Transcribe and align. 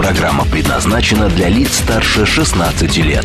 Программа 0.00 0.46
предназначена 0.46 1.28
для 1.28 1.50
лиц 1.50 1.74
старше 1.74 2.24
16 2.24 2.96
лет. 3.04 3.22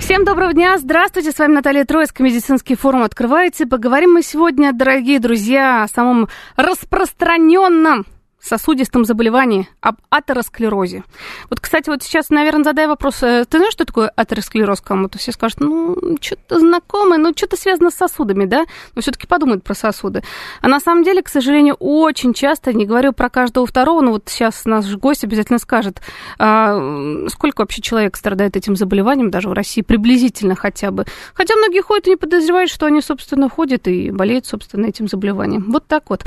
Всем 0.00 0.24
доброго 0.24 0.54
дня, 0.54 0.78
здравствуйте, 0.78 1.32
с 1.32 1.38
вами 1.38 1.52
Наталья 1.52 1.84
Троицкая, 1.84 2.26
медицинский 2.26 2.76
форум 2.76 3.02
открывается. 3.02 3.66
Поговорим 3.66 4.14
мы 4.14 4.22
сегодня, 4.22 4.72
дорогие 4.72 5.20
друзья, 5.20 5.82
о 5.82 5.88
самом 5.88 6.30
распространенном 6.56 8.06
сосудистом 8.40 9.04
заболевании, 9.04 9.68
об 9.80 9.96
атеросклерозе. 10.10 11.04
Вот, 11.50 11.60
кстати, 11.60 11.88
вот 11.90 12.02
сейчас, 12.02 12.30
наверное, 12.30 12.64
задай 12.64 12.86
вопрос, 12.86 13.22
э, 13.22 13.44
ты 13.48 13.58
знаешь, 13.58 13.72
что 13.72 13.84
такое 13.84 14.10
атеросклероз 14.14 14.80
кому-то? 14.80 15.18
Все 15.18 15.32
скажут, 15.32 15.60
ну, 15.60 15.96
что-то 16.20 16.58
знакомое, 16.58 17.18
ну, 17.18 17.32
что-то 17.36 17.56
связано 17.56 17.90
с 17.90 17.94
сосудами, 17.94 18.44
да? 18.44 18.64
Но 18.94 19.02
все-таки 19.02 19.26
подумают 19.26 19.64
про 19.64 19.74
сосуды. 19.74 20.22
А 20.60 20.68
на 20.68 20.80
самом 20.80 21.02
деле, 21.02 21.22
к 21.22 21.28
сожалению, 21.28 21.74
очень 21.74 22.32
часто, 22.32 22.72
не 22.72 22.86
говорю 22.86 23.12
про 23.12 23.28
каждого 23.28 23.66
второго, 23.66 24.00
но 24.00 24.12
вот 24.12 24.24
сейчас 24.26 24.64
наш 24.64 24.86
гость 24.96 25.24
обязательно 25.24 25.58
скажет, 25.58 26.00
а, 26.38 27.26
сколько 27.28 27.62
вообще 27.62 27.82
человек 27.82 28.16
страдает 28.16 28.56
этим 28.56 28.76
заболеванием, 28.76 29.30
даже 29.30 29.48
в 29.48 29.52
России, 29.52 29.82
приблизительно 29.82 30.54
хотя 30.54 30.90
бы. 30.90 31.04
Хотя 31.34 31.56
многие 31.56 31.82
ходят 31.82 32.06
и 32.06 32.10
не 32.10 32.16
подозревают, 32.16 32.70
что 32.70 32.86
они, 32.86 33.00
собственно, 33.00 33.48
ходят 33.48 33.88
и 33.88 34.10
болеют, 34.10 34.46
собственно, 34.46 34.86
этим 34.86 35.08
заболеванием. 35.08 35.70
Вот 35.70 35.86
так 35.86 36.10
вот. 36.10 36.24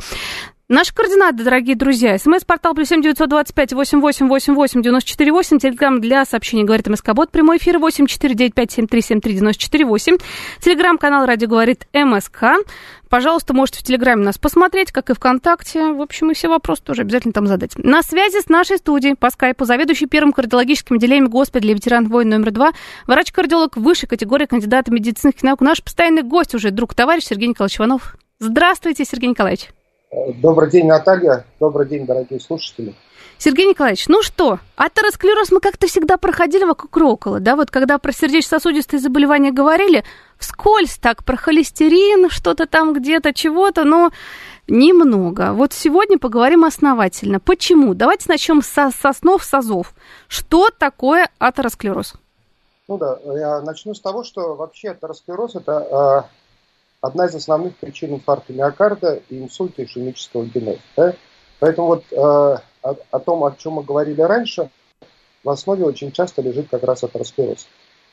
Наши 0.71 0.93
координаты, 0.95 1.43
дорогие 1.43 1.75
друзья. 1.75 2.17
СМС-портал 2.17 2.73
плюс 2.73 2.87
семь 2.87 3.01
девятьсот 3.01 3.27
двадцать 3.27 3.53
пять 3.53 3.73
восемь 3.73 3.99
восемь 3.99 4.29
восемь 4.29 4.53
восемь 4.53 4.81
девяносто 4.81 5.09
четыре 5.09 5.33
восемь. 5.33 5.59
Телеграмм 5.59 5.99
для 5.99 6.23
сообщений 6.23 6.63
говорит 6.63 6.87
МСК-бот. 6.87 7.29
Прямой 7.29 7.57
эфир 7.57 7.77
восемь 7.77 8.05
четыре 8.05 8.35
девять 8.35 8.53
пять 8.53 8.71
семь 8.71 8.87
три 8.87 9.01
семь 9.01 9.19
три 9.19 9.33
девяносто 9.33 9.61
четыре 9.61 9.83
восемь. 9.83 10.15
Телеграмм-канал 10.61 11.25
радио 11.25 11.49
говорит 11.49 11.87
МСК. 11.93 12.53
Пожалуйста, 13.09 13.53
можете 13.53 13.79
в 13.79 13.83
Телеграме 13.83 14.23
нас 14.23 14.37
посмотреть, 14.37 14.93
как 14.93 15.09
и 15.09 15.13
ВКонтакте. 15.13 15.91
В 15.91 16.01
общем, 16.01 16.31
и 16.31 16.35
все 16.35 16.47
вопросы 16.47 16.81
тоже 16.83 17.01
обязательно 17.01 17.33
там 17.33 17.47
задать. 17.47 17.77
На 17.77 18.01
связи 18.01 18.39
с 18.39 18.47
нашей 18.47 18.77
студией 18.77 19.17
по 19.17 19.29
скайпу 19.29 19.65
заведующий 19.65 20.05
первым 20.05 20.31
кардиологическим 20.31 20.95
отделением 20.95 21.27
госпиталя 21.27 21.73
ветеран 21.73 22.07
войн 22.07 22.29
номер 22.29 22.51
два, 22.51 22.71
врач-кардиолог 23.07 23.75
высшей 23.75 24.07
категории 24.07 24.45
кандидата 24.45 24.89
медицинских 24.89 25.43
наук, 25.43 25.59
наш 25.59 25.83
постоянный 25.83 26.23
гость 26.23 26.55
уже, 26.55 26.71
друг, 26.71 26.93
товарищ 26.95 27.25
Сергей 27.25 27.49
Николаевич 27.49 27.77
Иванов. 27.77 28.15
Здравствуйте, 28.39 29.03
Сергей 29.03 29.27
Николаевич. 29.31 29.67
Добрый 30.11 30.69
день, 30.69 30.87
Наталья. 30.87 31.45
Добрый 31.59 31.87
день, 31.87 32.05
дорогие 32.05 32.41
слушатели. 32.41 32.93
Сергей 33.37 33.65
Николаевич, 33.65 34.07
ну 34.09 34.21
что, 34.21 34.59
атеросклероз 34.75 35.51
мы 35.51 35.61
как-то 35.61 35.87
всегда 35.87 36.17
проходили 36.17 36.65
вокруг 36.65 36.97
около, 36.97 37.39
да, 37.39 37.55
вот 37.55 37.71
когда 37.71 37.97
про 37.97 38.11
сердечно-сосудистые 38.11 38.99
заболевания 38.99 39.51
говорили, 39.51 40.03
вскользь 40.37 40.97
так, 40.97 41.23
про 41.23 41.37
холестерин, 41.37 42.29
что-то 42.29 42.67
там 42.67 42.93
где-то, 42.93 43.33
чего-то, 43.33 43.85
но 43.85 44.11
немного. 44.67 45.53
Вот 45.53 45.71
сегодня 45.71 46.19
поговорим 46.19 46.65
основательно. 46.65 47.39
Почему? 47.39 47.95
Давайте 47.95 48.25
начнем 48.27 48.61
со, 48.61 48.91
со 48.91 49.13
снов, 49.13 49.43
с 49.43 49.53
азов. 49.53 49.93
Что 50.27 50.69
такое 50.77 51.29
атеросклероз? 51.39 52.15
Ну 52.89 52.97
да, 52.97 53.17
я 53.25 53.61
начну 53.61 53.95
с 53.95 54.01
того, 54.01 54.23
что 54.23 54.55
вообще 54.55 54.89
атеросклероз– 54.89 55.55
это 55.55 56.27
одна 57.01 57.25
из 57.25 57.35
основных 57.35 57.75
причин 57.77 58.13
инфаркта 58.13 58.53
миокарда 58.53 59.21
и 59.29 59.39
инсульта 59.39 59.83
ишемического 59.83 60.45
генеза. 60.45 60.79
Да? 60.95 61.15
Поэтому 61.59 61.87
вот 61.87 62.03
э, 62.11 62.15
о, 62.15 62.61
о 62.81 63.19
том, 63.19 63.43
о 63.43 63.55
чем 63.57 63.73
мы 63.73 63.83
говорили 63.83 64.21
раньше, 64.21 64.69
в 65.43 65.49
основе 65.49 65.83
очень 65.83 66.11
часто 66.11 66.41
лежит 66.41 66.67
как 66.69 66.83
раз 66.83 67.03
атеросклероз. 67.03 67.67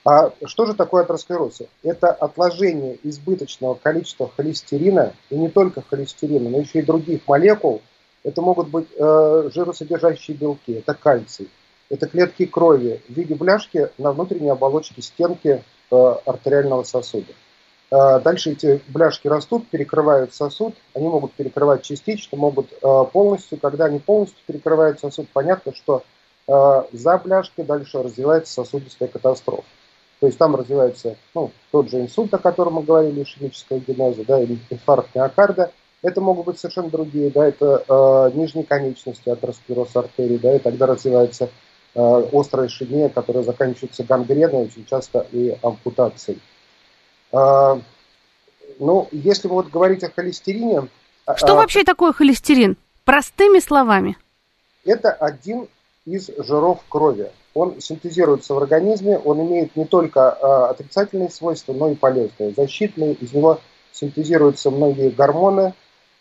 А 0.05 0.33
что 0.47 0.65
же 0.65 0.75
такое 0.75 1.03
атеросклероз? 1.03 1.63
Это 1.83 2.11
отложение 2.11 2.99
избыточного 3.03 3.75
количества 3.75 4.31
холестерина, 4.35 5.13
и 5.29 5.37
не 5.37 5.49
только 5.49 5.83
холестерина, 5.83 6.49
но 6.49 6.59
еще 6.59 6.79
и 6.79 6.83
других 6.83 7.27
молекул. 7.29 7.83
Это 8.25 8.41
могут 8.43 8.69
быть 8.69 8.89
э, 8.97 9.51
жиросодержащие 9.53 10.37
белки, 10.37 10.73
это 10.73 10.95
кальций, 10.95 11.49
это 11.89 12.07
клетки 12.07 12.47
крови 12.47 13.03
в 13.09 13.13
виде 13.13 13.35
бляшки 13.35 13.91
на 13.99 14.13
внутренней 14.13 14.51
оболочке 14.51 15.03
стенки 15.03 15.63
э, 15.91 16.15
артериального 16.25 16.83
сосуда. 16.85 17.33
А, 17.91 18.19
дальше 18.21 18.53
эти 18.53 18.83
бляшки 18.89 19.29
растут, 19.29 19.69
перекрывают 19.69 20.35
сосуд. 20.35 20.75
Они 20.95 21.07
могут 21.09 21.33
перекрывать 21.33 21.83
частично, 21.83 22.37
могут 22.37 22.69
а, 22.83 23.05
полностью. 23.05 23.59
Когда 23.59 23.87
они 23.87 23.99
полностью 23.99 24.39
перекрывают 24.47 25.01
сосуд, 25.01 25.29
понятно, 25.33 25.75
что 25.75 26.03
а, 26.47 26.87
за 26.93 27.19
бляшкой 27.19 27.65
дальше 27.65 28.03
развивается 28.03 28.53
сосудистая 28.53 29.09
катастрофа. 29.09 29.65
То 30.21 30.27
есть 30.27 30.39
там 30.39 30.57
развивается 30.57 31.17
ну, 31.35 31.53
тот 31.71 31.91
же 31.91 32.01
инсульт, 32.01 32.35
о 32.35 32.39
котором 32.39 32.75
мы 32.75 32.83
говорили, 32.83 33.23
ишемическая 33.23 33.79
генеза, 33.79 34.25
да, 34.27 34.43
инфаркт 34.43 35.15
миокарда. 35.15 35.71
Это 36.03 36.21
могут 36.21 36.47
быть 36.47 36.59
совершенно 36.59 36.91
другие, 36.91 37.31
да, 37.31 37.47
это 37.47 37.85
э, 37.89 38.37
нижние 38.37 38.65
конечности, 38.65 39.29
атеросклероз 39.29 39.95
артерий, 39.97 40.39
да, 40.39 40.57
и 40.57 40.59
тогда 40.59 40.87
развивается 40.87 41.51
э, 41.95 42.29
острая 42.33 42.67
ишемия, 42.67 43.09
которая 43.09 43.45
заканчивается 43.45 44.05
гангреной, 44.05 44.65
очень 44.65 44.87
часто 44.87 45.27
и 45.33 45.57
ампутацией. 45.63 46.41
А, 47.33 47.81
ну, 48.79 49.09
если 49.13 49.49
вот 49.49 49.71
говорить 49.71 50.05
о 50.05 50.11
холестерине... 50.11 50.89
А, 51.27 51.37
Что 51.37 51.53
а, 51.53 51.57
вообще 51.57 51.85
такое 51.85 52.13
холестерин? 52.13 52.77
Простыми 53.05 53.59
словами. 53.59 54.17
Это 54.85 55.13
один 55.13 55.69
из 56.05 56.31
жиров 56.39 56.81
крови. 56.89 57.31
Он 57.55 57.81
синтезируется 57.81 58.55
в 58.55 58.59
организме, 58.59 59.19
он 59.19 59.41
имеет 59.47 59.77
не 59.77 59.85
только 59.85 60.31
а, 60.31 60.71
отрицательные 60.71 61.31
свойства, 61.31 61.73
но 61.73 61.91
и 61.91 61.95
полезные, 61.95 62.55
защитные. 62.57 63.15
Из 63.15 63.33
него 63.33 63.61
синтезируются 63.93 64.71
многие 64.71 65.11
гормоны. 65.11 65.75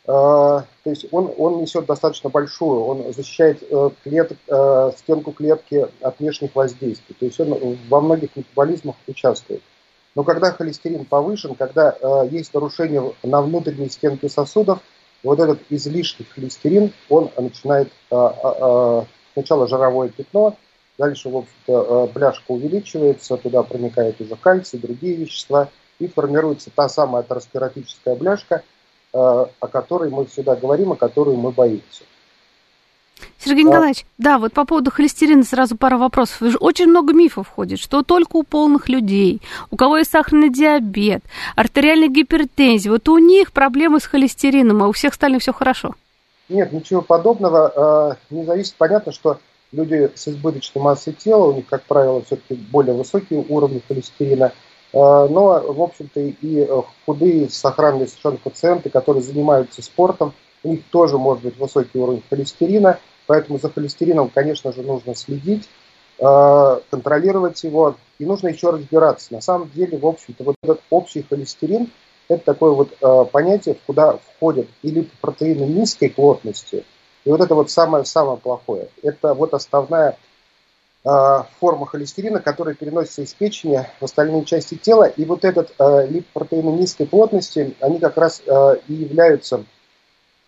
А, 0.08 0.62
то 0.84 0.90
есть 0.90 1.06
он, 1.12 1.34
он 1.38 1.62
несет 1.62 1.86
достаточно 1.86 2.30
большую, 2.30 2.82
он 2.82 3.14
защищает 3.14 3.62
а, 3.72 3.92
клет, 4.04 4.32
а, 4.50 4.92
стенку 4.98 5.32
клетки 5.32 5.86
от 6.02 6.20
внешних 6.20 6.56
воздействий. 6.56 7.16
То 7.20 7.26
есть 7.26 7.40
он 7.40 7.78
во 7.90 8.02
многих 8.02 8.36
метаболизмах 8.36 8.96
участвует. 9.08 9.62
Но 10.18 10.24
когда 10.24 10.52
холестерин 10.52 11.06
повышен, 11.06 11.54
когда 11.54 11.92
э, 11.92 12.28
есть 12.32 12.52
нарушение 12.52 13.14
на 13.22 13.40
внутренней 13.44 13.88
стенке 13.88 14.30
сосудов, 14.30 14.80
вот 15.22 15.40
этот 15.40 15.60
излишний 15.70 16.26
холестерин, 16.26 16.92
он 17.08 17.30
начинает 17.38 17.90
э, 18.10 18.16
э, 18.16 19.04
сначала 19.34 19.68
жировое 19.68 20.10
пятно, 20.10 20.56
дальше, 20.98 21.30
в 21.30 21.38
общем-то, 21.38 22.08
э, 22.10 22.14
бляшка 22.14 22.52
увеличивается, 22.52 23.38
туда 23.38 23.62
проникает 23.62 24.20
уже 24.20 24.36
кальций, 24.36 24.80
другие 24.80 25.14
вещества, 25.14 25.70
и 26.00 26.08
формируется 26.08 26.72
та 26.74 26.90
самая 26.90 27.22
атеросклеротическая 27.22 28.16
бляшка, 28.16 28.64
э, 29.14 29.18
о 29.20 29.68
которой 29.68 30.10
мы 30.10 30.26
всегда 30.26 30.56
говорим, 30.56 30.94
о 30.94 30.96
которой 30.96 31.36
мы 31.36 31.52
боимся. 31.52 32.06
Сергей 33.40 33.64
Николаевич, 33.64 34.06
да, 34.18 34.40
вот 34.40 34.54
по 34.54 34.66
поводу 34.66 34.92
холестерина 34.92 35.44
сразу 35.44 35.78
пара 35.78 35.98
вопросов. 35.98 36.42
Очень 36.60 36.88
много 36.88 37.14
мифов 37.14 37.48
ходит, 37.48 37.80
что 37.80 38.04
только 38.04 38.38
у 38.38 38.44
полных 38.44 38.90
людей, 38.90 39.42
у 39.72 39.78
кого 39.78 39.98
есть 39.98 40.12
сахарный 40.12 40.50
диабет, 40.50 41.24
артериальная 41.56 42.10
гипертензия, 42.10 42.92
вот 42.92 43.08
у 43.08 43.18
них 43.18 43.52
проблемы 43.52 44.00
с 44.00 44.06
холестерином, 44.06 44.84
а 44.84 44.88
у 44.88 44.92
всех 44.92 45.14
остальных 45.14 45.42
все 45.42 45.54
хорошо. 45.54 45.96
Нет, 46.50 46.72
ничего 46.72 47.02
подобного. 47.02 47.72
А, 47.76 48.18
не 48.30 48.46
зависит. 48.46 48.76
Понятно, 48.78 49.12
что 49.12 49.40
люди 49.72 50.10
с 50.16 50.28
избыточной 50.28 50.82
массой 50.82 51.14
тела, 51.14 51.48
у 51.48 51.54
них, 51.54 51.68
как 51.68 51.84
правило, 51.84 52.24
все-таки 52.24 52.56
более 52.56 52.96
высокие 52.96 53.44
уровни 53.48 53.82
холестерина. 53.88 54.54
А, 54.94 55.28
но, 55.28 55.62
в 55.74 55.82
общем-то, 55.82 56.20
и 56.20 56.68
худые, 57.06 57.50
сохранные 57.50 58.08
совершенно 58.08 58.38
пациенты, 58.38 58.90
которые 58.90 59.24
занимаются 59.24 59.82
спортом, 59.82 60.34
у 60.64 60.70
них 60.70 60.84
тоже 60.92 61.18
может 61.18 61.44
быть 61.44 61.58
высокий 61.58 61.98
уровень 62.00 62.24
холестерина, 62.30 63.00
поэтому 63.26 63.60
за 63.60 63.70
холестерином, 63.70 64.30
конечно 64.30 64.72
же, 64.74 64.82
нужно 64.82 65.16
следить, 65.16 65.70
э, 66.20 66.80
контролировать 66.90 67.64
его, 67.64 67.96
и 68.20 68.26
нужно 68.26 68.48
еще 68.48 68.72
разбираться. 68.72 69.34
На 69.34 69.42
самом 69.42 69.70
деле, 69.72 69.98
в 69.98 70.06
общем-то, 70.06 70.44
вот 70.44 70.56
этот 70.64 70.82
общий 70.90 71.22
холестерин– 71.22 71.92
это 72.28 72.44
такое 72.44 72.72
вот 72.72 72.90
э, 73.00 73.26
понятие, 73.32 73.78
куда 73.86 74.18
входят 74.18 74.68
или 74.82 75.08
протеины 75.22 75.64
низкой 75.64 76.10
плотности, 76.10 76.84
и 77.24 77.30
вот 77.30 77.42
это 77.42 77.56
вот 77.56 77.70
самое-самое 77.70 78.38
плохое. 78.38 78.90
Это 79.04 79.34
вот 79.34 79.54
основная 79.54 80.18
э, 81.06 81.44
форма 81.60 81.86
холестерина, 81.86 82.40
которая 82.40 82.74
переносится 82.74 83.22
из 83.22 83.34
печени 83.34 83.86
в 84.00 84.06
остальные 84.06 84.46
части 84.46 84.76
тела, 84.76 85.04
и 85.04 85.24
вот 85.24 85.46
этот 85.46 85.74
липопротеины 85.80 86.70
низкой 86.70 87.06
плотности, 87.06 87.76
они 87.80 88.00
как 88.00 88.18
раз 88.18 88.42
и 88.88 88.94
являются 88.94 89.64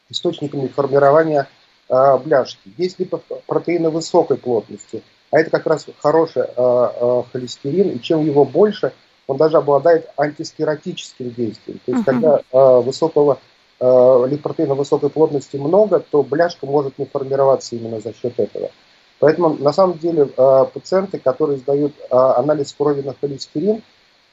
источниками 0.09 0.67
формирования 0.67 1.47
э, 1.89 2.17
бляшки. 2.23 2.73
Есть 2.77 2.99
липопротеины 2.99 3.89
высокой 3.89 4.37
плотности. 4.37 5.03
а 5.31 5.39
это 5.39 5.49
как 5.51 5.67
раз 5.67 5.85
хороший 5.99 6.43
э, 6.43 6.47
э, 6.55 7.23
холестерин, 7.31 7.89
и 7.91 8.01
чем 8.01 8.25
его 8.25 8.45
больше, 8.45 8.93
он 9.27 9.37
даже 9.37 9.57
обладает 9.57 10.09
антисклеротическим 10.17 11.31
действием. 11.31 11.79
То 11.85 11.91
есть, 11.91 12.03
uh-huh. 12.03 12.05
когда 12.05 12.41
э, 12.51 12.81
высокого 12.81 13.39
э, 13.79 14.25
липопротеина 14.27 14.73
высокой 14.73 15.09
плотности 15.09 15.57
много, 15.57 15.99
то 15.99 16.23
бляшка 16.23 16.65
может 16.65 16.97
не 16.97 17.05
формироваться 17.05 17.75
именно 17.75 17.99
за 17.99 18.13
счет 18.13 18.39
этого. 18.39 18.71
Поэтому 19.19 19.49
на 19.49 19.73
самом 19.73 19.97
деле 19.99 20.29
э, 20.35 20.65
пациенты, 20.73 21.19
которые 21.19 21.59
сдают 21.59 21.93
э, 21.99 22.15
анализ 22.15 22.73
крови 22.73 23.01
на 23.01 23.13
холестерин, 23.13 23.83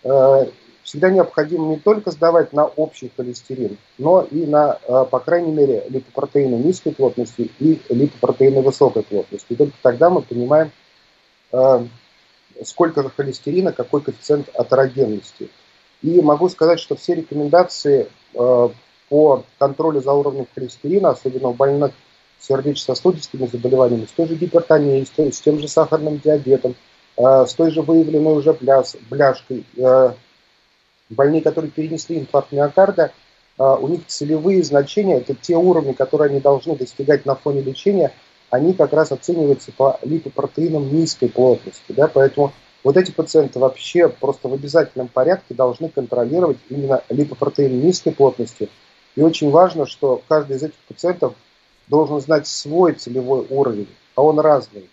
э, 0.05 0.47
всегда 0.87 1.11
необходимо 1.11 1.67
не 1.67 1.79
только 1.79 2.13
сдавать 2.13 2.53
на 2.53 2.65
общий 2.65 3.11
холестерин, 3.17 3.77
но 3.99 4.23
и 4.31 4.47
на, 4.47 4.79
э, 4.87 5.05
по 5.11 5.19
крайней 5.19 5.51
мере, 5.51 5.85
липопротеины 5.89 6.55
низкой 6.55 6.93
плотности 6.93 7.51
и 7.59 7.81
липопротеины 7.91 8.63
высокой 8.63 9.03
плотности. 9.03 9.47
И 9.53 9.57
только 9.57 9.75
тогда 9.83 10.11
мы 10.11 10.23
понимаем, 10.23 10.71
э, 11.53 11.87
сколько 12.65 13.09
холестерина, 13.11 13.73
какой 13.73 14.01
коэффициент 14.01 14.49
атерогенности. 14.55 15.51
И 16.03 16.21
могу 16.21 16.49
сказать, 16.49 16.79
что 16.79 16.95
все 16.95 17.17
рекомендации 17.17 18.07
э, 18.35 18.69
по 19.09 19.45
контролю 19.59 20.01
за 20.01 20.13
уровнем 20.13 20.47
холестерина, 20.55 21.11
особенно 21.11 21.49
у 21.49 21.55
больных 21.55 21.93
сердечно-сосудистыми 22.39 23.47
заболеваниями, 23.47 24.05
с 24.07 24.13
той 24.13 24.29
же 24.29 24.37
гипертонией, 24.37 25.05
с, 25.05 25.41
тем 25.41 25.59
же 25.59 25.67
сахарным 25.67 26.19
диабетом, 26.19 26.77
с 27.17 27.55
той 27.55 27.71
же 27.71 27.81
выявленной 27.81 28.37
уже 28.37 28.53
бляшкой, 28.53 29.65
больные, 31.09 31.43
которые 31.43 31.71
перенесли 31.71 32.19
инфаркт 32.19 32.53
миокарда, 32.53 33.13
у 33.59 33.89
них 33.89 34.07
целевые 34.07 34.63
значения, 34.63 35.17
это 35.17 35.35
те 35.35 35.57
уровни, 35.57 35.93
которые 35.93 36.31
они 36.31 36.41
должны 36.41 36.77
достигать 36.77 37.25
на 37.25 37.35
фоне 37.35 37.63
лечения– 37.63 38.13
они 38.51 38.75
как 38.75 38.93
раз 38.93 39.13
оцениваются 39.13 39.73
по 39.73 39.99
липопротеинам 40.03 40.95
низкой 40.95 41.29
плотности. 41.29 41.93
Да? 41.93 42.09
Поэтому 42.09 42.53
вот 42.85 42.97
эти 42.97 43.11
пациенты 43.11 43.59
вообще 43.59 44.09
просто 44.09 44.49
в 44.49 44.55
обязательном 44.55 45.09
порядке 45.09 45.55
должны 45.55 45.89
контролировать 45.89 46.59
именно 46.69 47.03
липопротеин 47.09 47.81
низкой 47.81 48.13
плотности. 48.13 48.69
И 49.17 49.23
очень 49.23 49.51
важно, 49.51 49.87
что 49.87 50.23
каждый 50.29 50.57
из 50.57 50.63
этих 50.63 50.79
пациентов 50.89 51.35
должен 51.89 52.21
знать 52.21 52.47
свой 52.47 52.93
целевой 52.93 53.47
уровень, 53.49 53.89
а 54.15 54.23
он 54.23 54.39
разный. 54.39 54.89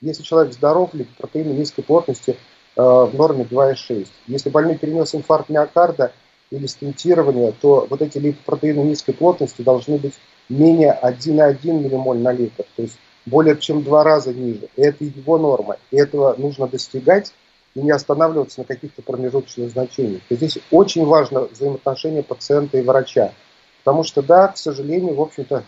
Если 0.00 0.22
человек 0.22 0.52
здоров, 0.52 0.94
липопротеины 0.94 1.52
низкой 1.52 1.82
плотности 1.82 2.36
в 2.82 3.10
норме 3.14 3.44
2,6. 3.44 4.06
Если 4.28 4.50
больной 4.50 4.78
перенес 4.78 5.14
инфаркт 5.14 5.48
миокарда 5.48 6.12
или 6.50 6.66
стентирование, 6.66 7.52
то 7.60 7.86
вот 7.90 8.00
эти 8.00 8.18
липопротеины 8.18 8.80
низкой 8.80 9.12
плотности 9.12 9.62
должны 9.62 9.98
быть 9.98 10.14
менее 10.48 10.98
1,1 11.02 11.58
миллимоль 11.72 12.18
на 12.18 12.32
литр, 12.32 12.64
то 12.76 12.82
есть 12.82 12.98
более 13.26 13.56
чем 13.58 13.82
два 13.82 14.04
раза 14.04 14.32
ниже. 14.32 14.68
Это 14.76 15.04
его 15.04 15.38
норма. 15.38 15.76
И 15.90 15.96
этого 15.96 16.34
нужно 16.38 16.66
достигать 16.66 17.32
и 17.74 17.80
не 17.80 17.90
останавливаться 17.90 18.60
на 18.60 18.64
каких-то 18.64 19.02
промежуточных 19.02 19.70
значениях. 19.70 20.22
И 20.28 20.36
здесь 20.36 20.58
очень 20.70 21.04
важно 21.04 21.42
взаимоотношение 21.42 22.22
пациента 22.22 22.78
и 22.78 22.82
врача. 22.82 23.32
Потому 23.84 24.04
что, 24.04 24.22
да, 24.22 24.48
к 24.48 24.56
сожалению, 24.56 25.14
в 25.14 25.20
общем-то, 25.20 25.64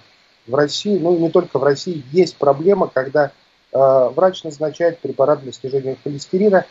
в 0.47 0.55
России, 0.55 0.99
ну 0.99 1.15
и 1.17 1.21
не 1.21 1.31
только 1.31 1.59
в 1.59 1.63
России, 1.65 2.03
есть 2.13 2.37
проблема, 2.37 2.89
когда 2.89 3.27
э, 3.73 4.11
врач 4.15 4.43
назначает 4.43 4.99
препарат 4.99 5.43
для 5.43 5.53
снижения 5.53 5.97
холестерина, 6.03 6.65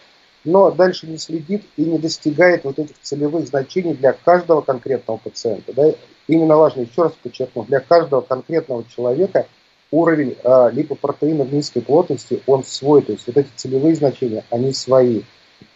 но 0.44 0.72
дальше 0.72 1.08
не 1.08 1.18
следит 1.18 1.64
и 1.76 1.84
не 1.84 1.98
достигает 1.98 2.64
вот 2.64 2.80
этих 2.80 3.00
целевых 3.02 3.48
значений 3.48 3.94
для 3.94 4.14
каждого 4.14 4.62
конкретного 4.62 5.18
пациента. 5.18 5.74
Да? 5.74 5.94
Именно 6.28 6.58
важно, 6.58 6.82
еще 6.82 7.04
раз 7.04 7.14
подчеркну, 7.22 7.64
для 7.64 7.80
каждого 7.80 8.22
конкретного 8.22 8.84
человека 8.86 9.48
уровень 9.92 10.38
э, 10.44 10.70
липопротеинов 10.72 11.52
низкой 11.52 11.82
плотности, 11.82 12.42
он 12.46 12.64
свой, 12.64 13.02
то 13.02 13.12
есть 13.12 13.26
вот 13.28 13.38
эти 13.38 13.50
целевые 13.56 13.96
значения, 13.96 14.44
они 14.50 14.74
свои. 14.74 15.24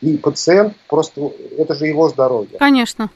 И 0.01 0.17
пациент 0.17 0.75
просто, 0.87 1.31
это 1.57 1.73
же 1.73 1.87
его 1.87 2.07
здоровье. 2.09 2.57
Конечно. 2.57 3.09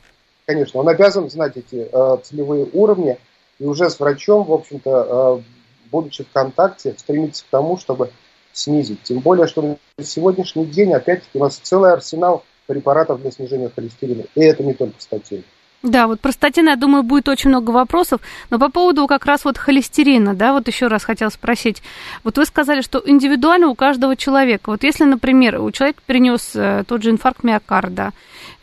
Конечно, 0.45 0.79
он 0.79 0.89
обязан 0.89 1.29
знать 1.29 1.57
эти 1.57 1.88
э, 1.91 2.17
целевые 2.23 2.67
уровни 2.73 3.17
и 3.59 3.65
уже 3.65 3.89
с 3.89 3.99
врачом, 3.99 4.44
в 4.45 4.53
общем-то, 4.53 5.39
э, 5.39 5.44
будучи 5.91 6.23
в 6.23 6.31
контакте, 6.31 6.95
стремиться 6.97 7.44
к 7.44 7.47
тому, 7.49 7.77
чтобы 7.77 8.11
снизить. 8.57 9.04
Тем 9.04 9.19
более, 9.19 9.48
что 9.48 9.62
на 9.62 10.04
сегодняшний 10.04 10.65
день, 10.65 10.94
опять-таки, 10.94 11.38
у 11.38 11.44
нас 11.44 11.57
целый 11.57 11.94
арсенал 11.94 12.44
препаратов 12.65 13.21
для 13.21 13.31
снижения 13.31 13.71
холестерина. 13.74 14.24
И 14.36 14.42
это 14.42 14.63
не 14.63 14.74
только 14.74 15.00
статин. 15.00 15.44
Да, 15.83 16.07
вот 16.07 16.19
про 16.19 16.31
статины, 16.31 16.69
я 16.69 16.75
думаю, 16.75 17.04
будет 17.04 17.30
очень 17.30 17.50
много 17.50 17.69
вопросов, 17.69 18.19
но 18.50 18.57
по 18.57 18.69
поводу 18.69 19.06
как 19.06 19.25
раз 19.25 19.45
вот 19.45 19.59
холестерина, 19.59 20.33
да, 20.33 20.51
вот 20.51 20.68
еще 20.68 20.88
раз 20.88 21.04
хотел 21.04 21.30
спросить. 21.30 21.83
Вот 22.24 22.38
вы 22.38 22.45
сказали, 22.45 22.81
что 22.81 23.01
индивидуально 23.06 23.68
у 23.68 23.75
каждого 23.75 24.15
человека. 24.15 24.71
Вот 24.71 24.83
если, 24.83 25.04
например, 25.04 25.62
у 25.62 25.69
человека 25.69 26.01
перенес 26.06 26.51
э, 26.56 26.83
тот 26.88 27.04
же 27.04 27.12
инфаркт 27.12 27.44
миокарда, 27.44 28.12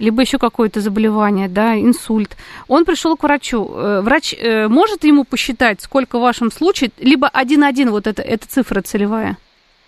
либо 0.01 0.23
еще 0.23 0.39
какое-то 0.39 0.81
заболевание, 0.81 1.49
да, 1.49 1.79
инсульт, 1.81 2.37
он 2.67 2.85
пришел 2.85 3.17
к 3.17 3.23
врачу. 3.23 3.71
Э, 3.73 4.01
врач 4.01 4.35
э, 4.35 4.67
может 4.67 5.05
ему 5.05 5.23
посчитать, 5.23 5.81
сколько 5.83 6.19
в 6.19 6.23
вашем 6.23 6.51
случае, 6.51 6.91
либо 6.99 7.29
один-один 7.29 7.91
вот 7.91 8.09
это, 8.09 8.23
эта 8.23 8.49
цифра 8.49 8.83
целевая? 8.83 9.39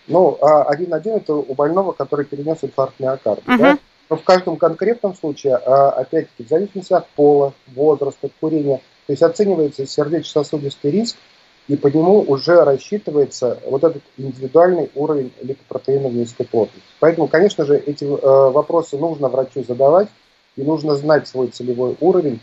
Ну, 0.07 0.39
а 0.41 0.63
один-один 0.65 1.17
это 1.17 1.35
у 1.35 1.55
больного, 1.55 1.93
который 1.93 2.25
перенес 2.25 2.59
инфаркт 2.63 2.99
миокарда, 3.01 3.43
uh-huh. 3.43 3.59
да? 3.59 3.79
Но 4.09 4.17
в 4.17 4.23
каждом 4.23 4.57
конкретном 4.57 5.17
случае, 5.17 5.57
а, 5.57 5.91
опять-таки, 5.91 6.45
в 6.45 6.49
зависимости 6.49 6.93
от 6.93 7.09
пола, 7.11 7.55
возраста, 7.75 8.31
курения, 8.41 8.81
то 9.07 9.13
есть 9.13 9.23
оценивается 9.23 9.85
сердечно-сосудистый 9.85 10.93
риск, 10.93 11.17
и 11.67 11.77
по 11.77 11.89
нему 11.89 12.21
уже 12.21 12.63
рассчитывается 12.63 13.59
вот 13.67 13.83
этот 13.83 14.03
индивидуальный 14.17 14.91
уровень 14.95 15.33
липопротеинов 15.43 16.13
низкой 16.13 16.45
плотности. 16.45 16.89
Поэтому, 17.01 17.27
конечно 17.27 17.65
же, 17.65 17.77
эти 17.77 18.05
э, 18.05 18.51
вопросы 18.51 18.97
нужно 18.97 19.29
врачу 19.29 19.65
задавать, 19.65 20.09
и 20.55 20.63
нужно 20.63 20.95
знать 20.95 21.27
свой 21.27 21.49
целевой 21.49 21.97
уровень, 22.01 22.39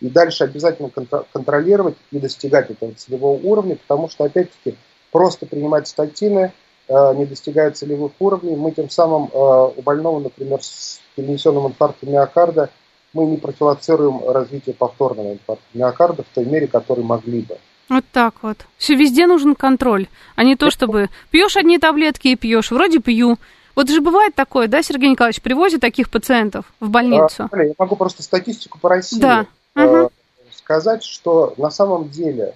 и 0.00 0.08
дальше 0.08 0.44
обязательно 0.44 0.90
контролировать 1.32 1.96
и 2.12 2.20
достигать 2.20 2.70
этого 2.70 2.92
целевого 2.92 3.40
уровня, 3.42 3.74
потому 3.74 4.08
что, 4.08 4.22
опять-таки, 4.22 4.76
просто 5.10 5.46
принимать 5.46 5.88
статины– 5.88 6.52
не 6.88 7.26
достигают 7.26 7.76
целевых 7.76 8.12
уровней. 8.18 8.56
Мы 8.56 8.72
тем 8.72 8.88
самым 8.88 9.28
э, 9.32 9.70
у 9.76 9.82
больного, 9.82 10.20
например, 10.20 10.62
с 10.62 11.00
перенесенным 11.16 11.66
инфарктом 11.66 12.10
миокарда, 12.10 12.70
мы 13.12 13.26
не 13.26 13.36
профилацируем 13.36 14.28
развитие 14.28 14.74
повторного 14.74 15.32
инфаркта 15.32 15.66
миокарда 15.74 16.22
в 16.22 16.34
той 16.34 16.44
мере, 16.44 16.66
который 16.66 17.04
могли 17.04 17.42
бы. 17.42 17.58
Вот 17.88 18.04
так 18.12 18.34
вот. 18.42 18.58
Все 18.76 18.94
везде 18.94 19.26
нужен 19.26 19.54
контроль, 19.54 20.08
а 20.36 20.44
не 20.44 20.56
то, 20.56 20.70
чтобы 20.70 21.08
пьешь 21.30 21.56
одни 21.56 21.78
таблетки 21.78 22.28
и 22.28 22.36
пьешь. 22.36 22.70
Вроде 22.70 23.00
пью. 23.00 23.38
Вот 23.74 23.88
же 23.88 24.00
бывает 24.00 24.34
такое, 24.34 24.66
да, 24.66 24.82
Сергей 24.82 25.10
Николаевич, 25.10 25.40
привозит 25.40 25.80
таких 25.80 26.10
пациентов 26.10 26.66
в 26.80 26.90
больницу? 26.90 27.48
А, 27.50 27.62
я 27.62 27.72
могу 27.78 27.96
просто 27.96 28.22
статистику 28.22 28.78
по 28.78 28.88
России 28.88 29.20
да. 29.20 29.46
угу. 29.74 30.10
сказать, 30.52 31.04
что 31.04 31.54
на 31.56 31.70
самом 31.70 32.08
деле 32.10 32.54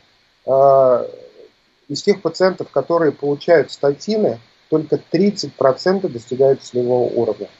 из 1.92 2.02
тех 2.02 2.22
пациентов, 2.22 2.70
которые 2.70 3.12
получают 3.12 3.70
статины, 3.70 4.40
только 4.70 4.98
30% 5.12 6.08
достигают 6.08 6.62
целевого 6.62 7.12
уровня. 7.12 7.50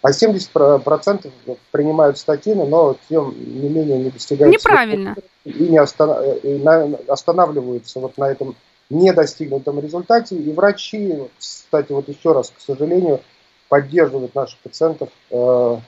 А 0.00 0.10
70% 0.10 1.32
принимают 1.72 2.18
статины, 2.18 2.66
но 2.66 2.96
тем 3.08 3.34
не 3.36 3.68
менее 3.68 3.98
не 3.98 4.10
достигают 4.10 4.54
Неправильно. 4.54 5.16
и 5.44 5.52
не 5.52 5.78
останавливаются 5.78 7.98
вот 7.98 8.16
на 8.16 8.30
этом 8.30 8.54
недостигнутом 8.90 9.80
результате. 9.80 10.36
И 10.36 10.52
врачи, 10.52 11.18
кстати, 11.36 11.90
вот 11.90 12.08
еще 12.08 12.32
раз, 12.32 12.52
к 12.56 12.60
сожалению, 12.60 13.22
поддерживают 13.68 14.36
наших 14.36 14.60
пациентов 14.60 15.08
э, 15.30 15.36
в 15.36 15.80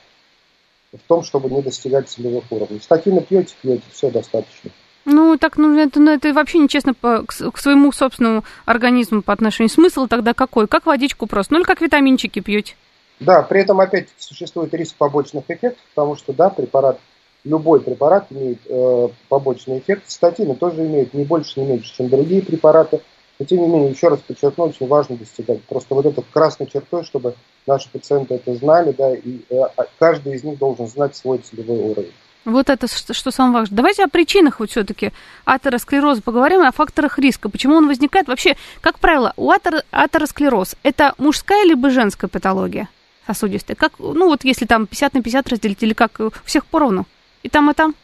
том, 1.06 1.22
чтобы 1.22 1.50
не 1.50 1.62
достигать 1.62 2.08
целевых 2.08 2.50
уровней. 2.50 2.80
Статины 2.80 3.20
пьете, 3.20 3.54
пьете, 3.62 3.84
все 3.92 4.10
достаточно. 4.10 4.72
Ну, 5.06 5.38
так, 5.38 5.56
ну, 5.56 5.78
это, 5.78 6.00
ну, 6.00 6.10
это 6.10 6.32
вообще 6.32 6.58
нечестно 6.58 6.92
по, 6.92 7.22
к, 7.22 7.32
к 7.52 7.58
своему 7.58 7.92
собственному 7.92 8.42
организму 8.64 9.22
по 9.22 9.32
отношению. 9.32 9.70
Смысл 9.70 10.08
тогда 10.08 10.34
какой? 10.34 10.66
Как 10.66 10.84
водичку 10.84 11.28
просто? 11.28 11.54
Ну, 11.54 11.60
или 11.60 11.64
как 11.64 11.80
витаминчики 11.80 12.40
пьете? 12.40 12.74
Да, 13.20 13.42
при 13.42 13.60
этом 13.60 13.80
опять 13.80 14.08
существует 14.18 14.74
риск 14.74 14.96
побочных 14.96 15.44
эффектов, 15.48 15.78
потому 15.94 16.16
что, 16.16 16.32
да, 16.32 16.50
препарат, 16.50 16.98
любой 17.44 17.80
препарат 17.80 18.26
имеет 18.30 18.58
э, 18.66 19.08
побочный 19.28 19.78
эффект. 19.78 20.10
Статины 20.10 20.56
тоже 20.56 20.84
имеют 20.84 21.14
не 21.14 21.24
больше, 21.24 21.60
не 21.60 21.66
меньше, 21.66 21.94
чем 21.94 22.08
другие 22.08 22.42
препараты. 22.42 23.00
Но, 23.38 23.46
тем 23.46 23.60
не 23.60 23.68
менее, 23.68 23.90
еще 23.90 24.08
раз 24.08 24.18
подчеркну, 24.20 24.64
очень 24.64 24.88
важно 24.88 25.16
достигать 25.16 25.62
просто 25.62 25.94
вот 25.94 26.06
этой 26.06 26.24
красной 26.32 26.66
чертой, 26.66 27.04
чтобы 27.04 27.34
наши 27.64 27.88
пациенты 27.90 28.34
это 28.34 28.52
знали, 28.56 28.90
да, 28.90 29.14
и 29.14 29.40
э, 29.50 29.60
а, 29.76 29.86
каждый 30.00 30.34
из 30.34 30.42
них 30.42 30.58
должен 30.58 30.88
знать 30.88 31.14
свой 31.14 31.38
целевой 31.38 31.78
уровень. 31.78 32.12
Вот 32.46 32.70
это 32.70 32.86
что, 32.86 33.30
самое 33.32 33.60
важное. 33.60 33.76
Давайте 33.76 34.04
о 34.04 34.08
причинах 34.08 34.60
вот 34.60 34.70
все-таки 34.70 35.12
атеросклероза 35.44 36.22
поговорим, 36.22 36.62
о 36.62 36.70
факторах 36.70 37.18
риска. 37.18 37.48
Почему 37.48 37.74
он 37.74 37.88
возникает? 37.88 38.28
Вообще, 38.28 38.56
как 38.80 39.00
правило, 39.00 39.34
у 39.36 39.50
атер, 39.50 39.82
атеросклероз 39.90 40.76
это 40.84 41.12
мужская 41.18 41.64
либо 41.64 41.90
женская 41.90 42.28
патология 42.28 42.88
сосудистая? 43.26 43.74
Как, 43.74 43.94
ну 43.98 44.28
вот 44.28 44.44
если 44.44 44.64
там 44.64 44.86
50 44.86 45.14
на 45.14 45.22
50 45.22 45.48
разделить 45.48 45.82
или 45.82 45.92
как, 45.92 46.20
у 46.20 46.30
всех 46.44 46.66
поровну? 46.66 47.04
И 47.42 47.48
там, 47.48 47.68
и 47.68 47.74
там? 47.74 47.96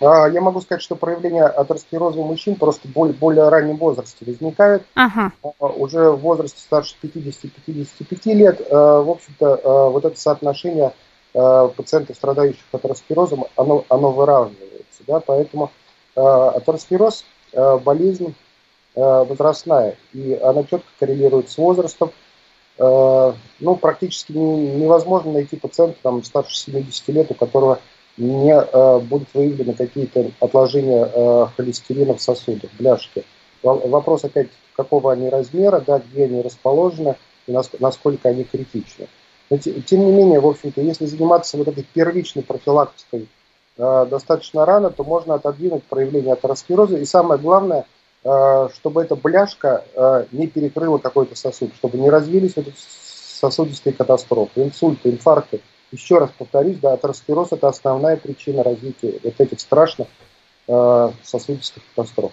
А, 0.00 0.26
я 0.30 0.40
могу 0.40 0.62
сказать, 0.62 0.82
что 0.82 0.96
проявление 0.96 1.44
атеросклероза 1.44 2.20
у 2.20 2.24
мужчин 2.24 2.54
просто 2.54 2.88
в 2.88 2.92
более, 2.92 3.12
более 3.14 3.50
раннем 3.50 3.76
возрасте 3.76 4.24
возникает. 4.24 4.82
Ага. 4.94 5.32
А, 5.42 5.66
уже 5.66 6.10
в 6.10 6.20
возрасте 6.20 6.58
старше 6.58 6.94
50-55 7.02 8.32
лет, 8.32 8.60
в 8.70 9.10
общем-то, 9.10 9.90
вот 9.90 10.06
это 10.06 10.18
соотношение 10.18 10.94
пациентов, 11.32 12.16
страдающих 12.16 12.64
атеросклерозом, 12.72 13.46
оно, 13.56 13.84
оно 13.88 14.10
выравнивается. 14.10 15.02
Да? 15.06 15.20
Поэтому 15.20 15.70
атеросклероз– 16.14 17.24
болезнь 17.84 18.34
возрастная, 18.94 19.96
и 20.12 20.38
она 20.42 20.64
четко 20.64 20.88
коррелирует 20.98 21.48
с 21.50 21.56
возрастом. 21.56 22.10
Ну, 22.78 23.76
практически 23.80 24.32
невозможно 24.32 25.32
найти 25.32 25.56
пациента 25.56 25.98
там, 26.02 26.24
старше 26.24 26.56
70 26.56 27.08
лет, 27.08 27.30
у 27.30 27.34
которого 27.34 27.78
не 28.20 28.52
э, 28.52 28.98
будут 29.00 29.28
выявлены 29.34 29.74
какие-то 29.74 30.30
отложения 30.40 31.10
э, 31.12 31.46
холестерина 31.56 32.14
в 32.14 32.22
сосудах, 32.22 32.70
бляшки. 32.78 33.24
Вопрос 33.62 34.24
опять, 34.24 34.48
какого 34.74 35.12
они 35.12 35.28
размера, 35.28 35.80
да, 35.80 35.98
где 36.00 36.24
они 36.24 36.40
расположены 36.42 37.16
и 37.46 37.52
насколько 37.52 38.28
они 38.28 38.44
критичны. 38.44 39.08
Тем 39.58 40.06
не 40.06 40.12
менее, 40.12 40.40
в 40.40 40.46
общем-то, 40.46 40.80
если 40.80 41.06
заниматься 41.06 41.56
вот 41.56 41.68
этой 41.68 41.82
первичной 41.82 42.42
профилактикой 42.42 43.28
э, 43.76 44.06
достаточно 44.08 44.64
рано, 44.64 44.90
то 44.90 45.02
можно 45.02 45.34
отодвинуть 45.34 45.82
проявление 45.84 46.34
атеросклероза. 46.34 46.98
И 46.98 47.04
самое 47.04 47.40
главное, 47.40 47.86
э, 48.22 48.68
чтобы 48.74 49.02
эта 49.02 49.16
бляшка 49.16 49.84
э, 49.94 50.26
не 50.30 50.46
перекрыла 50.46 50.98
какой-то 50.98 51.34
сосуд, 51.34 51.74
чтобы 51.74 51.98
не 51.98 52.10
развились 52.10 52.54
вот 52.54 52.66
сосудистые 52.76 53.92
катастрофы, 53.92 54.62
инсульты, 54.62 55.10
инфаркты 55.10 55.60
еще 55.92 56.18
раз 56.18 56.30
повторюсь, 56.36 56.78
да, 56.78 56.92
атеросклероз– 56.92 57.48
это 57.52 57.68
основная 57.68 58.16
причина 58.16 58.62
развития 58.62 59.18
вот 59.22 59.34
этих 59.38 59.60
страшных 59.60 60.08
э, 60.68 61.10
сосудистых 61.22 61.82
катастроф. 61.94 62.32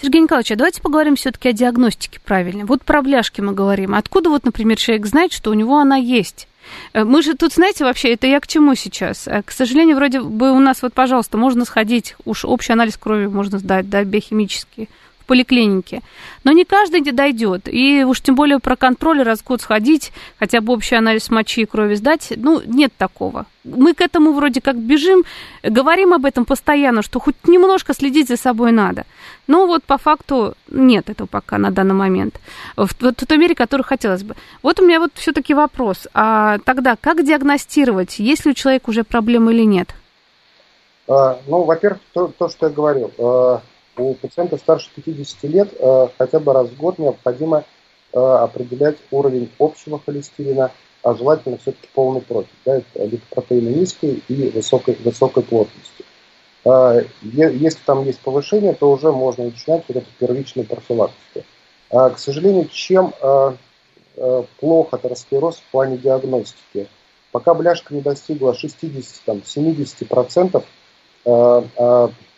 Сергей 0.00 0.22
Николаевич, 0.22 0.52
а 0.52 0.56
давайте 0.56 0.80
поговорим 0.80 1.16
все-таки 1.16 1.50
о 1.50 1.52
диагностике 1.52 2.20
правильно. 2.24 2.64
Вот 2.64 2.82
про 2.82 3.02
бляшки 3.02 3.40
мы 3.40 3.52
говорим. 3.52 3.94
Откуда 3.94 4.30
вот, 4.30 4.44
например, 4.44 4.78
человек 4.78 5.06
знает, 5.06 5.32
что 5.32 5.50
у 5.50 5.54
него 5.54 5.78
она 5.78 5.96
есть? 5.96 6.48
Э, 6.94 7.04
мы 7.04 7.22
же 7.22 7.34
тут, 7.34 7.52
знаете, 7.52 7.84
вообще, 7.84 8.14
это 8.14 8.26
я 8.26 8.40
к 8.40 8.46
чему 8.46 8.74
сейчас? 8.74 9.28
Э, 9.28 9.42
к 9.44 9.50
сожалению, 9.50 9.96
вроде 9.96 10.20
бы 10.20 10.52
у 10.52 10.58
нас, 10.58 10.82
вот, 10.82 10.94
пожалуйста, 10.94 11.36
можно 11.36 11.66
сходить, 11.66 12.16
уж 12.24 12.44
общий 12.44 12.72
анализ 12.72 12.96
крови 12.96 13.26
можно 13.26 13.58
сдать, 13.58 13.90
да, 13.90 14.02
биохимический, 14.04 14.88
поликлинике. 15.30 16.02
Но 16.42 16.50
не 16.50 16.64
каждый 16.64 17.02
дойдет. 17.02 17.68
И 17.68 18.02
уж 18.02 18.20
тем 18.20 18.34
более 18.34 18.58
про 18.58 18.74
контроль 18.74 19.22
раз 19.22 19.38
в 19.38 19.44
год 19.44 19.60
сходить, 19.60 20.10
хотя 20.40 20.60
бы 20.60 20.72
общий 20.72 20.96
анализ 20.96 21.30
мочи 21.30 21.60
и 21.62 21.66
крови 21.66 21.94
сдать, 21.94 22.32
ну, 22.36 22.60
нет 22.66 22.92
такого. 22.98 23.46
Мы 23.62 23.94
к 23.94 24.00
этому 24.00 24.32
вроде 24.32 24.60
как 24.60 24.76
бежим, 24.76 25.22
говорим 25.62 26.14
об 26.14 26.24
этом 26.24 26.44
постоянно, 26.44 27.02
что 27.02 27.20
хоть 27.20 27.36
немножко 27.46 27.94
следить 27.94 28.26
за 28.26 28.36
собой 28.36 28.72
надо. 28.72 29.04
Но 29.46 29.68
вот 29.68 29.84
по 29.84 29.98
факту 29.98 30.54
нет 30.68 31.08
этого 31.08 31.28
пока 31.28 31.58
на 31.58 31.70
данный 31.70 31.94
момент. 31.94 32.40
В, 32.76 32.88
в, 32.88 33.12
той 33.12 33.38
мере, 33.38 33.54
которую 33.54 33.84
хотелось 33.84 34.24
бы. 34.24 34.34
Вот 34.64 34.80
у 34.80 34.84
меня 34.84 34.98
вот 34.98 35.12
все-таки 35.14 35.54
вопрос. 35.54 36.08
А 36.12 36.58
тогда 36.64 36.96
как 37.00 37.24
диагностировать, 37.24 38.18
есть 38.18 38.46
ли 38.46 38.50
у 38.50 38.54
человека 38.54 38.90
уже 38.90 39.04
проблемы 39.04 39.52
или 39.52 39.64
нет? 39.64 39.94
А, 41.06 41.38
ну, 41.46 41.62
во-первых, 41.62 42.00
то, 42.12 42.32
то, 42.36 42.48
что 42.48 42.66
я 42.66 42.72
говорил. 42.72 43.12
У 44.00 44.14
пациентов 44.14 44.60
старше 44.60 44.88
50 44.94 45.42
лет 45.44 45.68
э, 45.78 46.08
хотя 46.16 46.40
бы 46.40 46.54
раз 46.54 46.68
в 46.68 46.76
год 46.78 46.98
необходимо 46.98 47.64
э, 48.12 48.18
определять 48.18 48.96
уровень 49.10 49.50
общего 49.58 50.00
холестерина, 50.04 50.70
а 51.02 51.14
желательно 51.14 51.58
все-таки 51.58 51.88
полный 51.92 52.22
профиль, 52.22 52.48
да, 52.64 52.80
липопротеины 52.94 53.68
низкой 53.68 54.22
и 54.26 54.48
высокой, 54.48 54.96
высокой 55.04 55.42
плотности. 55.42 56.04
Э, 56.64 57.02
если 57.22 57.80
там 57.84 58.06
есть 58.06 58.20
повышение, 58.20 58.72
то 58.72 58.90
уже 58.90 59.12
можно 59.12 59.44
начинать 59.44 59.84
вот 59.86 59.98
эту 59.98 60.06
первичную 60.18 60.66
профилактику. 60.66 61.44
К 61.90 62.14
сожалению, 62.18 62.68
чем 62.68 63.12
плохо 64.60 64.96
атеросклероз 64.96 65.56
в 65.56 65.70
плане 65.72 65.98
диагностики? 65.98 66.86
Пока 67.32 67.52
бляшка 67.52 67.92
не 67.92 68.00
достигла 68.00 68.52
60-70%, 68.52 70.64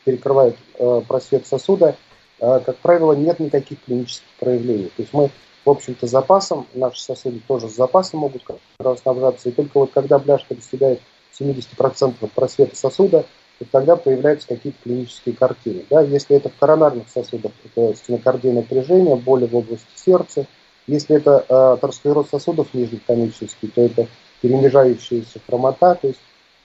перекрывает 0.04 0.56
э, 0.78 1.02
просвет 1.06 1.47
сосуда, 1.47 1.97
э, 2.40 2.61
как 2.64 2.76
правило, 2.78 3.12
нет 3.12 3.40
никаких 3.40 3.82
клинических 3.85 4.26
проявлений. 4.38 4.90
То 4.97 5.02
есть 5.02 5.12
мы, 5.12 5.30
в 5.64 5.71
общем-то, 5.71 6.06
запасом, 6.06 6.66
наши 6.75 7.00
сосуды 7.00 7.40
тоже 7.47 7.68
с 7.68 7.76
запасом 7.76 8.21
могут 8.21 8.42
кровоснабжаться, 8.78 9.49
и 9.49 9.52
только 9.52 9.78
вот 9.78 9.90
когда 9.92 10.18
бляшка 10.18 10.54
достигает 10.54 11.00
70% 11.38 12.14
просвета 12.35 12.76
сосуда, 12.76 13.25
то 13.59 13.64
тогда 13.71 13.97
появляются 13.97 14.49
какие-то 14.49 14.78
клинические 14.82 15.35
картины. 15.35 15.85
Да? 15.88 16.02
Если 16.02 16.37
это 16.37 16.49
в 16.49 16.56
коронарных 16.56 17.09
сосудах, 17.09 17.52
это 17.64 17.94
стенокардия 17.97 18.52
напряжение, 18.52 19.16
боли 19.16 19.47
в 19.47 19.56
области 19.56 19.87
сердца. 19.94 20.47
Если 20.87 21.16
это 21.16 21.44
э, 21.49 21.75
атеросклероз 21.75 22.28
сосудов 22.28 22.75
нижних 22.75 23.04
конечностей, 23.04 23.68
то 23.68 23.82
это 23.82 24.09
перемежающаяся 24.40 25.38
хромота, 25.47 25.94
то 25.94 26.09
есть 26.09 26.21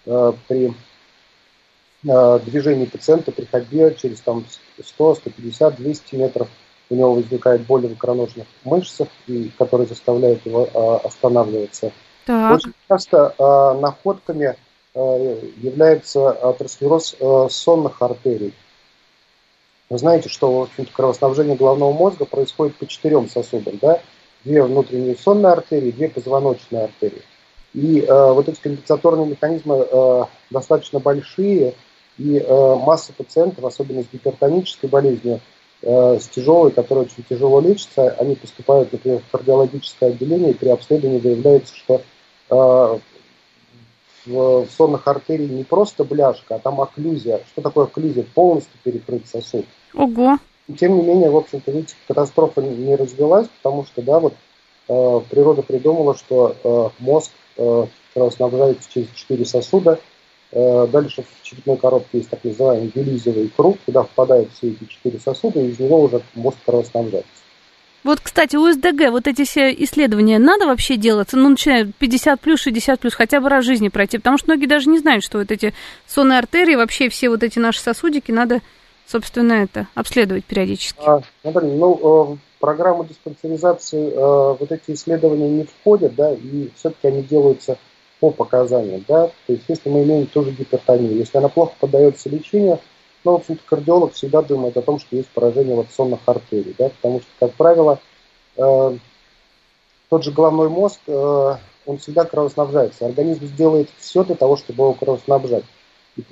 э, 0.08 0.34
при 0.48 0.74
движении 2.04 2.86
пациента 2.86 3.32
при 3.32 3.46
ходьбе 3.46 3.96
через 4.00 4.22
там, 4.22 4.46
100, 4.82 5.16
150, 5.16 5.76
200 5.78 6.16
метров 6.16 6.48
у 6.90 6.96
него 6.96 7.14
возникает 7.16 7.62
боль 7.62 7.88
в 7.88 7.94
икроножных 7.94 8.48
мышцах, 8.64 9.10
и, 9.28 9.52
которые 9.58 9.88
заставляют 9.88 10.46
его 10.46 10.70
а, 10.74 10.98
останавливаться. 11.04 11.92
Так. 12.26 12.56
Очень 12.56 12.74
часто 12.88 13.34
а, 13.38 13.74
находками 13.74 14.56
а, 14.96 15.40
является 15.58 16.32
атеросклероз 16.32 17.16
а, 17.20 17.48
сонных 17.50 18.02
артерий. 18.02 18.54
Вы 19.90 19.98
знаете, 19.98 20.30
что 20.30 20.52
в 20.52 20.62
общем-то, 20.64 20.92
кровоснабжение 20.92 21.56
головного 21.56 21.94
мозга 21.94 22.26
происходит 22.26 22.76
по 22.76 22.88
четырем 22.88 23.30
сосудам. 23.30 23.80
Да? 23.82 24.02
Две 24.44 24.64
внутренние 24.64 25.16
сонные 25.16 25.54
артерии, 25.54 25.92
две 25.92 26.10
позвоночные 26.10 26.86
артерии. 26.86 27.22
И 27.74 28.02
э, 28.02 28.34
вот 28.34 28.50
эти 28.50 28.60
компенсаторные 28.60 29.28
механизмы 29.28 29.88
э, 29.90 30.24
достаточно 30.50 31.00
большие, 31.00 31.74
и 32.18 32.38
э, 32.38 32.76
масса 32.76 33.14
пациентов, 33.14 33.64
особенно 33.64 34.04
с 34.04 34.08
гипертонической 34.12 34.90
болезнью, 34.90 35.40
э, 35.82 36.20
с 36.20 36.28
тяжелой, 36.28 36.72
которая 36.72 37.06
очень 37.06 37.24
тяжело 37.30 37.60
лечится, 37.60 38.10
они 38.20 38.36
поступают, 38.36 38.92
например, 38.92 39.20
в 39.20 39.32
кардиологическое 39.32 40.10
отделение, 40.10 40.52
и 40.52 40.56
при 40.56 40.70
обследовании 40.70 41.20
выявляется, 41.20 41.76
что 41.76 42.02
э, 42.50 43.00
в 44.26 44.68
сонных 44.76 45.08
артерий 45.08 45.48
не 45.48 45.64
просто 45.64 46.04
бляшка, 46.04 46.56
а 46.56 46.60
там 46.60 46.82
окклюзия. 46.82 47.42
Что 47.52 47.62
такое 47.62 47.86
окклюзия? 47.86 48.26
Полностью 48.34 48.74
перекрыт 48.84 49.28
сосуд. 49.28 49.66
Ого. 49.94 50.38
И, 50.68 50.74
тем 50.74 50.98
не 50.98 51.04
менее, 51.04 51.30
в 51.30 51.38
общем-то, 51.38 51.72
видите, 51.72 51.96
катастрофа 52.08 52.62
не 52.62 52.96
развелась, 52.96 53.48
потому 53.62 53.86
что, 53.86 54.02
да, 54.02 54.20
вот 54.20 54.34
э, 54.90 55.22
природа 55.30 55.62
придумала, 55.62 56.18
что 56.18 56.56
э, 56.62 56.90
мозг 57.00 57.32
э, 57.58 57.86
кровоснабжается 58.14 58.90
через 58.92 59.10
четыре 59.12 59.46
сосуда– 59.46 60.00
дальше 60.52 61.24
в 61.24 61.44
черепной 61.44 61.78
коробке 61.78 62.20
есть 62.20 62.30
так 62.30 62.44
называемый 62.44 62.92
гелизовый 62.94 63.52
круг, 63.56 63.78
куда 63.86 64.04
впадают 64.04 64.50
все 64.54 64.70
эти 64.70 64.86
четыре 64.86 65.20
сосуда, 65.20 65.60
и 65.60 65.70
из 65.70 65.80
него 65.80 66.02
уже 66.02 66.22
мозг 66.36 66.58
кровоснабжается. 66.66 67.30
Вот, 68.08 68.22
кстати, 68.22 68.56
у 68.56 68.72
СДГ 68.72 69.10
вот 69.12 69.28
эти 69.28 69.44
все 69.44 69.70
исследования 69.84 70.40
надо 70.40 70.66
вообще 70.66 70.96
делать? 70.96 71.28
Ну, 71.34 71.50
начиная 71.50 71.92
50 72.00 72.40
плюс, 72.40 72.62
60 72.62 73.02
плюс, 73.02 73.14
хотя 73.14 73.42
бы 73.42 73.50
раз 73.50 73.66
в 73.66 73.68
жизни 73.68 73.90
пройти, 73.90 74.18
потому 74.18 74.38
что 74.38 74.48
многие 74.48 74.68
даже 74.68 74.90
не 74.90 75.00
знают, 75.00 75.26
что 75.26 75.40
вот 75.40 75.52
эти 75.52 75.74
сонные 76.06 76.40
артерии, 76.40 76.76
вообще 76.76 77.10
все 77.10 77.28
вот 77.28 77.44
эти 77.44 77.60
наши 77.60 77.82
сосудики 77.82 78.32
надо, 78.32 78.62
собственно, 79.06 79.52
это 79.52 79.88
обследовать 79.94 80.46
периодически. 80.46 81.02
А, 81.06 81.22
Наталья, 81.44 81.76
ну, 81.76 81.96
э, 81.96 82.36
в 82.36 82.60
программу 82.62 83.04
диспансеризации 83.04 84.08
э, 84.08 84.56
вот 84.58 84.72
эти 84.72 84.92
исследования 84.96 85.50
не 85.50 85.64
входят, 85.66 86.16
да, 86.16 86.32
и 86.32 86.70
все-таки 86.78 87.10
они 87.10 87.24
делаются 87.24 87.78
по 88.20 88.32
показаниям, 88.32 89.06
да, 89.08 89.28
то 89.28 89.54
есть 89.54 89.64
если 89.68 89.90
мы 89.90 90.04
имеем 90.04 90.28
тоже 90.28 90.52
гипертонию, 90.52 91.18
если 91.18 91.38
она 91.38 91.50
плохо 91.50 91.74
поддается 91.80 92.30
лечению, 92.30 92.80
ну, 93.24 93.34
в 93.34 93.36
общем-то, 93.36 93.62
кардиолог 93.66 94.14
всегда 94.14 94.42
думает 94.42 94.78
о 94.78 94.82
том, 94.82 95.00
что 95.00 95.16
есть 95.16 95.30
поражение 95.30 95.76
вот 95.76 95.88
сонных 95.92 96.20
артерий, 96.26 96.76
да, 96.78 96.90
потому 96.90 97.22
что, 97.22 97.30
как 97.40 97.54
правило, 97.54 98.00
э, 98.56 98.98
тот 100.10 100.24
же 100.24 100.32
головной 100.32 100.70
мозг, 100.70 101.00
э, 101.08 101.56
он 101.86 101.98
всегда 101.98 102.26
кровоснабжается. 102.26 103.06
Организм 103.06 103.46
сделает 103.46 103.90
все 103.98 104.24
для 104.24 104.36
того, 104.36 104.58
чтобы 104.58 104.84
его 104.84 104.94
кровоснабжать. 104.94 105.64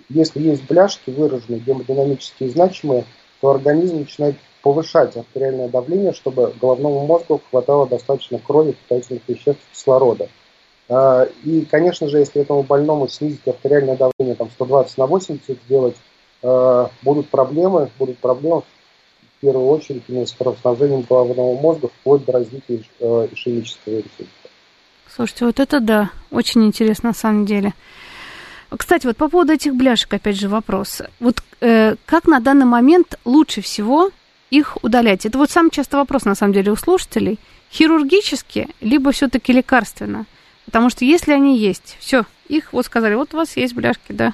Если 0.09 0.41
есть 0.41 0.63
бляшки 0.67 1.09
выраженные, 1.09 1.59
гемодинамически 1.59 2.47
значимые, 2.47 3.05
то 3.41 3.51
организм 3.51 3.99
начинает 3.99 4.35
повышать 4.61 5.15
артериальное 5.15 5.69
давление, 5.69 6.13
чтобы 6.13 6.53
головному 6.59 7.05
мозгу 7.05 7.41
хватало 7.49 7.87
достаточно 7.87 8.39
крови, 8.39 8.71
питательных 8.71 9.21
веществ, 9.27 9.61
кислорода. 9.71 10.27
А, 10.87 11.27
и, 11.43 11.61
конечно 11.65 12.07
же, 12.07 12.19
если 12.19 12.41
этому 12.41 12.63
больному 12.63 13.07
снизить 13.07 13.47
артериальное 13.47 13.97
давление 13.97 14.35
там, 14.35 14.49
120 14.51 14.97
на 14.97 15.05
80 15.07 15.57
сделать, 15.65 15.95
а, 16.43 16.89
будут 17.01 17.29
проблемы, 17.29 17.89
будут 17.97 18.17
проблемы 18.19 18.61
в 19.37 19.41
первую 19.41 19.67
очередь 19.67 20.03
именно 20.07 20.25
с 20.25 20.33
кровоснабжением 20.33 21.01
головного 21.01 21.59
мозга 21.59 21.87
вплоть 21.87 22.23
до 22.25 22.33
развития 22.33 22.83
а, 23.01 23.27
ишемического 23.31 23.95
инсульта. 23.95 24.31
Слушайте, 25.07 25.45
вот 25.45 25.59
это 25.59 25.79
да, 25.79 26.09
очень 26.31 26.65
интересно 26.65 27.09
на 27.09 27.15
самом 27.15 27.45
деле. 27.45 27.73
Кстати, 28.69 29.05
вот 29.05 29.17
по 29.17 29.29
поводу 29.29 29.53
этих 29.53 29.75
бляшек, 29.75 30.13
опять 30.13 30.37
же, 30.37 30.49
вопрос. 30.49 31.01
Вот 31.19 31.41
э, 31.61 31.95
как 32.05 32.25
на 32.25 32.39
данный 32.39 32.65
момент 32.65 33.17
лучше 33.23 33.61
всего 33.61 34.09
их 34.49 34.77
удалять? 34.83 35.25
Это 35.25 35.37
вот 35.37 35.51
самый 35.51 35.69
частый 35.69 35.99
вопрос, 35.99 36.25
на 36.25 36.35
самом 36.35 36.53
деле, 36.53 36.71
у 36.71 36.75
слушателей. 36.75 37.39
Хирургически, 37.71 38.69
либо 38.81 39.11
все-таки 39.11 39.53
лекарственно? 39.53 40.25
Потому 40.65 40.89
что 40.89 41.05
если 41.05 41.31
они 41.31 41.57
есть, 41.57 41.98
все, 42.00 42.25
их 42.48 42.74
вот 42.74 42.86
сказали, 42.86 43.15
вот 43.15 43.34
у 43.34 43.38
вас 43.38 43.55
есть 43.57 43.74
бляшки, 43.74 44.12
да. 44.12 44.34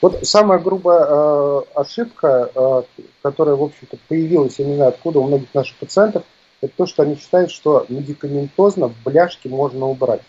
Вот 0.00 0.26
самая 0.26 0.58
грубая 0.60 1.06
э, 1.08 1.60
ошибка, 1.74 2.50
э, 2.54 2.82
которая, 3.22 3.56
в 3.56 3.62
общем-то, 3.64 3.98
появилась, 4.08 4.58
я 4.58 4.66
не 4.66 4.76
знаю 4.76 4.90
откуда, 4.90 5.18
у 5.18 5.26
многих 5.26 5.52
наших 5.54 5.76
пациентов, 5.76 6.22
это 6.60 6.72
то, 6.76 6.86
что 6.86 7.02
они 7.02 7.16
считают, 7.16 7.50
что 7.50 7.84
медикаментозно 7.88 8.92
бляшки 9.04 9.48
можно 9.48 9.86
убрать. 9.86 10.20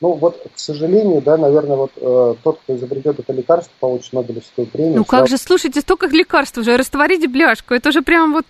Ну 0.00 0.12
вот, 0.12 0.46
к 0.54 0.58
сожалению, 0.58 1.20
да, 1.20 1.36
наверное, 1.36 1.76
вот 1.76 1.92
э, 1.96 2.34
тот, 2.42 2.60
кто 2.60 2.74
изобретет 2.74 3.18
это 3.18 3.32
лекарство, 3.34 3.72
получит 3.80 4.14
Нобелевскую 4.14 4.66
премию. 4.66 4.96
Ну 4.96 5.04
как 5.04 5.28
же, 5.28 5.36
слушайте, 5.36 5.82
столько 5.82 6.06
лекарств 6.06 6.56
уже, 6.56 6.78
растворите 6.78 7.28
бляшку, 7.28 7.74
это 7.74 7.92
же 7.92 8.00
прям 8.00 8.32
вот... 8.32 8.46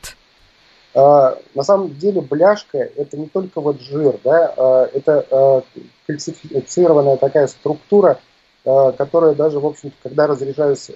А, 0.95 1.39
на 1.55 1.63
самом 1.63 1.97
деле 1.97 2.21
бляшка 2.21 2.79
это 2.79 3.17
не 3.17 3.27
только 3.27 3.61
вот 3.61 3.81
жир, 3.81 4.19
да, 4.25 4.53
а, 4.57 4.91
это 4.93 5.27
а, 5.31 5.63
кальцифицированная 6.07 7.17
такая 7.17 7.47
структура, 7.47 8.19
которая 8.63 9.35
даже, 9.35 9.59
в 9.59 9.65
общем-то, 9.65 9.97
когда 10.03 10.27
разрезается, 10.27 10.93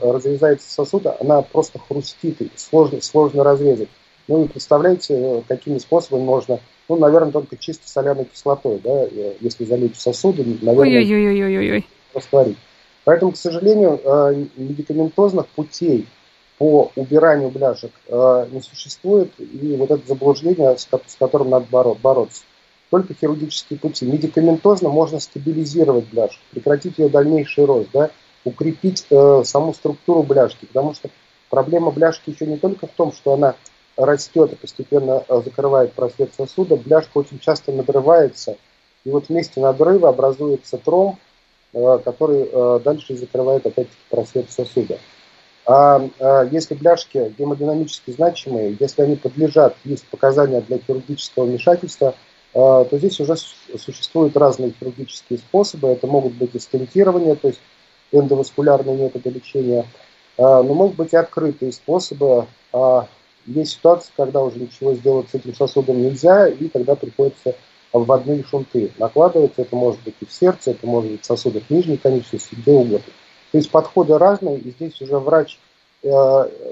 разрезается 0.00 0.70
сосуд, 0.70 1.06
она 1.18 1.42
просто 1.42 1.80
хрустит, 1.80 2.40
и 2.40 2.52
сложно, 2.54 3.00
сложно 3.00 3.42
разрезать. 3.42 3.88
Ну 4.28 4.44
и 4.44 4.48
представляете, 4.48 5.42
какими 5.48 5.78
способами 5.78 6.22
можно 6.22 6.60
ну, 6.90 6.96
наверное, 6.96 7.30
только 7.30 7.56
чисто 7.56 7.88
соляной 7.88 8.24
кислотой, 8.24 8.80
да, 8.82 9.06
если 9.40 9.64
залить 9.64 9.96
в 9.96 10.00
сосуды, 10.00 10.44
наверное, 10.60 10.86
растворить. 12.14 12.58
Поэтому, 13.04 13.32
к 13.32 13.36
сожалению, 13.36 14.00
э, 14.02 14.44
медикаментозных 14.56 15.46
путей 15.48 16.08
по 16.60 16.92
убиранию 16.94 17.48
бляшек 17.48 17.90
э, 18.06 18.46
не 18.52 18.60
существует, 18.60 19.32
и 19.38 19.76
вот 19.78 19.90
это 19.90 20.06
заблуждение, 20.06 20.76
с 20.76 20.86
которым 21.18 21.48
надо 21.48 21.66
бороться. 21.70 22.42
Только 22.90 23.14
хирургические 23.14 23.78
пути. 23.78 24.04
Медикаментозно 24.04 24.90
можно 24.90 25.20
стабилизировать 25.20 26.10
бляшку, 26.12 26.42
прекратить 26.50 26.98
ее 26.98 27.08
дальнейший 27.08 27.64
рост, 27.64 27.88
да, 27.94 28.10
укрепить 28.44 29.06
э, 29.08 29.42
саму 29.46 29.72
структуру 29.72 30.22
бляшки, 30.22 30.66
потому 30.66 30.92
что 30.92 31.08
проблема 31.48 31.92
бляшки 31.92 32.28
еще 32.28 32.44
не 32.44 32.58
только 32.58 32.86
в 32.86 32.90
том, 32.90 33.14
что 33.14 33.32
она 33.32 33.54
растет 33.96 34.52
и 34.52 34.56
постепенно 34.56 35.24
э, 35.26 35.42
закрывает 35.42 35.94
просвет 35.94 36.34
сосуда, 36.36 36.76
бляшка 36.76 37.16
очень 37.16 37.38
часто 37.38 37.72
надрывается, 37.72 38.58
и 39.06 39.10
вот 39.10 39.30
вместе 39.30 39.60
надрыва 39.60 40.10
образуется 40.10 40.76
тромб, 40.76 41.18
э, 41.72 42.00
который 42.04 42.50
э, 42.52 42.80
дальше 42.84 43.16
закрывает 43.16 43.64
опять-таки 43.64 44.02
просвет 44.10 44.52
сосуда. 44.52 44.98
А 45.66 46.00
если 46.50 46.74
бляшки 46.74 47.34
гемодинамически 47.38 48.10
значимые, 48.10 48.76
если 48.80 49.02
они 49.02 49.16
подлежат, 49.16 49.76
есть 49.84 50.06
показания 50.08 50.60
для 50.62 50.78
хирургического 50.78 51.44
вмешательства, 51.44 52.14
то 52.52 52.88
здесь 52.92 53.20
уже 53.20 53.36
существуют 53.36 54.36
разные 54.36 54.72
хирургические 54.78 55.38
способы. 55.38 55.88
Это 55.88 56.06
могут 56.06 56.32
быть 56.32 56.54
и 56.54 56.58
стентирование, 56.58 57.36
то 57.36 57.48
есть 57.48 57.60
эндоваскулярные 58.10 58.96
методы 58.96 59.30
лечения, 59.30 59.86
но 60.36 60.62
могут 60.64 60.96
быть 60.96 61.12
и 61.12 61.16
открытые 61.16 61.70
способы, 61.70 62.46
а 62.72 63.06
есть 63.46 63.72
ситуация, 63.72 64.12
когда 64.16 64.42
уже 64.42 64.58
ничего 64.58 64.94
сделать 64.94 65.28
с 65.30 65.34
этим 65.34 65.54
сосудом 65.54 66.02
нельзя, 66.02 66.48
и 66.48 66.68
тогда 66.68 66.96
приходится 66.96 67.54
обводные 67.92 68.44
шунты 68.44 68.90
накладывать. 68.98 69.52
Это 69.56 69.76
может 69.76 70.00
быть 70.02 70.14
и 70.20 70.26
в 70.26 70.32
сердце, 70.32 70.72
это 70.72 70.86
может 70.86 71.10
быть 71.10 71.22
в 71.22 71.26
сосудах 71.26 71.62
нижней 71.70 71.96
конечности, 71.96 72.54
где 72.54 72.72
угодно. 72.72 73.12
То 73.52 73.58
есть 73.58 73.70
подходы 73.70 74.16
разные, 74.18 74.58
и 74.58 74.70
здесь 74.70 75.00
уже 75.00 75.18
врач 75.18 75.58
э, 76.02 76.08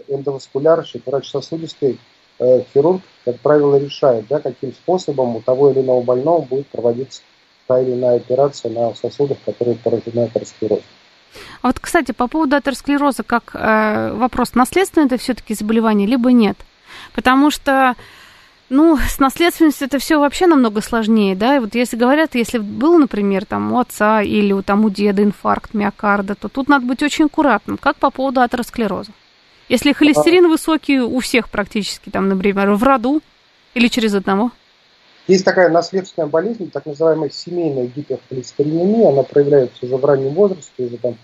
эндоваскулярщик, 0.09 1.07
врач 1.07 1.31
сосудистый, 1.31 1.99
э, 2.39 2.63
хирург, 2.73 3.03
как 3.25 3.39
правило, 3.41 3.77
решает, 3.77 4.27
да, 4.29 4.41
каким 4.41 4.73
способом 4.73 5.37
у 5.37 5.41
того 5.41 5.71
или 5.71 5.81
иного 5.81 6.03
больного 6.03 6.43
будет 6.43 6.69
проводиться 6.69 7.23
та 7.67 7.81
или 7.81 7.93
иная 7.93 8.17
операция 8.17 8.71
на 8.71 8.95
сосудах, 8.95 9.39
которые 9.45 9.77
поражены 9.77 10.21
атеросклерозом. 10.21 10.85
А 11.61 11.69
вот, 11.69 11.79
кстати, 11.79 12.13
по 12.13 12.27
поводу 12.27 12.57
атеросклероза, 12.57 13.23
как 13.23 13.51
э, 13.55 14.13
вопрос, 14.15 14.55
наследственное 14.55 15.07
это 15.07 15.19
все-таки 15.19 15.55
заболевание, 15.55 16.07
либо 16.09 16.33
нет? 16.33 16.57
Потому 17.15 17.51
что, 17.51 17.95
ну, 18.71 18.99
с 18.99 19.19
наследственностью 19.19 19.87
это 19.87 19.99
все 19.99 20.19
вообще 20.19 20.47
намного 20.47 20.83
сложнее, 20.83 21.35
да, 21.35 21.57
и 21.57 21.59
вот 21.59 21.75
если 21.75 21.97
говорят, 21.97 22.35
если 22.35 22.59
был, 22.59 22.99
например, 22.99 23.47
там 23.47 23.73
у 23.73 23.79
отца 23.79 24.23
или 24.23 24.53
у, 24.53 24.63
там, 24.63 24.85
у 24.85 24.91
деда 24.91 25.23
инфаркт 25.23 25.75
миокарда, 25.75 26.35
то 26.35 26.49
тут 26.49 26.69
надо 26.69 26.87
быть 26.87 27.03
очень 27.03 27.27
аккуратным, 27.27 27.79
как 27.79 27.97
по 27.97 28.11
поводу 28.11 28.41
атеросклероза. 28.41 29.13
Если 29.69 29.93
холестерин 29.93 30.47
а... 30.47 30.49
высокий 30.49 31.01
у 31.01 31.19
всех 31.21 31.51
практически, 31.51 32.11
там, 32.11 32.29
например, 32.29 32.73
в 32.73 32.83
роду 32.83 33.23
или 33.75 33.89
через 33.89 34.15
одного? 34.15 34.51
Есть 35.27 35.45
такая 35.45 35.69
наследственная 35.69 36.29
болезнь, 36.29 36.71
так 36.71 36.87
называемая 36.87 37.31
семейная 37.31 37.87
гиперхолестеринемия, 37.87 39.11
она 39.11 39.23
проявляется 39.23 39.85
уже 39.85 39.97
в 39.97 40.05
раннем 40.05 40.31
возрасте, 40.31 40.73
уже 40.79 40.97
там 40.97 41.17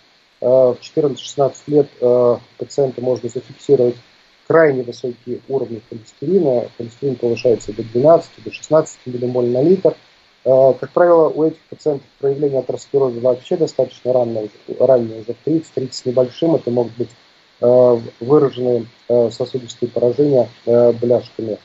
э, 0.43 0.47
в 0.47 0.77
14-16 0.81 1.55
лет 1.69 1.89
э, 2.01 2.37
пациента 2.59 3.01
можно 3.01 3.29
зафиксировать 3.31 3.97
крайне 4.47 4.83
высокие 4.83 5.41
уровни 5.49 5.83
холестерина. 5.89 6.69
Холестерин 6.77 7.17
повышается 7.17 7.73
до 7.73 7.83
12, 7.83 8.31
до 8.45 8.53
16 8.53 8.99
миллимоль 9.07 9.47
на 9.47 9.63
литр. 9.63 9.95
Э, 10.45 10.75
как 10.79 10.91
правило, 10.91 11.29
у 11.29 11.45
этих 11.45 11.61
пациентов 11.71 12.07
проявление 12.19 12.61
атеросклероза 12.61 13.21
вообще 13.21 13.57
достаточно 13.57 14.13
раннее, 14.13 14.51
раннее 14.79 15.25
в 15.25 15.29
30-30 15.29 15.93
с 15.93 16.05
небольшим. 16.05 16.55
Это 16.55 16.71
могут 16.71 16.97
быть 16.97 17.11
выраженные 18.21 18.87
сосудистые 19.09 19.89
поражения 19.89 20.51
бляшками. 20.67 21.57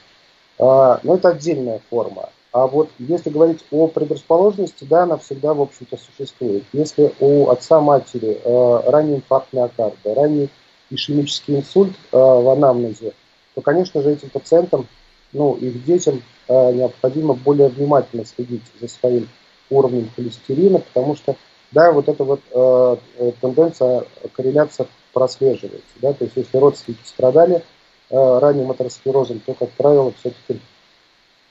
Но 0.57 0.99
это 1.03 1.29
отдельная 1.29 1.81
форма. 1.89 2.29
А 2.51 2.65
вот 2.65 2.89
если 2.97 3.29
говорить 3.29 3.63
о 3.69 3.87
предрасположенности, 3.87 4.83
да, 4.83 5.03
она 5.03 5.17
всегда, 5.17 5.53
в 5.53 5.61
общем-то, 5.61 5.97
существует. 5.97 6.63
Если 6.73 7.13
у 7.19 7.49
отца-матери 7.49 8.41
э, 8.43 8.89
ранний 8.89 9.17
инфаркт 9.17 9.53
миокарда, 9.53 10.15
ранний 10.15 10.49
ишемический 10.89 11.57
инсульт 11.57 11.93
э, 12.11 12.17
в 12.17 12.49
анамнезе, 12.49 13.13
то, 13.55 13.61
конечно 13.61 14.01
же, 14.01 14.11
этим 14.11 14.29
пациентам, 14.29 14.87
ну, 15.33 15.55
их 15.55 15.83
детям 15.85 16.21
э, 16.47 16.73
необходимо 16.73 17.33
более 17.33 17.69
внимательно 17.69 18.25
следить 18.25 18.63
за 18.79 18.87
своим 18.87 19.27
уровнем 19.69 20.09
холестерина, 20.15 20.79
потому 20.79 21.15
что, 21.15 21.35
да, 21.71 21.91
вот 21.91 22.09
эта 22.09 22.23
вот 22.23 22.41
э, 22.51 23.31
тенденция, 23.41 24.05
корреляция 24.33 24.87
прослеживается, 25.13 25.95
да, 26.01 26.13
то 26.13 26.25
есть 26.25 26.35
если 26.35 26.57
родственники 26.57 27.01
страдали 27.05 27.63
Э, 28.11 28.39
ранним 28.39 28.71
атеросклерозом, 28.71 29.39
то, 29.39 29.53
как 29.53 29.69
правило, 29.71 30.11
все-таки 30.19 30.59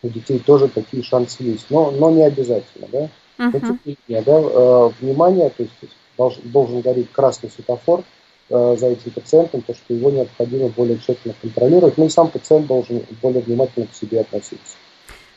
у 0.02 0.08
детей 0.08 0.40
тоже 0.40 0.66
такие 0.66 1.04
шансы 1.04 1.44
есть. 1.44 1.66
Но, 1.70 1.92
но 1.92 2.10
не 2.10 2.24
обязательно, 2.24 2.88
да. 2.90 3.08
Uh-huh. 3.38 3.78
Менее, 3.84 4.22
да, 4.24 4.40
э, 4.40 4.90
внимание, 5.00 5.50
то 5.50 5.62
есть 5.62 5.72
должен, 6.16 6.42
должен 6.50 6.80
гореть 6.80 7.12
красный 7.12 7.50
светофор 7.50 8.00
э, 8.00 8.02
за 8.48 8.86
этим 8.86 9.10
пациентом, 9.10 9.62
то, 9.62 9.74
что 9.74 9.94
его 9.94 10.10
необходимо 10.10 10.68
более 10.68 10.98
тщательно 10.98 11.34
контролировать. 11.40 11.98
Ну 11.98 12.06
и 12.06 12.08
сам 12.08 12.28
пациент 12.28 12.66
должен 12.66 13.02
более 13.20 13.42
внимательно 13.42 13.86
к 13.86 13.94
себе 13.94 14.20
относиться. 14.20 14.76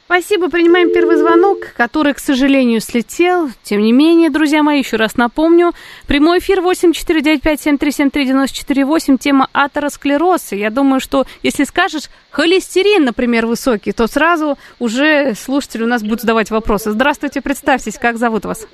Спасибо. 0.06 0.50
Принимаем 0.50 0.92
первый 0.92 1.16
звонок, 1.16 1.74
который, 1.78 2.14
к 2.14 2.20
сожалению, 2.20 2.82
слетел. 2.82 3.50
Тем 3.64 3.82
не 3.82 3.94
менее, 3.94 4.30
друзья 4.30 4.62
мои, 4.62 4.80
еще 4.80 4.98
раз 4.98 5.16
напомню. 5.16 5.72
Прямой 6.06 6.40
эфир 6.40 6.60
8495-7373-94-8. 6.60 9.18
Тема 9.18 9.48
атеросклероз. 9.54 10.52
Я 10.52 10.70
думаю, 10.70 11.00
что 11.00 11.26
если 11.44 11.64
скажешь 11.64 12.10
холестерин, 12.30 13.06
например, 13.06 13.46
высокий, 13.46 13.94
то 13.94 14.06
сразу 14.08 14.58
уже 14.80 15.34
слушатели 15.34 15.84
у 15.84 15.88
нас 15.88 16.02
будут 16.02 16.20
задавать 16.20 16.52
вопросы. 16.52 16.92
Здравствуйте, 16.92 17.40
представьтесь, 17.40 17.98
как 17.98 18.18
зовут 18.18 18.44
вас? 18.44 18.68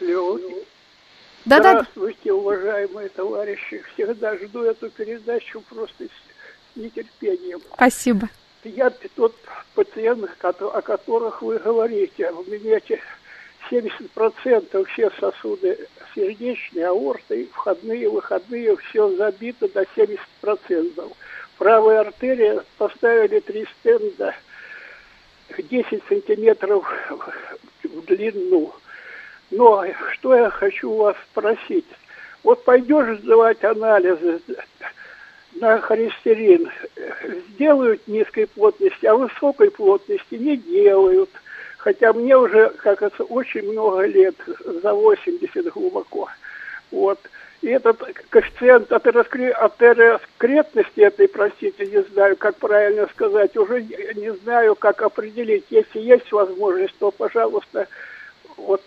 Алло. 0.00 0.38
Да, 1.44 1.58
Здравствуйте, 1.58 2.18
да. 2.26 2.34
уважаемые 2.34 3.08
товарищи. 3.08 3.82
Всегда 3.94 4.36
жду 4.36 4.62
эту 4.62 4.90
передачу 4.90 5.60
просто 5.68 6.04
с 6.04 6.76
нетерпением. 6.76 7.60
Спасибо 7.74 8.28
я 8.64 8.90
тот 9.16 9.34
пациент, 9.74 10.30
о 10.42 10.82
которых 10.82 11.42
вы 11.42 11.58
говорите. 11.58 12.30
У 12.30 12.44
меня 12.44 12.78
70% 13.70 14.84
все 14.92 15.10
сосуды 15.18 15.88
сердечные, 16.14 16.88
аорты, 16.88 17.48
входные, 17.52 18.08
выходные, 18.08 18.76
все 18.76 19.14
забито 19.16 19.68
до 19.68 19.82
70%. 19.82 21.12
Правая 21.58 22.00
артерия 22.00 22.64
поставили 22.76 23.40
три 23.40 23.66
стенда 23.80 24.34
10 25.56 26.02
сантиметров 26.08 26.86
в 27.82 28.04
длину. 28.06 28.74
Но 29.52 29.84
что 30.14 30.34
я 30.34 30.50
хочу 30.50 30.90
у 30.90 30.96
вас 30.96 31.14
спросить? 31.30 31.86
Вот 32.42 32.64
пойдешь 32.64 33.18
сдавать 33.18 33.62
анализы, 33.62 34.40
на 35.54 35.78
холестерин 35.78 36.70
сделают 37.50 38.08
низкой 38.08 38.46
плотности, 38.46 39.04
а 39.04 39.14
высокой 39.14 39.70
плотности 39.70 40.36
не 40.36 40.56
делают. 40.56 41.28
Хотя 41.76 42.14
мне 42.14 42.34
уже, 42.36 42.70
как 42.78 43.02
это, 43.02 43.24
очень 43.24 43.70
много 43.70 44.06
лет, 44.06 44.36
за 44.64 44.94
80 44.94 45.70
глубоко. 45.72 46.30
Вот. 46.90 47.20
И 47.60 47.68
этот 47.68 48.02
коэффициент 48.30 48.90
атероскретности 48.90 51.00
этой, 51.00 51.28
простите, 51.28 51.86
не 51.86 52.02
знаю, 52.04 52.36
как 52.36 52.56
правильно 52.56 53.06
сказать, 53.08 53.54
уже 53.56 53.82
не 53.82 54.32
знаю, 54.44 54.76
как 54.76 55.02
определить. 55.02 55.66
Если 55.68 56.00
есть 56.00 56.32
возможность, 56.32 56.96
то, 56.98 57.10
пожалуйста, 57.10 57.86
вот 58.56 58.82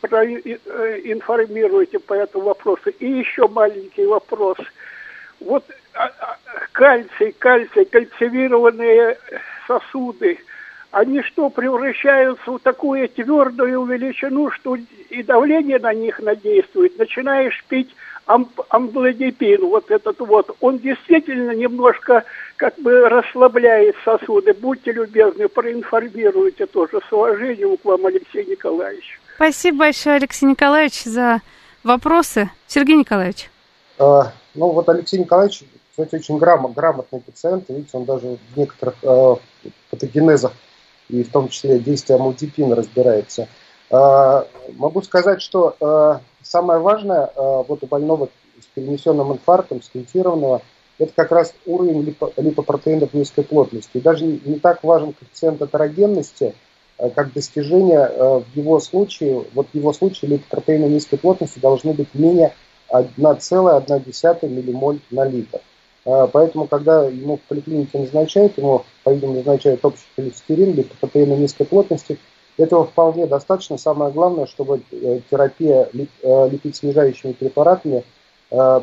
проинформируйте 0.00 1.98
по 1.98 2.14
этому 2.14 2.46
вопросу. 2.46 2.90
И 2.90 3.06
еще 3.06 3.48
маленький 3.48 4.06
вопрос. 4.06 4.58
Вот 5.40 5.64
а, 5.94 6.06
а, 6.18 6.38
кальций, 6.72 7.34
кальций, 7.38 7.84
кальцивированные 7.84 9.18
сосуды– 9.66 10.38
они 10.92 11.22
что, 11.22 11.48
превращаются 11.48 12.52
в 12.52 12.58
такую 12.58 13.08
твердую 13.08 13.84
величину, 13.86 14.50
что 14.50 14.76
и 14.76 15.22
давление 15.22 15.78
на 15.78 15.94
них 15.94 16.20
надействует. 16.20 16.98
Начинаешь 16.98 17.64
пить 17.64 17.96
амп 18.26 18.60
амблодипин, 18.68 19.66
вот 19.66 19.90
этот 19.90 20.18
вот, 20.20 20.54
он 20.60 20.78
действительно 20.78 21.52
немножко 21.52 22.24
как 22.56 22.78
бы 22.78 23.08
расслабляет 23.08 23.96
сосуды. 24.04 24.54
Будьте 24.54 24.92
любезны, 24.92 25.48
проинформируйте 25.48 26.66
тоже. 26.66 27.00
С 27.08 27.12
уважением 27.12 27.76
к 27.76 27.84
вам, 27.84 28.06
Алексей 28.06 28.44
Николаевич. 28.44 29.20
Спасибо 29.34 29.78
большое, 29.78 30.16
Алексей 30.16 30.46
Николаевич, 30.46 31.02
за 31.04 31.40
вопросы. 31.82 32.50
Сергей 32.66 32.96
Николаевич. 32.96 33.50
А, 33.98 34.32
ну 34.54 34.70
вот 34.70 34.88
Алексей 34.88 35.18
Николаевич, 35.18 35.64
кстати, 35.90 36.14
очень 36.14 36.38
грамот, 36.38 36.74
грамотный 36.74 37.20
пациент. 37.20 37.68
Видите, 37.68 37.90
он 37.92 38.04
даже 38.04 38.38
в 38.54 38.56
некоторых 38.56 38.94
э, 39.02 39.34
патогенезах 39.90 40.52
и 41.08 41.22
в 41.22 41.30
том 41.30 41.48
числе 41.48 41.78
действие 41.78 42.16
амлодипина 42.16 42.74
разбирается. 42.74 43.48
А, 43.92 44.46
могу 44.76 45.02
сказать, 45.02 45.42
что 45.42 45.76
а, 45.78 46.20
самое 46.42 46.80
важное 46.80 47.30
а, 47.36 47.62
вот 47.62 47.82
у 47.82 47.86
больного 47.86 48.30
с 48.58 48.64
перенесенным 48.74 49.32
инфарктом, 49.32 49.82
стентированного, 49.82 50.62
это 50.98 51.12
как 51.14 51.30
раз 51.30 51.52
уровень 51.66 52.02
липо, 52.02 52.32
липопротеинов 52.38 53.12
низкой 53.12 53.44
плотности. 53.44 53.98
И 53.98 54.00
даже 54.00 54.24
не 54.24 54.58
так 54.58 54.82
важен 54.82 55.12
коэффициент 55.12 55.60
атерогенности, 55.60 56.54
как 57.14 57.32
достижение 57.32 58.06
в 58.06 58.44
его 58.54 58.78
случае, 58.78 59.44
вот 59.54 59.66
в 59.72 59.74
его 59.74 59.92
случае 59.92 60.32
липопротеины 60.32 60.84
низкой 60.84 61.16
плотности 61.16 61.58
должны 61.58 61.92
быть 61.94 62.14
менее 62.14 62.54
1,1 62.90 64.48
миллимоль 64.48 65.00
на 65.10 65.24
литр. 65.24 65.58
Поэтому, 66.04 66.68
когда 66.68 67.06
ему 67.06 67.38
в 67.38 67.40
поликлинике 67.48 67.98
назначают, 67.98 68.56
ему, 68.58 68.84
по-видимому, 69.02 69.38
назначают 69.38 69.84
общий 69.84 70.06
холестерин 70.14 70.70
или 70.70 70.82
протеины 70.82 71.32
низкой 71.32 71.64
плотности, 71.64 72.18
этого 72.56 72.84
вполне 72.84 73.26
достаточно. 73.26 73.78
Самое 73.78 74.12
главное, 74.12 74.46
чтобы 74.46 74.82
э, 74.90 75.20
терапия 75.30 75.88
э, 75.92 76.48
липид-снижающими 76.48 77.32
препаратами 77.32 78.04
э, 78.50 78.80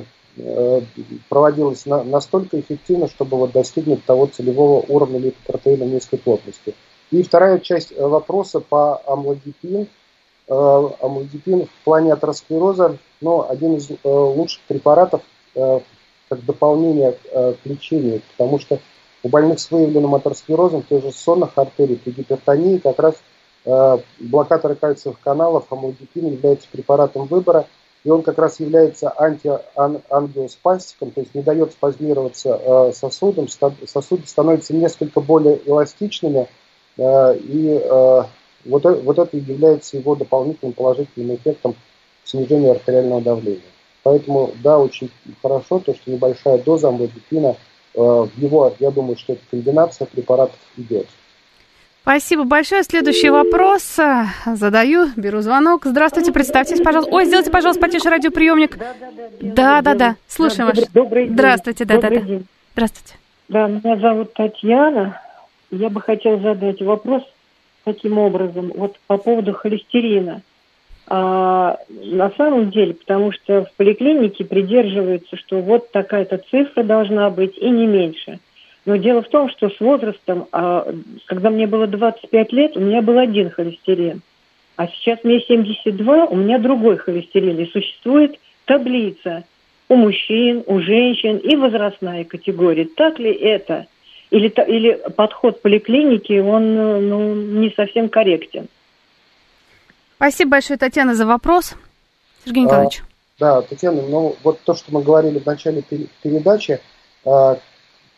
проводилась 1.27 1.85
настолько 1.85 2.59
эффективно, 2.59 3.09
чтобы 3.09 3.37
вот 3.37 3.51
достигнуть 3.51 4.05
того 4.05 4.27
целевого 4.27 4.85
уровня 4.87 5.19
липопротеина 5.19 5.83
низкой 5.83 6.17
плотности. 6.17 6.75
И 7.11 7.23
вторая 7.23 7.59
часть 7.59 7.97
вопроса 7.97 8.61
по 8.61 9.01
амлодипин. 9.05 9.87
Амлодипин 10.47 11.65
в 11.65 11.83
плане 11.83 12.13
атеросклероза, 12.13 12.97
ну, 13.21 13.47
один 13.49 13.75
из 13.75 13.89
лучших 14.03 14.61
препаратов 14.67 15.21
как 15.53 16.45
дополнение 16.45 17.17
к 17.33 17.57
лечению, 17.65 18.21
потому 18.37 18.59
что 18.59 18.79
у 19.23 19.29
больных 19.29 19.59
с 19.59 19.69
выявленным 19.69 20.15
атеросклерозом, 20.15 20.83
той 20.83 21.01
же 21.01 21.11
сонных 21.11 21.57
артерий, 21.57 21.97
при 21.97 22.11
гипертонии 22.11 22.77
как 22.77 22.97
раз 22.99 23.15
э, 23.69 23.97
блокаторы 24.19 24.75
кальциевых 24.75 25.19
каналов, 25.19 25.65
амлодипин 25.69 26.27
является 26.27 26.67
препаратом 26.71 27.25
выбора, 27.25 27.67
и 28.03 28.09
он 28.09 28.21
как 28.21 28.37
раз 28.37 28.59
является 28.59 29.13
антиангиоспастиком, 29.17 31.11
то 31.11 31.21
есть 31.21 31.35
не 31.35 31.41
дает 31.41 31.71
спазмироваться 31.73 32.59
э, 32.61 32.91
сосудам, 32.93 33.47
сосуды 33.85 34.27
становятся 34.27 34.73
несколько 34.73 35.21
более 35.21 35.59
эластичными, 35.65 36.47
и 36.97 37.81
вот, 38.65 38.83
вот 38.83 39.19
это 39.19 39.37
является 39.37 39.95
его 39.95 40.15
дополнительным 40.15 40.73
положительным 40.73 41.37
эффектом 41.37 41.75
снижения 42.25 42.71
артериального 42.71 43.21
давления. 43.21 43.61
Поэтому, 44.03 44.51
да, 44.63 44.79
очень 44.79 45.11
хорошо 45.41 45.79
то, 45.79 45.93
что 45.93 46.11
небольшая 46.11 46.57
доза 46.59 46.87
амлодипина 46.89 47.55
э, 47.93 47.99
в 47.99 48.31
его, 48.37 48.73
я 48.79 48.91
думаю, 48.91 49.17
что 49.17 49.33
это 49.33 49.41
комбинация 49.49 50.05
препаратов 50.07 50.57
идет. 50.77 51.07
Спасибо 52.01 52.43
большое. 52.43 52.83
Следующий 52.83 53.29
вопрос 53.29 53.97
задаю, 54.45 55.07
беру 55.15 55.41
звонок. 55.41 55.85
Здравствуйте, 55.85 56.31
представьтесь, 56.31 56.81
пожалуйста. 56.81 57.13
Ой, 57.13 57.25
сделайте, 57.25 57.51
пожалуйста, 57.51 57.81
потише 57.81 58.09
радиоприемник. 58.09 58.77
Да, 58.77 58.93
да, 58.99 59.11
да. 59.41 59.81
Да, 59.81 59.93
да. 59.93 60.15
Слушаем 60.27 60.69
вас. 60.69 60.89
Добрый 60.93 61.25
день. 61.25 61.33
Здравствуйте, 61.33 61.85
да, 61.85 61.95
добрый 61.95 62.19
да, 62.19 62.25
день. 62.25 62.47
Здравствуйте. 62.73 63.13
Да, 63.49 63.67
меня 63.67 63.97
зовут 63.97 64.33
Татьяна. 64.33 65.21
Я 65.71 65.89
бы 65.89 66.01
хотела 66.01 66.39
задать 66.39 66.81
вопрос 66.81 67.23
таким 67.83 68.17
образом. 68.17 68.71
Вот 68.75 68.97
по 69.07 69.17
поводу 69.17 69.53
холестерина. 69.53 70.41
А, 71.07 71.77
на 71.89 72.29
самом 72.31 72.69
деле, 72.69 72.93
потому 72.93 73.31
что 73.31 73.65
в 73.65 73.73
поликлинике 73.73 74.45
придерживаются, 74.45 75.35
что 75.37 75.59
вот 75.59 75.91
такая-то 75.91 76.39
цифра 76.49 76.83
должна 76.83 77.29
быть 77.31 77.57
и 77.57 77.69
не 77.69 77.87
меньше. 77.87 78.39
Но 78.89 78.95
дело 78.95 79.21
в 79.21 79.29
том, 79.29 79.51
что 79.51 79.69
с 79.69 79.79
возрастом, 79.79 80.47
а, 80.51 80.91
когда 81.27 81.51
мне 81.51 81.67
было 81.67 81.85
25 81.85 82.51
лет, 82.51 82.75
у 82.75 82.79
меня 82.79 83.03
был 83.03 83.19
один 83.19 83.51
холестерин. 83.51 84.21
А 84.77 84.87
сейчас 84.87 85.19
мне 85.23 85.41
72, 85.41 86.25
у 86.25 86.35
меня 86.35 86.57
другой 86.57 86.97
холестерин. 86.97 87.59
И 87.59 87.69
существует 87.69 88.39
таблица 88.65 89.43
у 89.89 89.95
мужчин, 89.95 90.63
у 90.65 90.79
женщин 90.79 91.37
и 91.37 91.55
возрастная 91.55 92.23
категория. 92.23 92.85
Так 92.85 93.19
ли 93.19 93.31
это? 93.31 93.85
Или, 94.31 94.47
или 94.47 94.99
подход 95.15 95.61
поликлиники, 95.61 96.39
он 96.39 97.09
ну, 97.09 97.35
не 97.35 97.69
совсем 97.75 98.09
корректен? 98.09 98.69
Спасибо 100.15 100.49
большое, 100.49 100.79
Татьяна, 100.79 101.13
за 101.13 101.27
вопрос. 101.27 101.75
Сергей 102.43 102.63
Николаевич. 102.63 103.01
А, 103.01 103.05
да, 103.39 103.61
Татьяна, 103.61 104.01
ну 104.01 104.35
вот 104.41 104.61
то, 104.61 104.73
что 104.73 104.91
мы 104.91 105.03
говорили 105.03 105.37
в 105.37 105.45
начале 105.45 105.83
передачи, 106.23 106.79
а, 107.23 107.59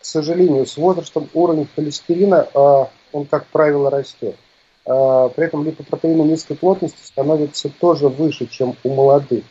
к 0.01 0.05
сожалению, 0.05 0.65
с 0.65 0.77
возрастом 0.77 1.29
уровень 1.33 1.67
холестерина, 1.75 2.47
а, 2.53 2.89
он, 3.11 3.25
как 3.25 3.45
правило, 3.47 3.89
растет. 3.89 4.35
А, 4.85 5.29
при 5.29 5.45
этом 5.45 5.63
липопротеины 5.63 6.23
низкой 6.23 6.55
плотности 6.55 7.03
становятся 7.03 7.69
тоже 7.69 8.07
выше, 8.07 8.47
чем 8.47 8.75
у 8.83 8.89
молодых. 8.89 9.43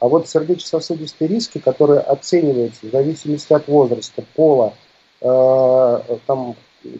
А 0.00 0.08
вот 0.08 0.28
сердечно-сосудистые 0.28 1.28
риски, 1.28 1.58
которые 1.58 2.00
оцениваются 2.00 2.86
в 2.86 2.90
зависимости 2.90 3.52
от 3.52 3.68
возраста, 3.68 4.24
пола, 4.34 4.74
а, 5.20 6.02
там, 6.26 6.56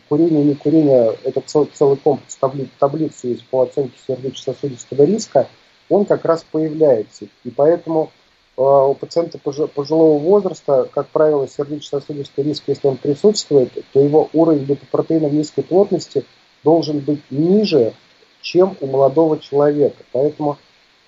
курение, 0.08 0.44
не 0.44 0.54
курение, 0.54 1.16
это 1.24 1.40
цел, 1.40 1.68
целый 1.72 1.96
комплекс 1.96 2.36
таблиц, 2.36 2.68
таблиц 2.78 3.24
есть 3.24 3.46
по 3.48 3.62
оценке 3.62 3.98
сердечно-сосудистого 4.06 5.02
риска, 5.04 5.48
он 5.88 6.04
как 6.04 6.24
раз 6.24 6.44
появляется. 6.50 7.26
И 7.44 7.50
поэтому 7.50 8.04
э, 8.04 8.21
у 8.56 8.94
пациента 8.94 9.38
пожилого 9.38 10.18
возраста, 10.18 10.88
как 10.92 11.08
правило, 11.08 11.48
сердечно-сосудистый 11.48 12.44
риск, 12.44 12.64
если 12.66 12.86
он 12.86 12.96
присутствует, 12.96 13.72
то 13.92 14.00
его 14.00 14.28
уровень 14.32 14.64
липопротеинов 14.64 15.32
низкой 15.32 15.62
плотности 15.62 16.24
должен 16.62 16.98
быть 17.00 17.22
ниже, 17.30 17.94
чем 18.42 18.76
у 18.80 18.86
молодого 18.86 19.38
человека. 19.38 20.04
Поэтому 20.12 20.58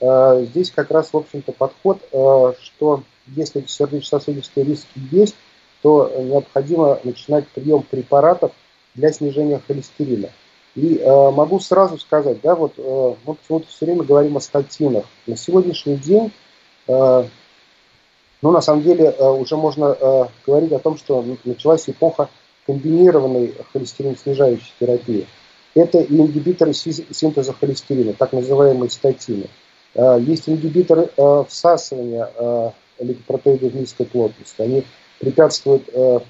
э, 0.01 0.47
здесь 0.51 0.71
как 0.71 0.91
раз, 0.91 1.13
в 1.13 1.17
общем-то, 1.17 1.53
подход, 1.53 1.99
э, 2.13 2.53
что 2.63 3.03
если 3.27 3.65
сердечно-сосудистые 3.67 4.65
риски 4.65 5.01
есть, 5.11 5.37
то 5.83 6.11
необходимо 6.19 6.99
начинать 7.05 7.47
прием 7.49 7.83
препаратов 7.83 8.53
для 8.95 9.13
снижения 9.13 9.61
холестерина. 9.67 10.31
И 10.75 10.97
э, 10.97 11.31
могу 11.31 11.61
сразу 11.61 11.99
сказать, 11.99 12.41
да, 12.43 12.55
вот 12.55 12.75
э, 12.79 13.15
мы 13.27 13.35
почему-то 13.35 13.67
все 13.69 13.85
время 13.85 14.03
говорим 14.03 14.37
о 14.37 14.41
статинах. 14.41 15.05
На 15.27 15.37
сегодняшний 15.37 15.97
день, 15.97 16.33
ну, 16.87 18.51
на 18.51 18.61
самом 18.61 18.83
деле, 18.83 19.07
э, 19.07 19.31
уже 19.31 19.57
можно 19.57 19.97
э, 19.99 20.25
говорить 20.47 20.73
о 20.73 20.79
том, 20.79 20.99
что 20.99 21.25
началась 21.45 21.89
эпоха 21.89 22.29
комбинированной 22.67 23.55
холестерин 23.73 24.19
снижающей 24.19 24.71
терапии. 24.79 25.27
Это 25.75 26.01
и 26.01 26.15
ингибиторы 26.15 26.75
синтеза 26.75 27.55
холестерина, 27.55 28.13
так 28.13 28.35
называемые 28.35 28.91
статины. 28.91 29.47
Э, 29.95 30.19
есть 30.21 30.47
ингибиторы 30.47 31.09
э, 31.17 31.45
всасывания 31.49 32.31
э, 32.37 32.71
липопротеидов 33.01 33.73
низкой 33.73 34.05
плотности. 34.05 34.61
Они 34.61 34.85
препятствуют 35.21 35.89
э, 35.91 36.21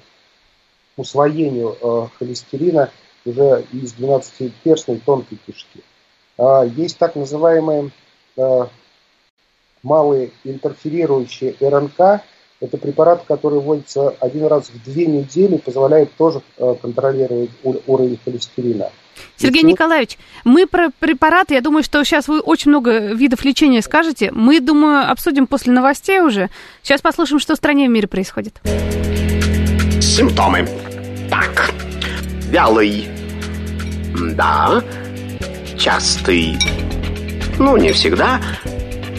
усвоению 0.95 1.75
э, 1.81 2.07
холестерина 2.17 2.91
уже 3.25 3.65
из 3.73 3.93
12-перстной 3.93 5.01
тонкой 5.05 5.37
кишки. 5.45 5.81
А, 6.37 6.63
есть 6.63 6.97
так 6.97 7.17
называемые 7.17 7.91
э, 8.37 8.65
малые 9.85 10.31
интерферирующие 10.43 11.55
РНК, 11.61 12.21
Это 12.61 12.77
препарат, 12.77 13.23
который 13.27 13.59
вводится 13.59 14.15
один 14.21 14.47
раз 14.47 14.69
в 14.69 14.83
две 14.83 15.05
недели, 15.05 15.57
позволяет 15.57 16.13
тоже 16.15 16.41
э, 16.57 16.75
контролировать 16.81 17.49
уровень 17.85 18.17
холестерина. 18.23 18.89
Сергей 19.35 19.59
Еще... 19.59 19.67
Николаевич, 19.67 20.17
мы 20.45 20.65
про 20.65 20.89
препараты, 20.99 21.53
я 21.53 21.61
думаю, 21.61 21.83
что 21.83 22.03
сейчас 22.03 22.27
вы 22.27 22.39
очень 22.39 22.71
много 22.71 23.13
видов 23.13 23.43
лечения 23.43 23.81
скажете. 23.81 24.31
Мы, 24.31 24.61
думаю, 24.61 25.11
обсудим 25.11 25.47
после 25.47 25.73
новостей 25.73 26.21
уже. 26.21 26.49
Сейчас 26.81 27.01
послушаем, 27.01 27.39
что 27.39 27.53
в 27.53 27.57
стране 27.57 27.85
и 27.85 27.87
в 27.87 27.91
мире 27.91 28.07
происходит. 28.07 28.55
Симптомы. 30.01 30.67
Так, 31.29 31.71
вялый. 32.49 33.07
Да. 34.35 34.81
Частый. 35.77 36.57
Ну, 37.59 37.75
не 37.77 37.91
всегда. 37.91 38.39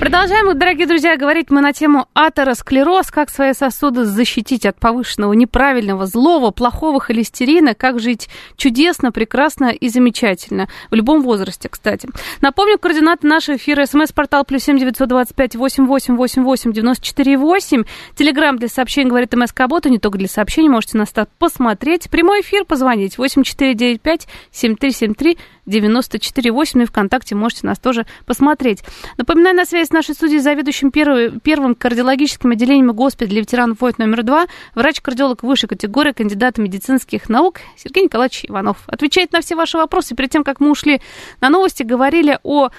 Продолжаем, 0.00 0.58
дорогие 0.58 0.86
друзья, 0.86 1.18
говорить 1.18 1.50
мы 1.50 1.60
на 1.60 1.74
тему 1.74 2.06
атеросклероз, 2.14 3.10
как 3.10 3.28
свои 3.28 3.52
сосуды 3.52 4.06
защитить 4.06 4.64
от 4.64 4.80
повышенного, 4.80 5.34
неправильного, 5.34 6.06
злого, 6.06 6.52
плохого 6.52 7.00
холестерина, 7.00 7.74
как 7.74 8.00
жить 8.00 8.30
чудесно, 8.56 9.12
прекрасно 9.12 9.66
и 9.66 9.90
замечательно. 9.90 10.70
В 10.90 10.94
любом 10.94 11.20
возрасте, 11.20 11.68
кстати. 11.68 12.08
Напомню, 12.40 12.78
координаты 12.78 13.26
нашего 13.26 13.56
эфира. 13.56 13.84
СМС-портал 13.84 14.46
плюс 14.46 14.62
семь 14.62 14.78
девятьсот 14.78 15.06
двадцать 15.06 15.36
пять 15.36 15.54
восемь 15.54 15.84
восемь 15.84 16.16
восемь 16.16 16.44
восемь 16.44 16.72
девяносто 16.72 17.04
четыре 17.04 17.36
восемь. 17.36 17.84
Телеграмм 18.16 18.56
для 18.56 18.68
сообщений 18.68 19.10
говорит 19.10 19.34
МСК 19.34 19.66
Бота, 19.68 19.90
не 19.90 19.98
только 19.98 20.16
для 20.16 20.28
сообщений, 20.28 20.70
можете 20.70 20.96
нас 20.96 21.12
посмотреть. 21.38 22.08
Прямой 22.08 22.40
эфир 22.40 22.64
позвонить 22.64 23.18
восемь 23.18 23.42
четыре 23.42 23.74
девять 23.74 24.00
пять 24.00 24.28
семь 24.50 24.76
три 24.76 24.92
семь 24.92 25.12
три 25.12 25.36
94,8. 25.70 26.70
Ну 26.74 26.82
и 26.82 26.86
ВКонтакте 26.86 27.34
можете 27.34 27.66
нас 27.66 27.78
тоже 27.78 28.06
посмотреть. 28.26 28.82
Напоминаю, 29.16 29.56
на 29.56 29.64
связи 29.64 29.88
с 29.88 29.92
нашей 29.92 30.14
студией 30.14 30.40
заведующим 30.40 30.90
первый, 30.90 31.38
первым 31.40 31.74
кардиологическим 31.74 32.50
отделением 32.50 32.92
госпиталя 32.92 33.40
ветеранов 33.40 33.80
войн 33.80 33.94
номер 33.98 34.22
два, 34.22 34.46
врач-кардиолог 34.74 35.42
высшей 35.42 35.68
категории, 35.68 36.12
кандидат 36.12 36.58
медицинских 36.58 37.28
наук 37.28 37.60
Сергей 37.76 38.04
Николаевич 38.04 38.44
Иванов. 38.48 38.78
Отвечает 38.86 39.32
на 39.32 39.40
все 39.40 39.54
ваши 39.54 39.76
вопросы. 39.78 40.14
Перед 40.14 40.30
тем, 40.30 40.44
как 40.44 40.60
мы 40.60 40.70
ушли 40.70 41.00
на 41.40 41.48
новости, 41.48 41.82
говорили 41.82 42.38
о 42.42 42.70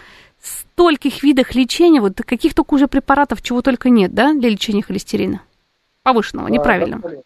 стольких 0.41 1.23
видах 1.23 1.55
лечения, 1.55 2.01
вот 2.01 2.17
каких 2.25 2.53
только 2.53 2.73
уже 2.73 2.87
препаратов, 2.87 3.41
чего 3.41 3.61
только 3.61 3.89
нет, 3.89 4.13
да, 4.13 4.33
для 4.33 4.49
лечения 4.49 4.81
холестерина? 4.81 5.41
Повышенного, 6.03 6.47
неправильного. 6.47 7.07
Да, 7.07 7.17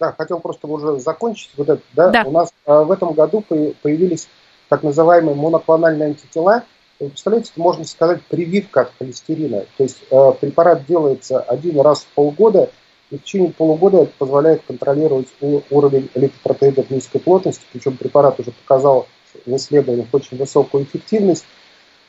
да, 0.00 0.12
хотел 0.16 0.40
просто 0.40 0.66
уже 0.66 0.98
закончить 1.00 1.50
вот 1.56 1.68
это, 1.68 1.82
да. 1.94 2.10
да. 2.10 2.22
У 2.24 2.30
нас 2.30 2.52
а, 2.64 2.84
в 2.84 2.90
этом 2.92 3.12
году 3.12 3.44
появились 3.82 4.28
так 4.68 4.82
называемые 4.82 5.34
моноклональные 5.34 6.08
антитела. 6.08 6.64
Вы 7.00 7.08
представляете, 7.10 7.50
это 7.52 7.60
можно 7.60 7.84
сказать 7.84 8.22
прививка 8.24 8.82
от 8.82 8.92
холестерина. 8.98 9.64
То 9.76 9.84
есть 9.84 9.98
э, 10.10 10.32
препарат 10.40 10.84
делается 10.86 11.40
один 11.40 11.80
раз 11.80 12.02
в 12.02 12.14
полгода, 12.14 12.70
и 13.10 13.16
в 13.16 13.22
течение 13.22 13.52
полугода 13.52 14.02
это 14.02 14.12
позволяет 14.18 14.62
контролировать 14.66 15.28
уровень 15.70 16.10
электропротеидов 16.14 16.90
низкой 16.90 17.20
плотности, 17.20 17.62
причем 17.72 17.96
препарат 17.96 18.38
уже 18.40 18.50
показал 18.50 19.06
в 19.46 19.56
исследованиях 19.56 20.08
очень 20.12 20.36
высокую 20.36 20.84
эффективность. 20.84 21.44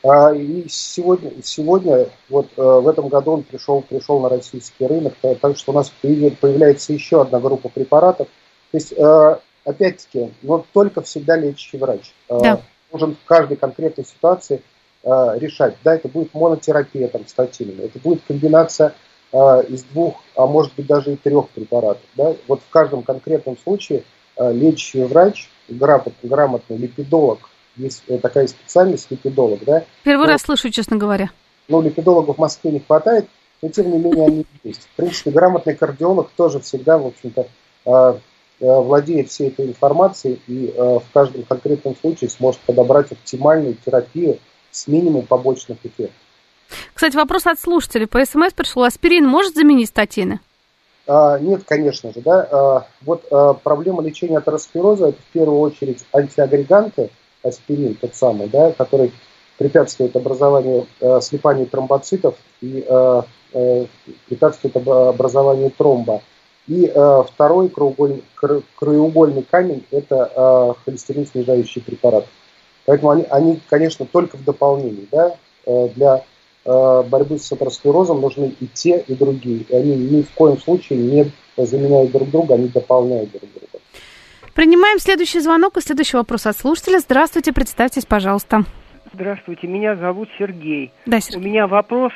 А, 0.02 0.34
и 0.34 0.66
сегодня, 0.70 1.32
сегодня 1.44 2.10
вот 2.30 2.48
э, 2.56 2.62
в 2.62 2.88
этом 2.88 3.10
году 3.10 3.34
он 3.34 3.44
пришел, 3.44 3.82
пришел 3.82 4.20
на 4.22 4.30
российский 4.30 4.88
рынок, 4.88 5.14
так 5.42 5.58
что 5.58 5.72
у 5.72 5.76
нас 5.76 5.92
появляется 6.02 6.94
еще 6.94 7.22
одна 7.22 7.40
группа 7.40 7.70
препаратов. 7.70 8.28
То 8.72 8.78
есть 8.78 8.94
э, 8.94 9.38
опять-таки, 9.70 10.32
вот 10.42 10.66
только 10.74 11.02
всегда 11.02 11.38
лечащий 11.38 11.78
врач. 11.78 12.14
Э, 12.28 12.40
да. 12.42 12.62
Нужен 12.92 13.16
в 13.16 13.28
каждой 13.28 13.56
конкретной 13.56 14.06
ситуации 14.06 14.62
э, 15.04 15.10
решать. 15.38 15.76
Да, 15.84 15.96
это 15.96 16.08
будет 16.08 16.34
монотерапия 16.34 17.08
там, 17.08 17.28
статинами, 17.28 17.86
это 17.86 18.00
будет 18.00 18.22
комбинация 18.28 18.94
э, 19.32 19.38
из 19.70 19.84
двух, 19.84 20.16
а 20.36 20.48
может 20.48 20.74
быть 20.76 20.88
даже 20.88 21.14
и 21.14 21.16
трех 21.16 21.50
препаратов. 21.50 22.04
Да? 22.16 22.36
Вот 22.48 22.62
в 22.62 22.70
каждом 22.70 23.04
конкретном 23.04 23.58
случае 23.58 24.04
лечащий 24.38 25.04
врач, 25.04 25.50
грамотный 25.68 26.78
липидолог, 26.78 27.40
есть 27.76 28.04
такая 28.22 28.48
специальность 28.48 29.12
липидолог, 29.12 29.66
да? 29.66 29.84
Первый 30.04 30.28
но, 30.28 30.32
раз 30.32 30.44
слышу, 30.44 30.70
честно 30.70 30.96
говоря. 30.96 31.30
Ну, 31.68 31.82
липидологов 31.82 32.38
в 32.38 32.40
Москве 32.40 32.72
не 32.72 32.80
хватает, 32.80 33.28
но 33.62 33.68
тем 33.68 33.92
не 33.92 33.98
менее 33.98 34.28
они 34.28 34.46
есть. 34.64 34.88
В 34.94 34.96
принципе, 34.96 35.32
грамотный 35.32 35.76
кардиолог 35.76 36.30
тоже 36.38 36.62
всегда, 36.62 36.98
в 36.98 37.08
общем-то, 37.08 38.22
владеет 38.60 39.30
всей 39.30 39.50
этой 39.50 39.68
информацией 39.68 40.42
и 40.48 40.74
э, 40.76 41.00
в 41.00 41.14
каждом 41.14 41.44
конкретном 41.44 41.96
случае 41.96 42.30
сможет 42.30 42.60
подобрать 42.62 43.12
оптимальную 43.12 43.76
терапию 43.86 44.40
с 44.72 44.88
минимумом 44.88 45.26
побочных 45.26 45.78
эффектов. 45.84 46.16
Кстати, 46.94 47.16
вопрос 47.16 47.48
от 47.48 47.60
слушателей. 47.60 48.08
По 48.08 48.24
СМС 48.24 48.54
пришел, 48.54 48.84
аспирин 48.84 49.26
может 49.26 49.56
заменить 49.56 49.90
статины? 49.90 50.40
А, 51.08 51.40
нет, 51.40 51.64
конечно 51.66 52.14
же. 52.14 52.22
Да. 52.22 52.48
А, 52.52 52.88
вот 53.02 53.26
а, 53.32 53.54
проблема 53.54 54.04
лечения 54.04 54.38
атеросклероза– 54.38 55.08
это 55.10 55.20
в 55.20 55.34
первую 55.34 55.60
очередь 55.60 56.04
антиагреганты, 56.14 57.10
аспирин 57.44 57.96
тот 57.96 58.16
самый, 58.16 58.48
да, 58.48 58.72
который 58.74 59.12
препятствует 59.58 60.16
образованию 60.16 60.88
а, 61.02 61.20
слипанию 61.22 61.66
тромбоцитов 61.66 62.36
и 62.62 62.86
а, 62.88 63.26
а, 63.54 63.86
препятствует 64.28 64.76
образованию 64.78 65.72
тромба. 65.72 66.22
И 66.70 66.86
э, 66.86 67.24
второй 67.28 67.70
краеугольный, 67.70 68.24
краеугольный 68.76 69.42
камень– 69.42 69.84
это 69.92 70.32
э, 70.36 70.74
холестерин 70.86 71.26
снижающий 71.26 71.82
препарат. 71.82 72.28
Поэтому 72.86 73.10
они, 73.10 73.26
они, 73.32 73.60
конечно, 73.70 74.06
только 74.06 74.38
в 74.38 74.44
дополнении. 74.44 75.08
Да? 75.12 75.36
Э, 75.66 75.90
для 75.96 76.24
э, 76.66 77.04
борьбы 77.10 77.40
с 77.40 77.52
атеросклерозом 77.52 78.22
нужны 78.22 78.54
и 78.60 78.68
те, 78.68 79.00
и 79.00 79.16
другие. 79.16 79.62
И 79.68 79.76
они 79.76 79.96
ни 79.96 80.22
в 80.22 80.30
коем 80.36 80.60
случае 80.60 81.00
не 81.00 81.32
заменяют 81.58 82.12
друг 82.12 82.30
друга, 82.30 82.54
они 82.54 82.68
дополняют 82.68 83.32
друг 83.32 83.50
друга. 83.52 83.84
Принимаем 84.54 85.00
следующий 85.00 85.40
звонок 85.40 85.76
и 85.78 85.82
следующий 85.82 86.18
вопрос 86.18 86.46
от 86.46 86.56
слушателя. 86.56 87.00
Здравствуйте, 87.00 87.52
представьтесь, 87.52 88.06
пожалуйста. 88.06 88.64
Здравствуйте, 89.12 89.66
меня 89.66 89.96
зовут 89.96 90.30
Сергей. 90.38 90.92
Да, 91.08 91.20
Сергей. 91.20 91.40
У 91.40 91.44
меня 91.44 91.66
вопрос 91.66 92.12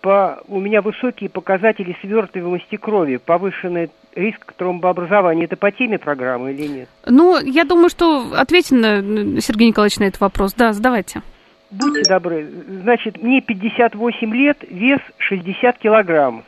по, 0.00 0.42
у 0.48 0.60
меня 0.60 0.82
высокие 0.82 1.30
показатели 1.30 1.96
свертываемости 2.00 2.76
крови, 2.76 3.16
повышенный 3.16 3.90
риск 4.14 4.52
тромбообразования. 4.54 5.44
Это 5.44 5.56
по 5.56 5.70
теме 5.70 5.98
программы 5.98 6.52
или 6.52 6.66
нет? 6.66 6.88
Ну, 7.06 7.38
я 7.38 7.64
думаю, 7.64 7.88
что 7.88 8.32
ответим 8.34 8.80
на, 8.80 9.40
Сергей 9.40 9.68
Николаевич, 9.68 9.98
на 9.98 10.04
этот 10.04 10.20
вопрос. 10.20 10.54
Да, 10.54 10.72
задавайте. 10.72 11.22
Будьте 11.70 12.08
добры. 12.08 12.46
Значит, 12.82 13.22
мне 13.22 13.40
58 13.40 14.34
лет, 14.34 14.58
вес 14.68 15.00
60 15.18 15.78
килограммов. 15.78 16.44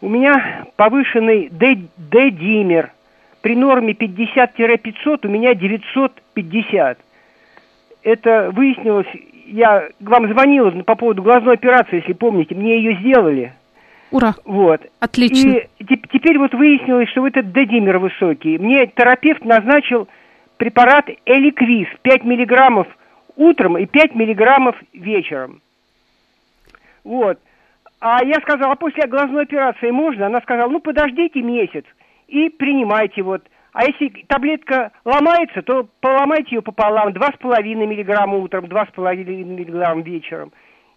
У 0.00 0.08
меня 0.08 0.66
повышенный 0.76 1.48
D-димер. 1.50 2.92
При 3.40 3.56
норме 3.56 3.92
50-500 3.92 5.26
у 5.26 5.28
меня 5.28 5.54
950. 5.54 6.98
Это 8.02 8.50
выяснилось 8.52 9.06
я 9.46 9.88
вам 10.00 10.28
звонила 10.30 10.70
по 10.82 10.94
поводу 10.94 11.22
глазной 11.22 11.54
операции, 11.54 11.96
если 11.96 12.12
помните, 12.12 12.54
мне 12.54 12.76
ее 12.78 12.96
сделали. 13.00 13.52
Ура! 14.10 14.34
Вот. 14.44 14.80
Отлично. 15.00 15.60
И 15.78 15.96
теперь 16.12 16.38
вот 16.38 16.54
выяснилось, 16.54 17.08
что 17.10 17.26
этот 17.26 17.52
дедимер 17.52 17.98
высокий. 17.98 18.58
Мне 18.58 18.86
терапевт 18.86 19.44
назначил 19.44 20.08
препарат 20.56 21.08
Эликвиз 21.24 21.88
5 22.02 22.24
миллиграммов 22.24 22.86
утром 23.36 23.76
и 23.76 23.86
5 23.86 24.14
миллиграммов 24.14 24.76
вечером. 24.92 25.60
Вот. 27.04 27.38
А 28.00 28.24
я 28.24 28.40
сказала, 28.40 28.72
а 28.72 28.76
после 28.76 29.06
глазной 29.06 29.42
операции 29.42 29.90
можно? 29.90 30.26
Она 30.26 30.40
сказала, 30.40 30.70
ну 30.70 30.80
подождите 30.80 31.42
месяц 31.42 31.84
и 32.28 32.48
принимайте 32.48 33.22
вот 33.22 33.42
а 33.76 33.84
если 33.84 34.08
таблетка 34.26 34.90
ломается, 35.04 35.60
то 35.60 35.86
поломайте 36.00 36.54
ее 36.54 36.62
пополам, 36.62 37.10
2,5 37.10 37.62
миллиграмма 37.74 38.38
утром, 38.38 38.64
2,5 38.64 39.44
миллиграмма 39.44 40.00
вечером. 40.00 40.50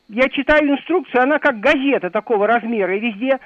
Я 0.08 0.30
читаю 0.30 0.66
инструкцию, 0.66 1.24
она 1.24 1.40
как 1.40 1.60
газета 1.60 2.10
такого 2.10 2.48
размера, 2.48 2.96
и 2.96 3.02
везде 3.02 3.38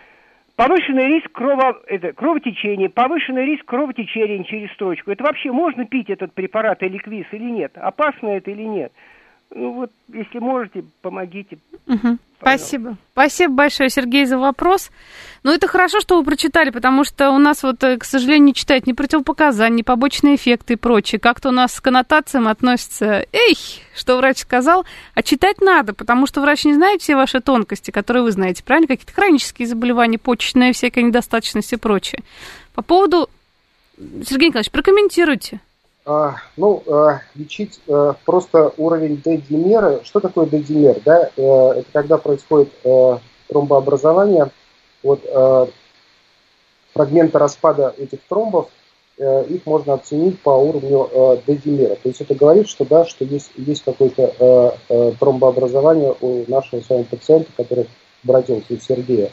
повышенный 0.55 1.07
риск 1.07 1.31
крово, 1.31 1.81
это, 1.87 2.13
кровотечения, 2.13 2.89
повышенный 2.89 3.45
риск 3.45 3.65
кровотечения 3.65 4.43
через 4.43 4.71
строчку. 4.73 5.09
Это 5.09 5.23
вообще 5.23 5.51
можно 5.51 5.83
пить 5.85 6.11
этот 6.11 6.31
препарат 6.35 6.83
эликвиз 6.83 7.25
или 7.31 7.49
нет? 7.49 7.71
Опасно 7.75 8.27
это 8.27 8.51
или 8.51 8.61
нет? 8.61 8.93
Ну 9.55 9.73
вот, 9.73 9.91
если 10.11 10.39
можете, 10.39 10.83
помогите. 11.01 11.59
Угу. 11.87 12.17
Спасибо. 12.39 12.97
Спасибо 13.13 13.53
большое, 13.53 13.89
Сергей, 13.89 14.25
за 14.25 14.37
вопрос. 14.37 14.89
Ну, 15.43 15.51
это 15.51 15.67
хорошо, 15.67 16.01
что 16.01 16.17
вы 16.17 16.25
прочитали, 16.25 16.71
потому 16.71 17.03
что 17.03 17.29
у 17.31 17.37
нас 17.37 17.63
вот, 17.63 17.83
э, 17.83 17.97
к 17.97 18.03
сожалению, 18.03 18.45
не 18.45 18.53
читают 18.53 18.87
ни 18.87 18.93
противопоказания, 18.93 19.77
ни 19.77 19.81
побочные 19.81 20.35
эффекты 20.35 20.73
и 20.73 20.75
прочее. 20.75 21.19
Как-то 21.19 21.49
у 21.49 21.51
нас 21.51 21.79
к 21.79 21.83
коннотациям 21.83 22.47
относится, 22.47 23.25
эй, 23.31 23.55
что 23.95 24.17
врач 24.17 24.39
сказал, 24.39 24.85
а 25.13 25.23
читать 25.23 25.61
надо, 25.61 25.93
потому 25.93 26.25
что 26.25 26.41
врач 26.41 26.65
не 26.65 26.73
знает 26.73 27.01
все 27.01 27.15
ваши 27.15 27.39
тонкости, 27.39 27.91
которые 27.91 28.23
вы 28.23 28.31
знаете, 28.31 28.63
правильно? 28.63 28.87
Какие-то 28.87 29.13
хронические 29.13 29.67
заболевания, 29.67 30.17
почечная 30.17 30.73
всякая 30.73 31.03
недостаточность 31.03 31.73
и 31.73 31.77
прочее. 31.77 32.23
По 32.73 32.81
поводу... 32.81 33.29
Сергей 33.97 34.47
Николаевич, 34.47 34.71
прокомментируйте. 34.71 35.61
А, 36.05 36.35
ну, 36.57 36.83
а, 36.87 37.21
лечить 37.35 37.79
а, 37.87 38.15
просто 38.25 38.73
уровень 38.77 39.21
D-димера. 39.23 40.01
Что 40.03 40.19
такое 40.19 40.45
D-димер? 40.47 40.99
Да? 41.05 41.29
А, 41.37 41.73
это 41.75 41.87
когда 41.93 42.17
происходит 42.17 42.69
а, 42.83 43.19
тромбообразование. 43.47 44.51
Вот 45.01 45.21
а, 45.33 45.69
фрагменты 46.93 47.37
распада 47.37 47.93
этих 47.97 48.19
тромбов, 48.27 48.69
их 49.15 49.67
можно 49.67 49.93
оценить 49.93 50.41
по 50.41 50.49
уровню 50.49 51.07
D-димера. 51.45 51.95
То 51.95 52.09
есть 52.09 52.21
это 52.21 52.33
говорит, 52.33 52.67
что 52.67 52.83
да, 52.83 53.05
что 53.05 53.23
есть, 53.25 53.51
есть 53.57 53.83
какое-то 53.83 54.75
тромбообразование 55.19 56.15
у 56.19 56.49
нашего 56.49 56.81
с 56.81 56.89
вами 56.89 57.03
пациента, 57.03 57.51
который 57.55 57.87
обратился, 58.23 58.73
у 58.73 58.77
Сергея. 58.77 59.29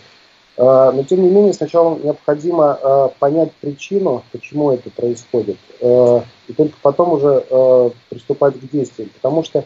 А, 0.63 0.93
но 0.93 1.03
тем 1.05 1.23
не 1.23 1.31
менее 1.31 1.55
сначала 1.55 1.99
необходимо 1.99 2.79
а, 2.83 3.09
понять 3.19 3.51
причину, 3.63 4.23
почему 4.31 4.73
это 4.73 4.91
происходит, 4.91 5.57
а, 5.81 6.23
и 6.49 6.53
только 6.53 6.77
потом 6.83 7.15
уже 7.15 7.93
приступать 8.11 8.61
к 8.61 8.71
действиям. 8.71 9.11
Потому 9.15 9.43
что 9.43 9.65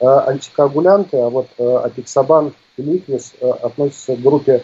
антикоагулянты, 0.00 1.18
а 1.18 1.28
вот 1.28 1.48
апиксабан 1.58 2.54
и 2.76 2.82
ликвис 2.82 3.34
относятся 3.40 4.14
к 4.14 4.22
группе 4.22 4.62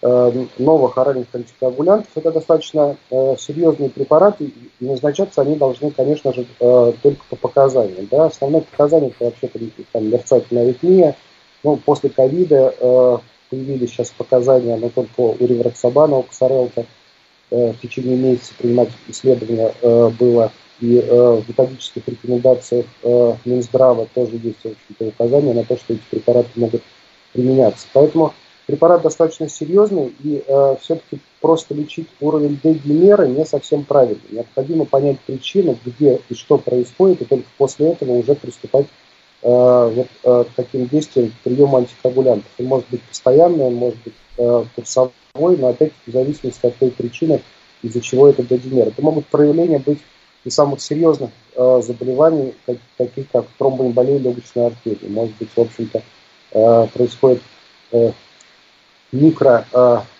новых 0.00 0.96
оральных 0.96 1.26
антикоагулянтов. 1.32 2.10
Это 2.14 2.30
достаточно 2.30 2.96
серьезные 3.10 3.90
препараты, 3.90 4.52
и 4.80 4.84
назначаться 4.84 5.42
они 5.42 5.56
должны, 5.56 5.90
конечно 5.90 6.32
же, 6.32 6.46
только 6.58 7.24
по 7.30 7.36
показаниям. 7.36 8.06
Да? 8.10 8.26
Основное 8.26 8.60
показание 8.60 9.10
это 9.10 9.24
вообще-то 9.24 9.58
там, 9.92 10.08
мерцательная 10.08 10.64
аритмия. 10.64 11.16
Ну, 11.64 11.76
после 11.76 12.10
ковида 12.10 13.20
появились 13.50 13.90
сейчас 13.90 14.10
показания, 14.10 14.76
но 14.76 14.88
только 14.88 15.20
у 15.20 15.36
Ривроксабана, 15.38 16.18
у 16.18 16.26
э, 17.50 17.72
в 17.72 17.80
течение 17.80 18.16
месяца 18.16 18.54
принимать 18.58 18.90
исследования 19.08 19.74
э, 19.80 20.10
было. 20.18 20.52
И 20.80 20.98
э, 20.98 21.40
в 21.40 21.48
методических 21.48 22.06
рекомендациях 22.08 22.86
Минздрава 23.44 24.08
тоже 24.12 24.40
есть, 24.42 24.58
в 24.64 25.04
указания 25.08 25.54
на 25.54 25.64
то, 25.64 25.76
что 25.76 25.94
эти 25.94 26.02
препараты 26.10 26.48
могут 26.56 26.82
применяться. 27.32 27.86
Поэтому 27.92 28.34
препарат 28.66 29.02
достаточно 29.02 29.48
серьезный, 29.48 30.12
и 30.22 30.42
все-таки 30.80 31.20
просто 31.40 31.74
лечить 31.74 32.08
уровень 32.20 32.58
D-димера 32.62 33.26
не 33.26 33.44
совсем 33.44 33.84
правильно. 33.84 34.20
Необходимо 34.30 34.84
понять 34.84 35.20
причину, 35.20 35.78
где 35.84 36.20
и 36.28 36.34
что 36.34 36.58
происходит, 36.58 37.22
и 37.22 37.24
только 37.24 37.46
после 37.56 37.92
этого 37.92 38.12
уже 38.12 38.34
приступать 38.34 38.86
вот 39.44 40.06
э, 40.22 40.44
таким 40.56 40.88
действиям 40.88 41.30
приема 41.44 41.78
антикоагулянтов. 41.78 42.50
Он 42.58 42.64
может 42.64 42.88
быть 42.88 43.02
постоянный, 43.02 43.64
он 43.64 43.74
может 43.74 43.98
быть 44.02 44.14
э, 44.38 44.64
курсовой, 44.74 45.12
но 45.34 45.68
опять 45.68 45.92
в 46.06 46.10
зависимости 46.10 46.64
от 46.64 46.76
той 46.76 46.90
причины, 46.90 47.42
из-за 47.82 48.00
чего 48.00 48.28
это 48.28 48.42
додимер. 48.42 48.88
Это 48.88 49.02
могут 49.02 49.26
проявления 49.26 49.78
быть 49.78 49.98
и 50.44 50.50
самых 50.50 50.80
серьезных 50.80 51.30
заболеваний, 51.54 52.54
таких 52.96 53.30
как 53.30 53.46
тромбоэмболия 53.58 54.18
легочной 54.18 54.66
артерии. 54.66 55.08
Может 55.08 55.36
быть, 55.36 55.48
в 55.54 55.60
общем-то, 55.60 56.02
происходит 56.92 57.42
микро 59.12 59.66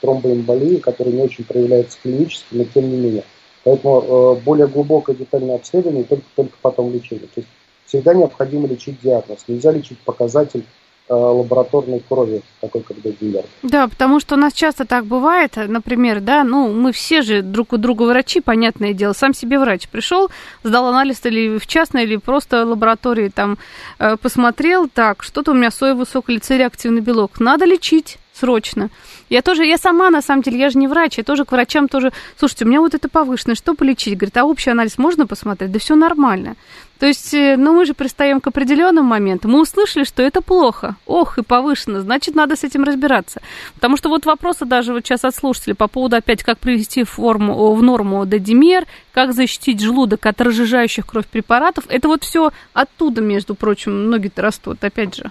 тромбоэмболии, 0.00 0.76
которые 0.76 1.16
не 1.16 1.22
очень 1.22 1.44
проявляются 1.44 1.98
клинически, 2.02 2.46
но 2.52 2.64
тем 2.64 2.90
не 2.90 2.96
менее. 2.96 3.24
Поэтому 3.64 4.37
более 4.44 4.66
глубокое 4.66 5.16
детальное 5.16 5.56
обследование 5.56 6.04
только, 6.04 6.24
только 6.37 6.56
потом 6.62 6.92
лечение. 6.92 7.26
То 7.34 7.40
есть 7.40 7.48
всегда 7.87 8.14
необходимо 8.14 8.66
лечить 8.66 9.01
диагноз. 9.03 9.44
Нельзя 9.49 9.73
лечить 9.73 9.99
показатель 9.99 10.64
э, 11.09 11.14
лабораторной 11.14 12.01
крови, 12.01 12.42
такой 12.61 12.83
как 12.83 13.01
Дагилер. 13.03 13.44
Да, 13.62 13.88
потому 13.88 14.20
что 14.20 14.35
у 14.35 14.38
нас 14.38 14.53
часто 14.53 14.85
так 14.85 15.07
бывает, 15.07 15.57
например, 15.57 16.20
да, 16.20 16.44
ну, 16.44 16.73
мы 16.73 16.92
все 16.92 17.23
же 17.23 17.42
друг 17.42 17.73
у 17.73 17.77
друга 17.77 18.05
врачи, 18.05 18.40
понятное 18.40 18.92
дело, 18.92 19.12
сам 19.12 19.35
себе 19.35 19.59
врач 19.59 19.88
пришел, 19.88 20.31
сдал 20.62 20.87
анализ 20.87 21.25
или 21.25 21.59
в 21.59 21.66
частной, 21.66 22.05
или 22.05 22.16
просто 22.16 22.64
лаборатории 22.64 23.29
там 23.29 23.59
э, 23.99 24.16
посмотрел, 24.16 24.88
так, 24.88 25.23
что-то 25.23 25.53
у 25.53 25.55
меня 25.55 25.70
соевый 25.70 26.01
высокий 26.01 26.40
реактивный 26.49 27.01
белок, 27.01 27.40
надо 27.40 27.64
лечить 27.64 28.18
срочно. 28.35 28.90
Я 29.31 29.42
тоже, 29.42 29.64
я 29.64 29.79
сама, 29.79 30.11
на 30.11 30.23
самом 30.23 30.42
деле, 30.42 30.59
я 30.59 30.70
же 30.70 30.79
не 30.79 30.88
врач, 30.88 31.18
я 31.18 31.25
тоже 31.25 31.44
к 31.44 31.53
врачам 31.53 31.88
тоже, 31.88 32.12
слушайте, 32.38 32.64
у 32.64 32.68
меня 32.68 32.81
вот 32.81 32.94
это 32.94 33.09
повышенное, 33.09 33.55
что 33.55 33.75
полечить? 33.75 34.16
Говорит, 34.16 34.37
а 34.37 34.44
общий 34.44 34.70
анализ 34.70 34.99
можно 34.99 35.27
посмотреть? 35.27 35.73
Да 35.73 35.79
все 35.79 35.94
нормально. 35.94 36.57
То 36.99 37.07
есть, 37.07 37.35
э, 37.35 37.57
ну, 37.57 37.75
мы 37.75 37.87
же 37.87 37.94
пристаем 37.94 38.40
к 38.40 38.47
определенным 38.47 39.05
моментам. 39.05 39.51
Мы 39.51 39.61
услышали, 39.61 40.05
что 40.05 40.23
это 40.23 40.40
плохо. 40.40 40.97
Ох, 41.07 41.38
и 41.38 41.42
повышено. 41.42 42.01
Значит, 42.01 42.35
надо 42.35 42.57
с 42.57 42.62
этим 42.62 42.85
разбираться. 42.85 43.42
Потому 43.75 43.97
что 43.97 44.09
вот 44.09 44.27
вопросы 44.27 44.64
даже 44.64 44.92
вот 44.92 45.05
сейчас 45.05 45.25
от 45.25 45.35
слушателей 45.35 45.75
по 45.75 45.88
поводу, 45.88 46.16
опять, 46.16 46.44
как 46.44 46.59
привести 46.59 47.03
форму, 47.03 47.75
в 47.75 47.83
норму 47.83 48.25
дедимер, 48.27 48.87
как 49.12 49.35
защитить 49.35 49.81
желудок 49.81 50.25
от 50.25 50.40
разжижающих 50.40 51.05
кровь 51.07 51.27
препаратов. 51.27 51.85
Это 51.88 52.07
вот 52.07 52.23
все 52.23 52.53
оттуда, 52.73 53.20
между 53.20 53.55
прочим, 53.55 54.09
ноги-то 54.09 54.42
растут, 54.42 54.83
опять 54.85 55.16
же, 55.16 55.31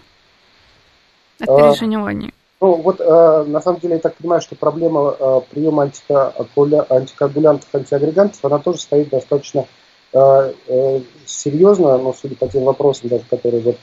от 1.39 1.49
а, 1.49 1.71
переживания. 1.73 2.33
Ну, 2.63 2.75
вот 2.75 3.01
э, 3.01 3.43
на 3.45 3.59
самом 3.59 3.81
деле 3.81 3.95
я 3.95 3.99
так 3.99 4.15
понимаю, 4.15 4.41
что 4.41 4.55
проблема 4.55 5.13
э, 5.19 5.41
приема 5.51 5.83
антикоагулянтов, 5.83 7.67
антиагрегантов, 7.73 8.39
она 8.45 8.57
тоже 8.59 8.79
стоит 8.79 9.09
достаточно 9.09 9.65
э, 10.13 10.53
э, 10.69 11.01
серьезно, 11.25 11.97
но 11.97 12.13
судя 12.13 12.37
по 12.37 12.47
тем 12.47 12.63
вопросам, 12.63 13.09
даже 13.09 13.25
которые 13.29 13.61
вот 13.63 13.75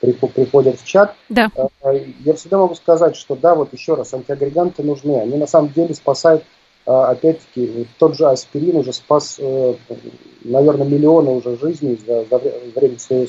приходят 0.00 0.80
в 0.80 0.86
чат, 0.86 1.16
да. 1.28 1.50
э, 1.54 2.00
я 2.24 2.32
всегда 2.32 2.56
могу 2.56 2.74
сказать, 2.76 3.14
что 3.14 3.36
да, 3.36 3.54
вот 3.54 3.74
еще 3.74 3.92
раз, 3.92 4.14
антиагреганты 4.14 4.82
нужны. 4.82 5.20
Они 5.20 5.36
на 5.36 5.46
самом 5.46 5.70
деле 5.74 5.94
спасают, 5.94 6.44
э, 6.86 6.90
опять-таки, 6.90 7.88
тот 7.98 8.16
же 8.16 8.24
аспирин 8.24 8.76
уже 8.76 8.94
спас, 8.94 9.36
э, 9.38 9.74
наверное, 10.44 10.86
миллионы 10.86 11.32
уже 11.32 11.58
жизней 11.58 12.00
за, 12.06 12.24
за 12.24 12.40
время 12.74 12.98
своего 12.98 13.26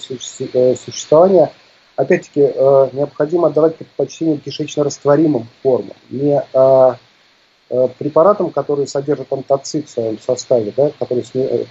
э, 0.53 0.75
существования 0.77 1.51
опять-таки, 1.99 2.41
э, 2.41 2.89
необходимо 2.93 3.47
отдавать 3.47 3.75
предпочтение 3.75 4.37
кишечно-растворимым 4.37 5.47
формам, 5.61 5.97
не 6.09 6.41
э, 6.41 6.93
э, 7.69 7.87
препаратам, 7.97 8.51
которые 8.51 8.87
содержат 8.87 9.33
антоцит 9.33 9.87
в 9.87 9.91
своем 9.91 10.17
составе, 10.17 10.71
да, 10.75 10.91
которые 10.97 11.25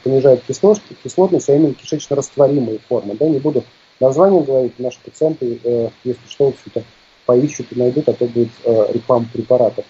понижают 0.05 0.43
кислотность, 0.47 1.01
кислотность, 1.03 1.49
а 1.49 1.55
именно 1.57 1.73
кишечно-растворимые 1.73 2.79
формы. 2.87 3.15
Да, 3.15 3.27
не 3.27 3.39
буду 3.39 3.65
название 4.01 4.43
говорить, 4.43 4.79
наши 4.79 4.99
пациенты, 5.03 5.61
если 6.05 6.29
что, 6.29 6.47
в 6.47 6.49
общем-то, 6.49 6.83
поищут 7.25 7.73
и 7.73 7.79
найдут, 7.79 8.09
а 8.11 8.13
то 8.13 8.27
будет 8.27 8.51
реклама 8.93 9.27
препаратов. 9.33 9.85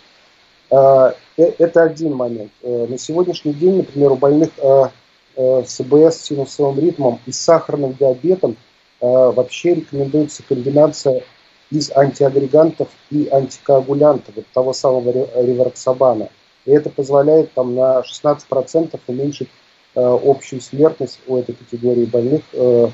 Это 0.71 1.83
один 1.83 2.15
момент. 2.15 2.53
На 2.63 2.97
сегодняшний 2.97 3.53
день, 3.53 3.79
например, 3.79 4.13
у 4.13 4.17
больных 4.17 4.51
с 5.37 5.77
СБС, 5.77 6.17
с 6.17 6.23
синусовым 6.23 6.79
ритмом 6.81 7.21
и 7.27 7.33
сахарным 7.33 7.95
диабетом– 7.95 8.57
Э, 8.67 8.68
вообще 9.01 9.75
рекомендуется 9.75 10.43
комбинация 10.49 11.23
из 11.71 11.91
антиагрегантов 11.95 12.89
и 13.11 13.29
антикоагулянтов, 13.31 14.37
вот 14.37 14.47
того 14.53 14.73
самого 14.73 15.13
ривароксабана. 15.43 16.31
И 16.65 16.71
это 16.71 16.91
позволяет 16.91 17.53
там, 17.53 17.75
на 17.75 18.01
16% 18.01 18.99
уменьшить 19.07 19.49
э, 19.95 20.01
общую 20.01 20.61
смертность 20.61 21.21
у 21.27 21.37
этой 21.37 21.55
категории 21.55 22.05
больных, 22.05 22.43
э, 22.53 22.89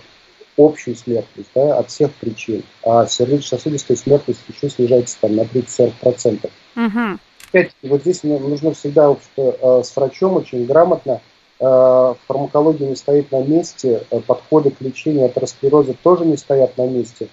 общую 0.57 0.97
смертность 0.97 1.51
да, 1.55 1.79
от 1.79 1.91
всех 1.91 2.13
причин. 2.15 2.63
А 2.85 3.07
сердечно-сосудистая 3.07 3.97
смертность 3.97 4.41
еще 4.49 4.71
снижается 4.71 5.17
там, 5.21 5.37
на 5.37 5.43
30-40%. 5.43 6.51
Угу. 6.77 7.19
Опять, 7.49 7.73
вот 7.83 8.01
здесь 8.03 8.23
нужно 8.23 8.75
всегда 8.75 9.17
э, 9.37 9.83
с 9.85 9.97
врачом 9.97 10.37
очень 10.37 10.67
грамотно 10.67 11.21
фармакология 12.27 12.89
не 12.89 12.97
стоит 12.97 13.33
на 13.33 13.43
месте, 13.43 14.05
э, 14.11 14.21
подходы 14.21 14.71
к 14.71 14.81
лечению 14.81 15.27
атеросклероза 15.27 15.95
тоже 16.03 16.25
не 16.25 16.37
стоят 16.37 16.77
на 16.77 16.87
месте. 16.87 17.29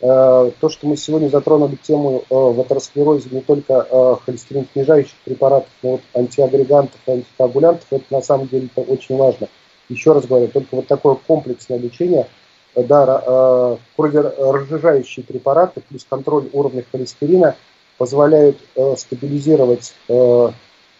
Э, 0.00 0.50
то, 0.60 0.68
что 0.68 0.86
мы 0.86 0.96
сегодня 0.96 1.28
затронули 1.28 1.76
тему 1.76 2.22
в 2.28 2.60
атеросклерозе 2.60 3.28
не 3.30 3.40
только 3.40 4.18
холестерин 4.24 4.66
снижающих 4.72 5.16
препаратов, 5.24 5.70
но 5.82 5.92
вот 5.92 6.00
антиагрегантов 6.14 7.00
и 7.06 7.10
антикоагулянтов, 7.10 7.86
это 7.90 8.04
на 8.10 8.22
самом 8.22 8.48
деле 8.48 8.68
это 8.74 8.88
очень 8.90 9.16
важно. 9.16 9.48
Еще 9.88 10.12
раз 10.12 10.26
говорю, 10.26 10.48
только 10.48 10.76
вот 10.76 10.86
такое 10.86 11.16
комплексное 11.26 11.78
лечение, 11.78 12.26
да, 12.74 13.76
разжижающие 13.96 15.24
препараты 15.24 15.82
плюс 15.88 16.06
контроль 16.08 16.48
уровня 16.52 16.84
холестерина 16.90 17.56
позволяют 17.98 18.56
стабилизировать 18.96 19.94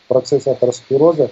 процесс 0.08 0.46
атеросклероза, 0.46 1.24
Э, 1.24 1.28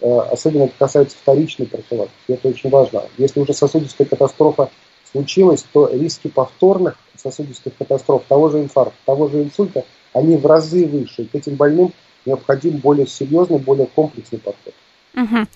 особенно 0.00 0.64
это 0.64 0.74
касается 0.78 1.16
вторичной 1.20 1.66
профилактики, 1.66 2.14
это 2.28 2.48
очень 2.48 2.70
важно. 2.70 3.04
Если 3.18 3.40
уже 3.40 3.52
сосудистая 3.52 4.06
катастрофа 4.06 4.70
случилось, 5.10 5.64
то 5.72 5.88
риски 5.92 6.28
повторных 6.28 6.96
сосудистых 7.16 7.76
катастроф, 7.76 8.22
того 8.28 8.48
же 8.48 8.60
инфаркта, 8.60 8.96
того 9.04 9.28
же 9.28 9.42
инсульта, 9.42 9.84
они 10.12 10.36
в 10.36 10.46
разы 10.46 10.86
выше. 10.86 11.22
И 11.22 11.26
к 11.26 11.34
этим 11.34 11.56
больным 11.56 11.92
необходим 12.24 12.78
более 12.78 13.06
серьезный, 13.06 13.58
более 13.58 13.86
комплексный 13.86 14.38
подход. 14.38 14.74
Угу. 15.14 15.46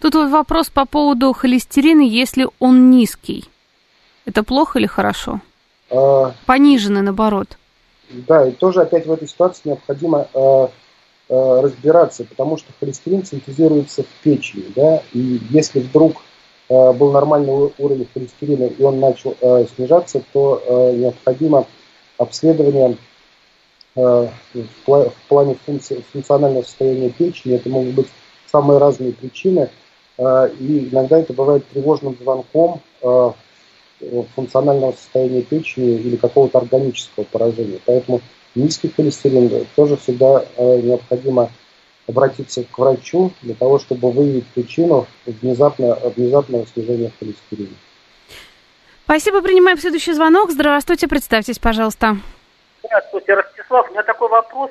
Тут 0.00 0.14
вот 0.14 0.30
вопрос 0.30 0.70
по 0.70 0.86
поводу 0.86 1.32
холестерина, 1.32 2.02
если 2.02 2.46
он 2.58 2.90
низкий. 2.90 3.44
Это 4.24 4.42
плохо 4.42 4.78
или 4.78 4.86
хорошо? 4.86 5.40
А... 5.90 6.32
Пониженный, 6.46 7.02
наоборот. 7.02 7.58
Да, 8.10 8.46
и 8.46 8.52
тоже 8.52 8.82
опять 8.82 9.06
в 9.06 9.12
этой 9.12 9.28
ситуации 9.28 9.68
необходимо 9.68 10.26
э, 10.32 10.68
э, 11.30 11.60
разбираться, 11.62 12.24
потому 12.24 12.58
что 12.58 12.72
холестерин 12.78 13.24
синтезируется 13.24 14.02
в 14.02 14.22
печени, 14.22 14.64
да, 14.74 15.02
и 15.12 15.40
если 15.50 15.80
вдруг 15.80 16.16
э, 16.68 16.92
был 16.92 17.12
нормальный 17.12 17.72
уровень 17.78 18.08
холестерина 18.12 18.64
и 18.64 18.82
он 18.82 19.00
начал 19.00 19.36
э, 19.40 19.66
снижаться, 19.74 20.22
то 20.32 20.62
э, 20.66 20.96
необходимо 20.96 21.66
обследование 22.18 22.98
э, 23.96 24.28
в, 24.54 24.64
в 24.86 25.14
плане 25.28 25.56
функции, 25.64 26.04
функционального 26.12 26.64
состояния 26.64 27.10
печени. 27.10 27.54
Это 27.54 27.68
могут 27.68 27.94
быть 27.94 28.08
самые 28.50 28.78
разные 28.78 29.12
причины, 29.12 29.70
э, 30.18 30.50
и 30.58 30.88
иногда 30.90 31.18
это 31.20 31.32
бывает 31.32 31.64
тревожным 31.68 32.16
звонком 32.20 32.80
э, 33.02 33.30
функционального 34.34 34.92
состояния 34.92 35.42
печени 35.42 35.98
или 35.98 36.16
какого-то 36.16 36.58
органического 36.58 37.24
поражения. 37.24 37.78
Поэтому 37.84 38.20
низкий 38.54 38.88
холестерин 38.88 39.66
тоже 39.76 39.96
всегда 39.96 40.44
э, 40.56 40.80
необходимо 40.80 41.50
обратиться 42.08 42.64
к 42.64 42.78
врачу 42.78 43.32
для 43.42 43.54
того, 43.54 43.78
чтобы 43.78 44.10
выявить 44.10 44.46
причину 44.48 45.06
внезапно, 45.26 45.96
внезапного 46.16 46.66
снижения 46.66 47.12
холестерина. 47.18 47.76
Спасибо, 49.04 49.42
принимаем 49.42 49.78
следующий 49.78 50.12
звонок. 50.12 50.50
Здравствуйте, 50.50 51.08
представьтесь, 51.08 51.58
пожалуйста. 51.58 52.16
Здравствуйте, 52.84 53.34
Ростислав. 53.34 53.88
У 53.88 53.92
меня 53.92 54.02
такой 54.02 54.28
вопрос. 54.28 54.70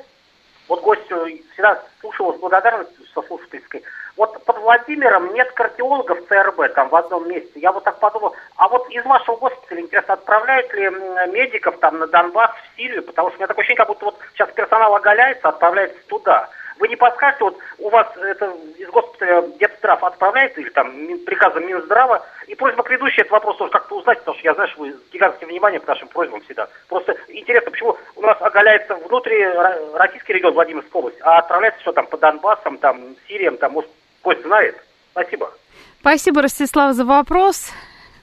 Вот 0.69 0.81
гость 0.81 1.05
всегда 1.05 1.81
слушал 1.99 2.33
с 2.33 2.37
благодарностью 2.37 3.03
со 3.13 3.21
слушательской. 3.23 3.83
Вот 4.15 4.43
под 4.45 4.57
Владимиром 4.59 5.33
нет 5.33 5.51
кардиологов 5.53 6.19
ЦРБ 6.27 6.73
там 6.75 6.89
в 6.89 6.95
одном 6.95 7.27
месте. 7.27 7.59
Я 7.59 7.71
вот 7.71 7.83
так 7.83 7.99
подумал, 7.99 8.35
а 8.55 8.67
вот 8.67 8.87
из 8.91 9.03
вашего 9.05 9.37
госпиталя, 9.37 9.81
интересно, 9.81 10.13
отправляют 10.13 10.71
ли 10.73 10.89
медиков 11.31 11.79
там 11.79 11.97
на 11.97 12.07
Донбасс, 12.07 12.51
в 12.51 12.77
Сирию? 12.77 13.01
Потому 13.03 13.29
что 13.29 13.37
у 13.37 13.39
меня 13.39 13.47
такое 13.47 13.63
ощущение, 13.63 13.77
как 13.77 13.87
будто 13.87 14.05
вот 14.05 14.19
сейчас 14.33 14.49
персонал 14.51 14.95
оголяется, 14.95 15.49
отправляется 15.49 15.99
туда. 16.07 16.49
Вы 16.79 16.87
не 16.87 16.95
подскажете, 16.95 17.43
вот 17.43 17.57
у 17.77 17.89
вас 17.89 18.07
это 18.15 18.55
из 18.77 18.87
госпиталя 18.89 19.43
Депздрав 19.59 20.01
отправляет 20.01 20.57
или 20.57 20.69
там 20.69 20.89
приказом 21.25 21.67
Минздрава? 21.67 22.25
И 22.47 22.55
просьба 22.55 22.83
к 22.83 22.89
ведущей 22.89 23.19
этот 23.19 23.33
вопрос 23.33 23.57
тоже 23.57 23.71
как-то 23.71 23.97
узнать, 23.97 24.19
потому 24.19 24.37
что 24.37 24.47
я 24.47 24.53
знаю, 24.53 24.69
что 24.69 24.79
вы 24.79 24.93
с 24.93 25.11
гигантским 25.11 25.49
вниманием 25.49 25.81
к 25.81 25.87
нашим 25.87 26.07
просьбам 26.07 26.39
всегда. 26.41 26.69
Просто 26.87 27.17
интересно, 27.27 27.71
почему 27.71 27.97
у 28.15 28.21
нас 28.21 28.37
оголяется 28.39 28.95
внутри 28.95 29.45
российский 29.93 30.33
регион 30.33 30.53
Владимирская 30.53 31.01
область, 31.01 31.17
а 31.21 31.39
отправляется 31.39 31.81
что 31.81 31.91
там 31.91 32.07
по 32.07 32.17
Донбассам, 32.17 32.77
там, 32.77 32.97
Сириям, 33.27 33.57
там, 33.57 33.73
может, 33.73 33.91
гость 34.23 34.41
знает? 34.43 34.77
Спасибо. 35.11 35.51
Спасибо, 35.99 36.41
Ростислав, 36.41 36.95
за 36.95 37.03
вопрос. 37.03 37.73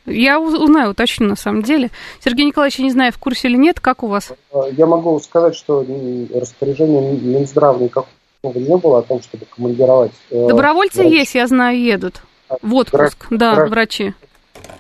Я 0.07 0.41
узнаю, 0.41 0.93
уточню 0.93 1.27
на 1.27 1.37
самом 1.37 1.63
деле. 1.63 1.91
Сергей 2.21 2.47
Николаевич, 2.47 2.79
не 2.79 2.91
знаю, 2.91 3.13
в 3.13 3.19
курсе 3.19 3.49
или 3.49 3.57
нет, 3.57 3.81
как 3.81 4.03
у 4.03 4.07
вас? 4.07 4.33
Я 4.73 4.87
могу 4.87 5.19
сказать, 5.21 5.55
что 5.57 5.85
распоряжение 6.33 7.03
Минздрава 7.21 7.79
никакого 7.79 8.09
не 8.55 8.77
было 8.77 8.99
о 8.99 9.03
том, 9.03 9.23
чтобы 9.23 9.47
командировать. 9.47 10.13
Э, 10.31 10.47
Добровольцы 10.49 11.03
врач. 11.03 11.13
есть, 11.13 11.35
я 11.35 11.47
знаю, 11.47 11.79
едут. 11.81 12.23
В 12.63 12.75
отпуск, 12.75 13.27
врач, 13.29 13.41
да, 13.41 13.55
врач, 13.55 13.71
врачи. 13.71 14.15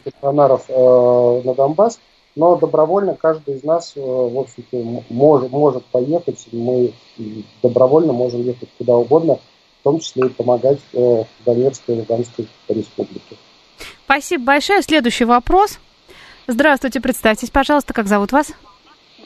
Стационаров 0.02 0.64
э, 0.68 1.42
на 1.44 1.54
Донбасс, 1.54 1.98
но 2.36 2.56
добровольно 2.56 3.14
каждый 3.14 3.56
из 3.56 3.64
нас, 3.64 3.92
э, 3.96 4.00
в 4.00 4.38
общем-то, 4.38 5.02
может, 5.08 5.50
может 5.50 5.84
поехать. 5.86 6.46
Мы 6.52 6.92
добровольно 7.62 8.12
можем 8.12 8.42
ехать 8.42 8.68
куда 8.78 8.94
угодно, 8.94 9.38
в 9.80 9.84
том 9.84 9.98
числе 10.00 10.26
и 10.26 10.30
помогать 10.30 10.78
э, 10.92 11.24
Донецкой 11.44 11.96
и 11.96 11.98
Луганской 12.00 12.48
республике. 12.68 13.36
Спасибо 14.04 14.44
большое. 14.44 14.82
Следующий 14.82 15.24
вопрос. 15.24 15.78
Здравствуйте, 16.46 17.00
представьтесь, 17.00 17.50
пожалуйста, 17.50 17.92
как 17.92 18.06
зовут 18.06 18.30
вас? 18.30 18.52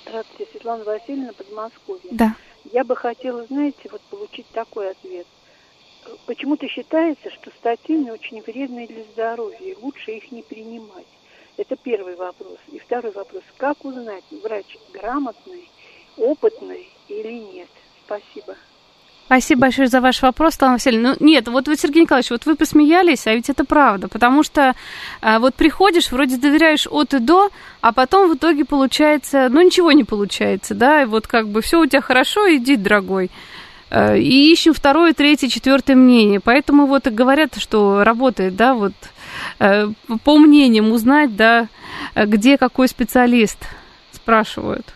Здравствуйте, 0.07 0.51
Светлана 0.53 0.85
Васильевна, 0.85 1.33
Подмосковье. 1.37 2.11
Да. 2.11 2.35
Я 2.65 2.85
бы 2.85 2.97
хотела, 2.97 3.47
знаете, 3.47 3.89
вот 3.91 4.03
получить 4.09 4.47
такой 4.53 4.91
ответ. 4.91 5.27
Почему-то 6.25 6.67
считается, 6.69 7.29
что 7.31 7.51
статины 7.59 8.13
очень 8.13 8.43
вредные 8.43 8.87
для 8.87 9.05
здоровья, 9.13 9.59
и 9.59 9.75
лучше 9.77 10.13
их 10.13 10.31
не 10.31 10.43
принимать. 10.43 11.09
Это 11.57 11.77
первый 11.77 12.17
вопрос. 12.17 12.59
И 12.69 12.79
второй 12.79 13.13
вопрос. 13.13 13.45
Как 13.59 13.85
узнать, 13.85 14.25
врач 14.31 14.77
грамотный, 14.89 15.71
опытный 16.17 16.99
или 17.07 17.33
нет? 17.33 17.71
Спасибо. 18.05 18.57
Спасибо 19.31 19.61
большое 19.61 19.87
за 19.87 20.01
ваш 20.01 20.23
вопрос, 20.23 20.55
Светлана 20.55 20.73
Васильевна. 20.75 21.11
Ну, 21.11 21.25
нет, 21.25 21.47
вот 21.47 21.69
вы, 21.69 21.77
Сергей 21.77 22.03
Николаевич, 22.03 22.33
вот 22.33 22.47
вы 22.47 22.57
посмеялись, 22.57 23.29
а 23.29 23.33
ведь 23.33 23.49
это 23.49 23.65
правда, 23.65 24.09
потому 24.09 24.43
что 24.43 24.75
а, 25.21 25.39
вот 25.39 25.55
приходишь, 25.55 26.11
вроде 26.11 26.37
доверяешь 26.37 26.89
от 26.91 27.15
и 27.15 27.21
до, 27.21 27.51
а 27.81 27.93
потом 27.93 28.29
в 28.29 28.35
итоге 28.35 28.65
получается, 28.65 29.47
ну, 29.49 29.63
ничего 29.63 29.93
не 29.93 30.03
получается, 30.03 30.75
да, 30.75 31.03
и 31.03 31.05
вот 31.05 31.29
как 31.29 31.47
бы 31.47 31.63
все 31.63 31.81
у 31.81 31.87
тебя 31.87 32.01
хорошо, 32.01 32.53
иди, 32.53 32.75
дорогой. 32.75 33.31
А, 33.89 34.17
и 34.17 34.51
ищем 34.53 34.75
второе, 34.75 35.13
третье, 35.13 35.47
четвертое 35.47 35.95
мнение. 35.95 36.41
Поэтому 36.41 36.87
вот 36.87 37.07
и 37.07 37.11
говорят, 37.11 37.55
что 37.57 38.03
работает, 38.03 38.57
да, 38.57 38.75
вот 38.75 38.95
а, 39.61 39.93
по 40.25 40.39
мнениям 40.39 40.91
узнать, 40.91 41.37
да, 41.37 41.69
где 42.17 42.59
какой 42.59 42.89
специалист, 42.89 43.59
спрашивают. 44.11 44.93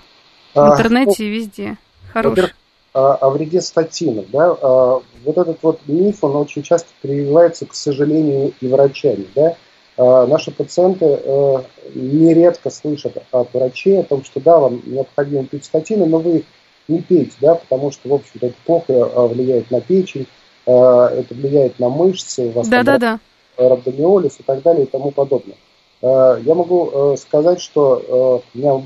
В 0.54 0.58
а, 0.58 0.72
интернете 0.72 1.24
и 1.24 1.30
везде. 1.30 1.76
Хороший 2.12 2.52
о 2.94 3.28
вреде 3.30 3.60
статинов. 3.60 4.26
Да? 4.30 4.56
А, 4.62 5.02
вот 5.24 5.38
этот 5.38 5.58
вот 5.62 5.80
миф, 5.86 6.22
он 6.22 6.36
очень 6.36 6.62
часто 6.62 6.88
прививается, 7.02 7.66
к 7.66 7.74
сожалению, 7.74 8.52
и 8.60 8.68
врачами. 8.68 9.26
Да? 9.34 9.56
А, 9.96 10.26
наши 10.26 10.52
пациенты 10.52 11.04
э, 11.04 11.56
нередко 11.94 12.70
слышат 12.70 13.16
от 13.32 13.52
врачей 13.52 14.00
о 14.00 14.04
том, 14.04 14.24
что 14.24 14.40
да, 14.40 14.58
вам 14.58 14.80
необходимо 14.86 15.44
пить 15.44 15.64
статины, 15.64 16.06
но 16.06 16.18
вы 16.18 16.38
их 16.38 16.44
не 16.86 17.00
пейте, 17.00 17.34
да, 17.40 17.56
потому 17.56 17.90
что, 17.90 18.08
в 18.08 18.14
общем-то, 18.14 18.46
это 18.46 18.56
плохо 18.64 18.92
а, 18.92 19.26
влияет 19.26 19.70
на 19.70 19.80
печень, 19.80 20.26
это 20.66 21.26
влияет 21.28 21.78
на 21.78 21.90
мышцы, 21.90 22.46
у 22.46 22.50
вас 22.52 22.68
да, 22.68 22.82
да, 22.82 22.96
да. 22.96 23.20
рhabdomиолиз 23.58 24.36
и 24.38 24.42
так 24.44 24.62
далее 24.62 24.84
и 24.84 24.88
тому 24.88 25.10
подобное. 25.10 25.56
Я 26.00 26.54
могу 26.54 26.90
э, 26.90 27.16
сказать, 27.18 27.60
что 27.60 28.42
э, 28.54 28.56
у 28.56 28.58
меня 28.58 28.82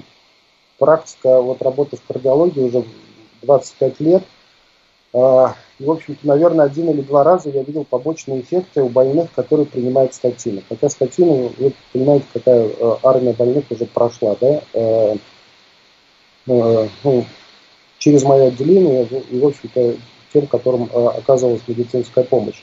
практика 0.79 1.41
вот 1.41 1.63
работы 1.63 1.97
в 1.97 2.03
кардиологии 2.03 2.61
уже 2.61 2.85
25 3.43 4.01
лет. 4.01 4.23
А, 5.15 5.55
в 5.79 5.91
общем-то, 5.91 6.27
наверное, 6.27 6.67
один 6.67 6.91
или 6.91 7.01
два 7.01 7.25
раза 7.25 7.51
я 7.51 7.63
видел 7.63 7.85
побочные 7.85 8.41
эффекты 8.41 8.83
у 8.83 8.89
больных, 8.89 9.33
которые 9.33 9.67
принимают 9.67 10.15
статины. 10.15 10.63
Хотя 10.69 10.89
статины, 10.89 11.51
вы 11.57 11.73
понимаете, 11.93 12.27
какая 12.33 12.69
э, 12.69 12.97
армия 13.03 13.33
больных 13.33 13.65
уже 13.71 13.87
прошла, 13.87 14.37
да? 14.41 14.61
Э, 14.75 15.17
э, 16.47 16.89
ну, 17.05 17.25
через 17.99 18.23
мое 18.25 18.49
отделение 18.49 19.07
и, 19.07 19.39
в 19.39 19.47
общем-то, 19.47 19.95
тем, 20.33 20.47
которым 20.47 20.91
оказывалась 20.93 21.63
медицинская 21.67 22.25
помощь. 22.25 22.63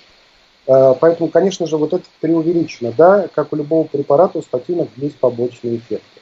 Поэтому, 0.66 1.30
конечно 1.30 1.68
же, 1.68 1.78
вот 1.78 1.94
это 1.94 2.06
преувеличено, 2.22 2.92
да, 2.96 3.28
как 3.34 3.54
у 3.54 3.56
любого 3.56 3.86
препарата, 3.86 4.38
у 4.38 4.42
статинов 4.42 4.88
есть 4.98 5.18
побочные 5.18 5.78
эффекты. 5.78 6.15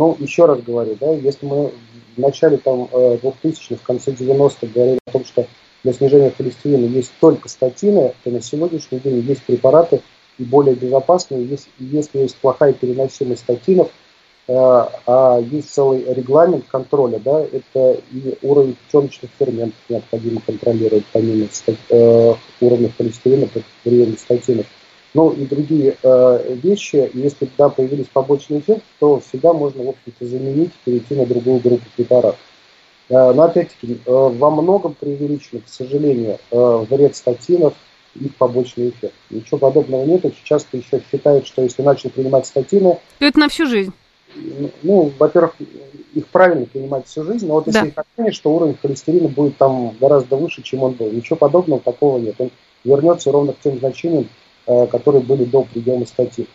Ну, 0.00 0.16
еще 0.18 0.46
раз 0.46 0.62
говорю, 0.62 0.96
да, 0.98 1.12
если 1.12 1.44
мы 1.44 1.72
в 2.16 2.18
начале 2.18 2.56
там 2.56 2.84
2000-х, 2.84 3.76
в 3.76 3.82
конце 3.82 4.12
90-х 4.12 4.66
говорили 4.74 4.98
о 5.06 5.10
том, 5.10 5.26
что 5.26 5.46
для 5.84 5.92
снижения 5.92 6.30
холестерина 6.30 6.86
есть 6.86 7.12
только 7.20 7.50
статины, 7.50 8.14
то 8.24 8.30
на 8.30 8.40
сегодняшний 8.40 8.98
день 9.00 9.20
есть 9.20 9.42
препараты 9.42 10.00
и 10.38 10.44
более 10.44 10.74
безопасные. 10.74 11.44
Если, 11.44 11.68
если 11.78 12.20
есть 12.20 12.36
плохая 12.36 12.72
переносимость 12.72 13.42
статинов, 13.42 13.88
э, 14.48 14.54
а 14.54 15.38
есть 15.38 15.70
целый 15.70 16.02
регламент 16.14 16.64
контроля, 16.66 17.18
да, 17.18 17.42
это 17.42 18.00
и 18.10 18.38
уровень 18.40 18.76
печеночных 18.86 19.30
ферментов 19.38 19.78
необходимо 19.90 20.40
контролировать 20.40 21.04
помимо 21.12 21.46
э, 21.66 22.34
уровня 22.62 22.90
холестерина 22.96 23.48
при 23.48 23.62
приеме 23.82 24.16
статинов. 24.16 24.64
Ну 25.12 25.30
и 25.30 25.44
другие 25.44 25.96
э, 26.02 26.54
вещи, 26.62 27.10
если 27.14 27.48
да, 27.58 27.68
появились 27.68 28.06
побочные 28.06 28.60
эффекты, 28.60 28.84
то 29.00 29.20
всегда 29.20 29.52
можно, 29.52 29.82
в 29.82 29.88
общем-то, 29.88 30.24
заменить, 30.24 30.72
перейти 30.84 31.16
на 31.16 31.26
другую 31.26 31.58
группу 31.58 31.84
препаратов. 31.96 32.38
Э, 33.08 33.32
но 33.32 33.42
опять-таки, 33.42 33.94
э, 33.94 33.98
во 34.06 34.50
многом 34.50 34.94
преувеличено, 34.94 35.60
к 35.60 35.68
сожалению, 35.68 36.38
э, 36.50 36.86
вред 36.88 37.16
статинов 37.16 37.74
и 38.14 38.28
побочный 38.28 38.90
эффект. 38.90 39.14
Ничего 39.30 39.58
подобного 39.58 40.04
нет. 40.04 40.24
Очень 40.24 40.44
часто 40.44 40.76
еще 40.76 41.02
считают, 41.10 41.46
что 41.46 41.62
если 41.62 41.82
начал 41.82 42.10
принимать 42.10 42.46
статины... 42.46 42.98
То 43.18 43.24
это 43.24 43.38
на 43.40 43.48
всю 43.48 43.66
жизнь. 43.66 43.92
Ну, 44.82 45.12
во-первых, 45.18 45.56
их 46.14 46.26
правильно 46.28 46.66
принимать 46.66 47.08
всю 47.08 47.24
жизнь, 47.24 47.48
но 47.48 47.54
вот 47.54 47.66
если 47.66 47.80
да. 47.80 47.86
их 47.86 47.94
отменишь, 47.96 48.36
что 48.36 48.54
уровень 48.54 48.76
холестерина 48.80 49.28
будет 49.28 49.56
там 49.56 49.96
гораздо 50.00 50.36
выше, 50.36 50.62
чем 50.62 50.84
он 50.84 50.92
был. 50.92 51.10
Ничего 51.10 51.36
подобного 51.36 51.80
такого 51.80 52.18
нет. 52.18 52.36
Он 52.38 52.50
вернется 52.84 53.32
ровно 53.32 53.52
к 53.52 53.60
тем 53.60 53.78
значениям, 53.78 54.28
которые 54.90 55.22
были 55.22 55.44
до 55.44 55.62
приема 55.62 56.06
статьи. 56.06 56.46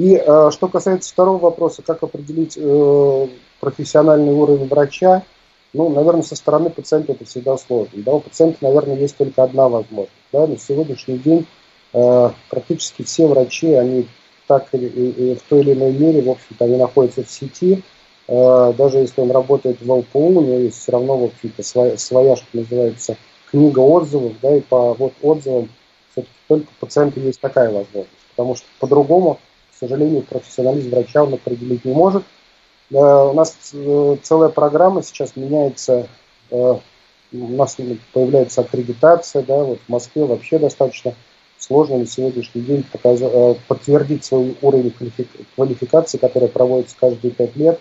И 0.00 0.14
э, 0.14 0.50
что 0.50 0.68
касается 0.68 1.12
второго 1.12 1.38
вопроса, 1.38 1.82
как 1.82 2.02
определить 2.02 2.56
э, 2.56 3.28
профессиональный 3.60 4.32
уровень 4.32 4.66
врача, 4.66 5.24
ну, 5.72 5.90
наверное, 5.90 6.22
со 6.22 6.36
стороны 6.36 6.70
пациента 6.70 7.12
это 7.12 7.24
всегда 7.26 7.58
сложно. 7.58 8.02
Да, 8.02 8.14
у 8.14 8.20
пациента, 8.20 8.58
наверное, 8.62 8.96
есть 8.96 9.16
только 9.16 9.42
одна 9.42 9.68
возможность. 9.68 10.10
Да, 10.32 10.46
на 10.46 10.58
сегодняшний 10.58 11.18
день 11.18 11.46
э, 11.92 12.30
практически 12.48 13.02
все 13.02 13.26
врачи, 13.26 13.74
они 13.74 14.06
так 14.46 14.68
или, 14.72 14.86
и, 14.86 15.34
в 15.34 15.42
той 15.42 15.60
или 15.60 15.74
иной 15.74 15.92
мере, 15.92 16.22
в 16.22 16.30
общем-то, 16.30 16.64
они 16.64 16.76
находятся 16.76 17.22
в 17.22 17.30
сети. 17.30 17.82
Э, 18.26 18.72
даже 18.76 18.98
если 18.98 19.20
он 19.20 19.30
работает 19.30 19.82
в 19.82 19.92
ЛПУ, 19.92 20.18
у 20.18 20.40
него 20.40 20.58
есть 20.60 20.80
все 20.80 20.92
равно, 20.92 21.18
в 21.18 21.24
общем-то, 21.24 21.62
своя, 21.62 21.98
своя, 21.98 22.36
что 22.36 22.46
называется, 22.54 23.16
книга 23.50 23.80
отзывов, 23.80 24.32
да, 24.40 24.56
и 24.56 24.60
по 24.60 24.94
вот 24.94 25.12
отзывам 25.20 25.68
только 26.48 26.66
пациенту 26.80 27.20
есть 27.20 27.40
такая 27.40 27.70
возможность. 27.70 28.10
Потому 28.30 28.56
что 28.56 28.66
по-другому, 28.78 29.38
к 29.70 29.78
сожалению, 29.78 30.22
профессионализм 30.22 30.90
врача 30.90 31.22
он 31.22 31.34
определить 31.34 31.84
не 31.84 31.92
может. 31.92 32.24
Э, 32.90 32.96
у 32.96 33.32
нас 33.32 33.56
э, 33.72 34.16
целая 34.22 34.50
программа 34.50 35.02
сейчас 35.02 35.36
меняется, 35.36 36.08
у 36.50 36.80
нас 37.32 37.76
появляется 38.12 38.62
аккредитация, 38.62 39.42
да, 39.42 39.62
вот 39.62 39.78
в 39.78 39.88
Москве 39.88 40.24
вообще 40.24 40.58
достаточно 40.58 41.14
сложно 41.60 41.98
на 41.98 42.06
сегодняшний 42.06 42.62
день 42.62 42.82
показать, 42.82 43.30
э, 43.32 43.54
подтвердить 43.68 44.24
свой 44.24 44.56
уровень 44.62 44.92
квалификации, 45.54 46.18
который 46.18 46.48
проводится 46.48 46.96
каждые 46.98 47.30
пять 47.32 47.54
лет. 47.54 47.78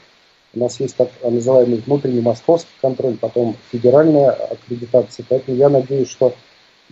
У 0.54 0.60
нас 0.60 0.80
есть 0.80 0.96
так 0.96 1.10
называемый 1.24 1.78
внутренний 1.78 2.22
московский 2.22 2.74
контроль, 2.82 3.18
потом 3.18 3.56
федеральная 3.72 4.32
аккредитация. 4.32 5.26
Поэтому 5.30 5.58
я 5.58 5.70
надеюсь, 5.70 6.10
что 6.10 6.30
э, 6.30 6.34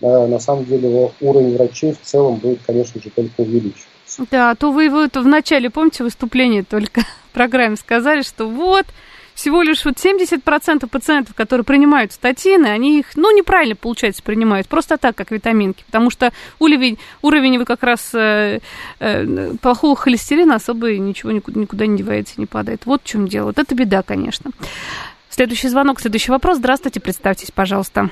на 0.00 0.38
самом 0.38 0.64
деле 0.64 1.10
уровень 1.20 1.56
врачей 1.56 1.92
в 1.92 2.00
целом 2.02 2.36
будет, 2.36 2.60
конечно 2.66 3.00
же, 3.00 3.10
только 3.10 3.40
увеличиваться. 3.40 3.86
Да, 4.30 4.54
то 4.54 4.72
вы 4.72 4.88
вот 4.88 5.16
в 5.16 5.26
начале, 5.26 5.70
помните, 5.70 6.04
выступления 6.04 6.62
только 6.62 7.00
в 7.30 7.34
программе 7.34 7.76
сказали, 7.76 8.22
что 8.22 8.48
вот, 8.48 8.86
всего 9.34 9.62
лишь 9.62 9.84
вот 9.84 9.94
70% 9.94 10.88
пациентов, 10.88 11.34
которые 11.34 11.64
принимают 11.64 12.12
статины, 12.12 12.66
они 12.66 12.98
их, 12.98 13.16
ну, 13.16 13.36
неправильно, 13.36 13.76
получается, 13.76 14.22
принимают, 14.22 14.66
просто 14.66 14.96
так, 14.96 15.14
как 15.14 15.30
витаминки, 15.30 15.84
потому 15.86 16.10
что 16.10 16.32
уровень, 16.58 16.98
уровень 17.22 17.58
вы 17.58 17.64
как 17.64 17.84
раз 17.84 18.10
э, 18.14 18.58
э, 18.98 19.52
плохого 19.60 19.94
холестерина 19.94 20.56
особо 20.56 20.96
ничего 20.96 21.30
никуда, 21.30 21.60
никуда 21.60 21.86
не 21.86 21.98
девается, 21.98 22.34
не 22.38 22.46
падает. 22.46 22.82
Вот 22.84 23.02
в 23.04 23.06
чем 23.06 23.28
дело. 23.28 23.46
Вот 23.46 23.58
это 23.58 23.74
беда, 23.76 24.02
конечно. 24.02 24.50
Следующий 25.30 25.68
звонок, 25.68 26.00
следующий 26.00 26.32
вопрос. 26.32 26.58
Здравствуйте, 26.58 26.98
представьтесь, 26.98 27.52
пожалуйста. 27.52 28.10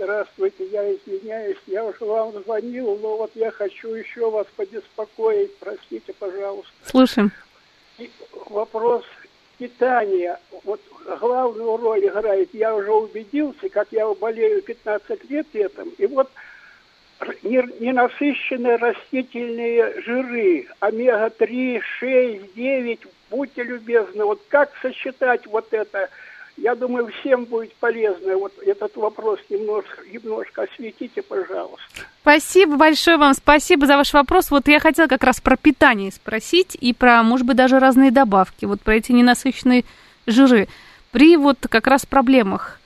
Здравствуйте, 0.00 0.64
я 0.72 0.94
извиняюсь, 0.94 1.58
я 1.66 1.84
уже 1.84 2.02
вам 2.06 2.32
звонил, 2.42 2.98
но 3.02 3.18
вот 3.18 3.32
я 3.34 3.50
хочу 3.50 3.92
еще 3.92 4.30
вас 4.30 4.46
побеспокоить, 4.56 5.54
простите, 5.58 6.14
пожалуйста. 6.14 6.72
Слушаем. 6.86 7.30
Вопрос 8.48 9.04
питание 9.58 10.38
вот 10.64 10.80
главную 11.20 11.76
роль 11.76 12.06
играет. 12.06 12.48
Я 12.54 12.74
уже 12.74 12.90
убедился, 12.90 13.68
как 13.68 13.88
я 13.90 14.08
болею 14.14 14.62
15 14.62 15.30
лет 15.30 15.46
этим. 15.52 15.90
И 15.98 16.06
вот 16.06 16.30
ненасыщенные 17.42 18.76
растительные 18.76 20.00
жиры, 20.00 20.66
омега-3, 20.80 21.80
6, 21.98 22.54
9, 22.54 23.00
будьте 23.28 23.64
любезны, 23.64 24.24
вот 24.24 24.40
как 24.48 24.72
сочетать 24.80 25.46
вот 25.46 25.74
это 25.74 26.08
я 26.56 26.74
думаю, 26.74 27.10
всем 27.20 27.44
будет 27.44 27.74
полезно. 27.74 28.36
Вот 28.36 28.52
этот 28.64 28.96
вопрос 28.96 29.38
немножко, 29.48 30.02
немножко 30.12 30.62
осветите, 30.62 31.22
пожалуйста. 31.22 31.80
Спасибо 32.22 32.76
большое 32.76 33.16
вам, 33.16 33.34
спасибо 33.34 33.86
за 33.86 33.96
ваш 33.96 34.12
вопрос. 34.12 34.50
Вот 34.50 34.68
я 34.68 34.78
хотела 34.78 35.06
как 35.06 35.24
раз 35.24 35.40
про 35.40 35.56
питание 35.56 36.12
спросить 36.12 36.76
и 36.78 36.92
про, 36.92 37.22
может 37.22 37.46
быть, 37.46 37.56
даже 37.56 37.78
разные 37.78 38.10
добавки, 38.10 38.66
вот 38.66 38.80
про 38.80 38.96
эти 38.96 39.12
ненасыщенные 39.12 39.84
жиры. 40.26 40.68
При 41.12 41.36
вот 41.36 41.58
как 41.68 41.86
раз 41.86 42.06
проблемах 42.06 42.78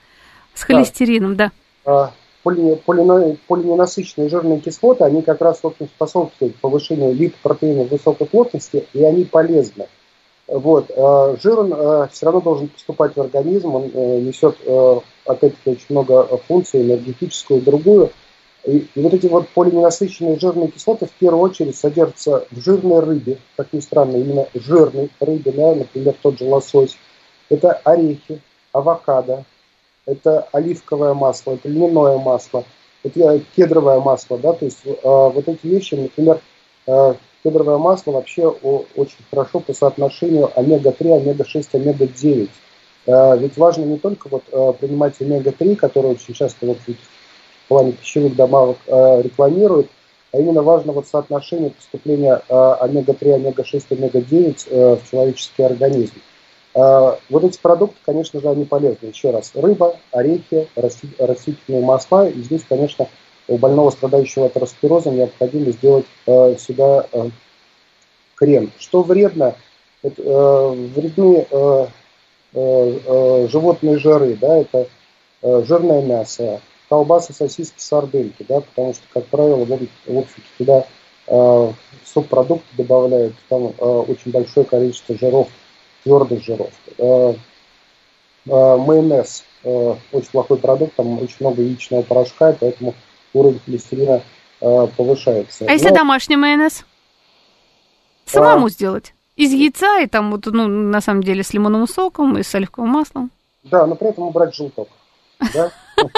с 0.53 0.63
холестерином, 0.63 1.35
да. 1.35 1.51
да. 1.85 2.13
Поли, 2.43 2.75
поли, 2.75 3.37
полиненасыщенные 3.47 4.29
жирные 4.29 4.59
кислоты, 4.59 5.03
они 5.03 5.23
как 5.23 5.41
раз, 5.41 5.59
общем, 5.63 5.87
способствуют 5.87 6.55
повышению 6.57 7.13
липопротеинов 7.13 7.89
высокой 7.89 8.27
плотности, 8.27 8.85
и 8.93 9.03
они 9.03 9.25
полезны. 9.25 9.87
Вот. 10.47 10.91
Э, 10.95 11.37
жир 11.41 11.59
он 11.59 11.73
э, 11.73 12.07
все 12.11 12.25
равно 12.25 12.41
должен 12.41 12.67
поступать 12.67 13.15
в 13.15 13.21
организм, 13.21 13.75
он 13.75 13.91
э, 13.93 14.19
несет 14.19 14.57
опять-таки 15.25 15.71
очень 15.71 15.85
много 15.89 16.25
функций, 16.47 16.81
энергетическую 16.81 17.61
и 17.61 17.63
другую. 17.63 18.11
И, 18.63 18.87
и 18.95 19.01
вот 19.01 19.13
эти 19.13 19.27
вот 19.27 19.47
полиненасыщенные 19.49 20.39
жирные 20.39 20.69
кислоты 20.69 21.05
в 21.05 21.11
первую 21.11 21.43
очередь 21.43 21.77
содержатся 21.77 22.45
в 22.49 22.61
жирной 22.61 22.99
рыбе, 22.99 23.37
как 23.57 23.73
ни 23.73 23.79
странно, 23.79 24.17
именно 24.17 24.47
жирной 24.55 25.09
рыбе, 25.19 25.51
да, 25.51 25.75
например, 25.75 26.15
тот 26.21 26.39
же 26.39 26.45
лосось. 26.45 26.97
Это 27.49 27.73
орехи, 27.83 28.41
авокадо, 28.71 29.45
это 30.05 30.47
оливковое 30.51 31.13
масло, 31.13 31.53
это 31.53 31.69
льняное 31.69 32.17
масло, 32.17 32.63
это 33.03 33.39
кедровое 33.55 33.99
масло, 33.99 34.37
да, 34.37 34.53
то 34.53 34.65
есть 34.65 34.81
э, 34.85 34.93
вот 35.03 35.47
эти 35.47 35.65
вещи, 35.67 35.93
например, 35.95 36.39
э, 36.87 37.13
Кедровое 37.45 37.77
масло 37.77 38.11
вообще 38.11 38.47
очень 38.47 39.23
хорошо 39.29 39.59
по 39.59 39.71
соотношению 39.71 40.49
омега-3, 40.55 41.17
омега-6, 41.17 41.67
омега-9. 41.73 42.49
Ведь 43.37 43.57
важно 43.57 43.83
не 43.83 43.99
только 43.99 44.29
вот 44.29 44.45
э, 44.51 44.73
принимать 44.79 45.21
омега-3, 45.21 45.75
который 45.75 46.13
очень 46.13 46.33
часто 46.33 46.65
вот 46.65 46.79
в 46.79 47.67
плане 47.67 47.91
пищевых 47.91 48.35
добавок 48.35 48.77
э, 48.87 49.21
рекламируют, 49.21 49.91
а 50.33 50.39
именно 50.39 50.63
важно 50.63 50.91
вот 50.91 51.07
соотношение 51.07 51.69
поступления 51.69 52.41
э, 52.49 52.75
омега-3, 52.81 53.35
омега-6, 53.35 53.85
омега-9 53.91 54.95
в 54.95 55.11
человеческий 55.11 55.61
организм. 55.61 56.15
Вот 56.73 57.43
эти 57.43 57.57
продукты, 57.61 57.95
конечно 58.05 58.41
же, 58.41 58.49
они 58.49 58.65
полезны. 58.65 59.05
Еще 59.05 59.29
раз, 59.29 59.51
рыба, 59.53 59.95
орехи, 60.11 60.67
растительные 60.75 61.81
масла. 61.81 62.27
И 62.27 62.41
здесь, 62.41 62.65
конечно, 62.67 63.07
у 63.47 63.57
больного, 63.57 63.91
страдающего 63.91 64.47
атеросклерозом, 64.47 65.17
необходимо 65.17 65.71
сделать 65.71 66.05
э, 66.25 66.55
сюда 66.57 67.07
э, 67.11 67.29
крем. 68.35 68.71
Что 68.79 69.03
вредно? 69.03 69.55
Это, 70.01 70.21
э, 70.21 70.69
вредны 70.95 71.45
э, 71.49 71.87
э, 72.53 72.99
э, 73.05 73.47
животные 73.49 73.97
жиры, 73.97 74.37
да, 74.39 74.57
это 74.57 74.87
э, 75.41 75.63
жирное 75.67 76.01
мясо, 76.01 76.61
колбасы, 76.89 77.33
сосиски, 77.33 77.79
сардельки, 77.79 78.45
да, 78.47 78.61
потому 78.61 78.93
что, 78.93 79.03
как 79.13 79.25
правило, 79.25 79.65
в, 79.65 79.67
в 79.67 80.17
общем 80.17 80.43
туда 80.57 80.85
э, 81.27 81.71
субпродукты 82.05 82.67
добавляют, 82.77 83.33
там 83.49 83.73
э, 83.77 83.85
очень 83.85 84.31
большое 84.31 84.65
количество 84.65 85.17
жиров, 85.17 85.47
твердых 86.03 86.43
жиров. 86.43 86.71
Э, 86.97 87.33
э, 88.45 88.77
майонез 88.77 89.43
э, 89.63 89.95
очень 90.11 90.29
плохой 90.31 90.57
продукт, 90.57 90.95
там 90.95 91.19
очень 91.21 91.37
много 91.39 91.61
яичного 91.61 92.03
порошка, 92.03 92.55
поэтому 92.59 92.93
уровень 93.35 93.59
холестерина 93.65 94.21
э, 94.61 94.87
повышается. 94.97 95.65
А 95.67 95.71
если 95.71 95.89
Но... 95.89 95.95
домашний 95.95 96.37
майонез? 96.37 96.85
Самому 98.25 98.67
а... 98.67 98.69
сделать? 98.69 99.13
Из 99.35 99.51
яйца 99.51 99.99
и 99.99 100.07
там 100.07 100.31
вот, 100.31 100.45
ну, 100.45 100.67
на 100.67 101.01
самом 101.01 101.21
деле, 101.21 101.43
с 101.43 101.53
лимонным 101.53 101.87
соком 101.87 102.37
и 102.37 102.43
с 102.43 102.55
оливковым 102.55 102.91
маслом? 102.91 103.31
Да, 103.63 103.85
но 103.85 103.95
при 103.95 104.09
этом 104.09 104.23
убрать 104.25 104.55
желток. 104.55 104.87
Да? 105.53 105.71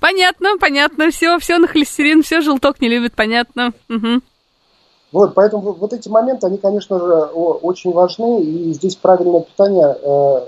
Понятно, 0.00 0.56
понятно. 0.58 1.10
Все, 1.10 1.38
все 1.38 1.58
на 1.58 1.66
холестерин, 1.66 2.22
все 2.22 2.40
желток 2.40 2.80
не 2.80 2.88
любит, 2.88 3.14
понятно. 3.14 3.72
Угу. 3.88 4.20
Вот, 5.12 5.34
поэтому 5.34 5.72
вот 5.72 5.92
эти 5.92 6.08
моменты, 6.08 6.46
они, 6.46 6.58
конечно 6.58 6.98
же, 6.98 7.06
очень 7.06 7.92
важны, 7.92 8.42
и 8.42 8.72
здесь 8.72 8.96
правильное 8.96 9.42
питание 9.42 9.96
э, 10.02 10.46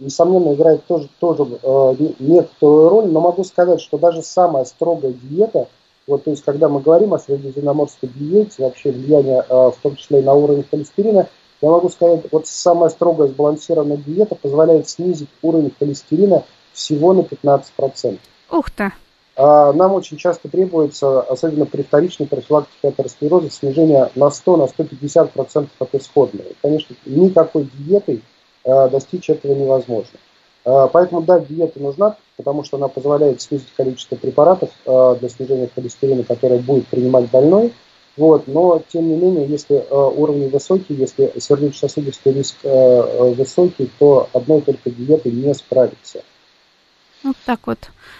несомненно, 0.00 0.54
играет 0.54 0.84
тоже, 0.86 1.08
тоже 1.18 1.46
э, 1.62 1.94
некоторую 2.18 2.88
роль, 2.88 3.06
но 3.06 3.20
могу 3.20 3.44
сказать, 3.44 3.80
что 3.80 3.98
даже 3.98 4.22
самая 4.22 4.64
строгая 4.64 5.12
диета, 5.12 5.68
вот, 6.06 6.24
то 6.24 6.30
есть, 6.30 6.44
когда 6.44 6.68
мы 6.68 6.80
говорим 6.80 7.14
о 7.14 7.18
средиземноморской 7.18 8.08
диете, 8.14 8.64
вообще 8.64 8.90
влияние, 8.90 9.44
э, 9.48 9.52
в 9.52 9.76
том 9.82 9.96
числе 9.96 10.20
и 10.20 10.24
на 10.24 10.34
уровень 10.34 10.64
холестерина, 10.68 11.28
я 11.60 11.70
могу 11.70 11.90
сказать, 11.90 12.22
вот 12.32 12.46
самая 12.46 12.88
строгая 12.88 13.28
сбалансированная 13.28 13.98
диета 13.98 14.34
позволяет 14.34 14.88
снизить 14.88 15.28
уровень 15.42 15.72
холестерина 15.78 16.44
всего 16.72 17.12
на 17.12 17.20
15%. 17.20 18.18
Ух 18.50 18.70
ты! 18.70 18.92
А 19.36 19.72
нам 19.72 19.92
очень 19.92 20.16
часто 20.16 20.48
требуется, 20.48 21.20
особенно 21.20 21.64
при 21.64 21.82
вторичной 21.82 22.26
профилактике 22.26 22.88
атеросклероза, 22.88 23.50
снижение 23.50 24.10
на 24.14 24.24
100-150% 24.24 25.68
от 25.78 25.94
исходного. 25.94 26.48
Конечно, 26.60 26.94
никакой 27.06 27.68
диетой 27.74 28.22
достичь 28.64 29.30
этого 29.30 29.54
невозможно. 29.54 30.18
Э, 30.64 30.88
поэтому, 30.92 31.22
да, 31.22 31.40
диета 31.40 31.80
нужна, 31.80 32.16
потому 32.36 32.64
что 32.64 32.76
она 32.76 32.88
позволяет 32.88 33.40
снизить 33.40 33.72
количество 33.76 34.16
препаратов 34.16 34.70
э, 34.86 35.16
для 35.20 35.28
снижения 35.28 35.70
холестерина, 35.74 36.24
которые 36.24 36.60
будет 36.60 36.86
принимать 36.88 37.30
больной. 37.30 37.72
Вот, 38.16 38.48
но, 38.48 38.82
тем 38.88 39.08
не 39.08 39.16
менее, 39.16 39.46
если 39.46 39.82
уровни 39.90 40.48
высокие, 40.48 40.98
если 40.98 41.32
сердечно-сосудистый 41.38 42.32
риск 42.34 42.56
высокий, 42.62 43.88
то 43.98 44.28
одной 44.34 44.60
только 44.60 44.90
диетой 44.90 45.32
не 45.32 45.54
справится. 45.54 46.22
Вот 47.22 47.36
так 47.46 47.60
вот. 47.66 47.78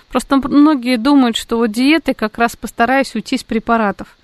Просто 0.09 0.37
многие 0.37 0.97
думают, 0.97 1.37
что 1.37 1.57
вот 1.59 1.73
диеты 1.73 2.15
как 2.15 2.39
раз 2.39 2.57
постараюсь 2.57 3.15
уйти 3.15 3.37
с 3.37 3.45
препаратов. 3.45 4.17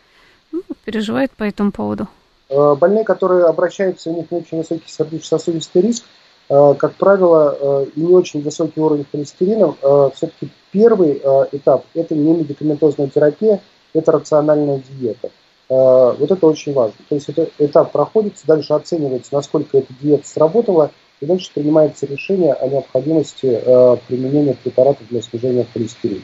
Ну, 0.53 0.63
переживают 0.85 1.33
по 1.33 1.43
этому 1.43 1.73
поводу. 1.73 2.09
Больные, 2.49 3.05
которые 3.05 3.47
обращаются, 3.47 4.11
у 4.11 4.17
них 4.17 4.31
не 4.31 4.39
очень 4.39 4.59
высокий 4.59 4.89
сердечно-сосудистый 4.89 5.83
риск, 5.83 6.05
как 6.49 6.95
правило, 6.95 7.85
и 7.85 8.01
не 8.01 8.15
очень 8.15 8.43
высокий 8.43 8.81
уровень 8.81 9.07
холестерина, 9.11 9.75
все-таки 10.15 10.51
первый 10.71 11.21
этап– 11.53 11.85
это 11.95 12.15
не 12.15 12.33
медикаментозная 12.35 13.09
терапия, 13.09 13.61
это 13.95 14.13
рациональная 14.13 14.81
диета. 14.89 15.31
Вот 15.69 16.31
это 16.31 16.47
очень 16.47 16.73
важно. 16.73 16.95
То 17.09 17.17
есть 17.17 17.29
этот 17.29 17.51
этап 17.59 17.91
проходится, 17.91 18.47
дальше 18.47 18.75
оценивается, 18.75 19.35
насколько 19.35 19.79
эта 19.79 19.93
диета 20.01 20.29
сработала, 20.29 20.93
и 21.21 21.27
дальше 21.27 21.51
принимается 21.53 22.07
решение 22.07 22.53
о 22.53 22.69
необходимости 22.69 23.61
применения 24.07 24.55
препаратов 24.55 25.09
для 25.09 25.23
снижения 25.23 25.67
холестерина. 25.73 26.23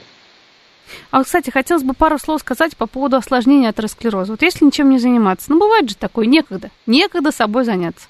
А, 1.11 1.23
кстати, 1.25 1.51
хотелось 1.51 1.83
бы 1.83 1.95
пару 1.95 2.19
слов 2.19 2.41
сказать 2.41 2.77
по 2.77 2.87
поводу 2.87 3.17
осложнения 3.17 3.71
атеросклероза. 3.71 4.33
Вот 4.33 4.43
если 4.43 4.65
ничем 4.65 4.91
не 4.91 4.99
заниматься, 4.99 5.51
ну, 5.51 5.59
бывает 5.59 5.89
же 5.89 5.97
такое, 5.97 6.27
некогда, 6.27 6.71
некогда 6.87 7.33
собой 7.33 7.65
заняться. 7.65 8.09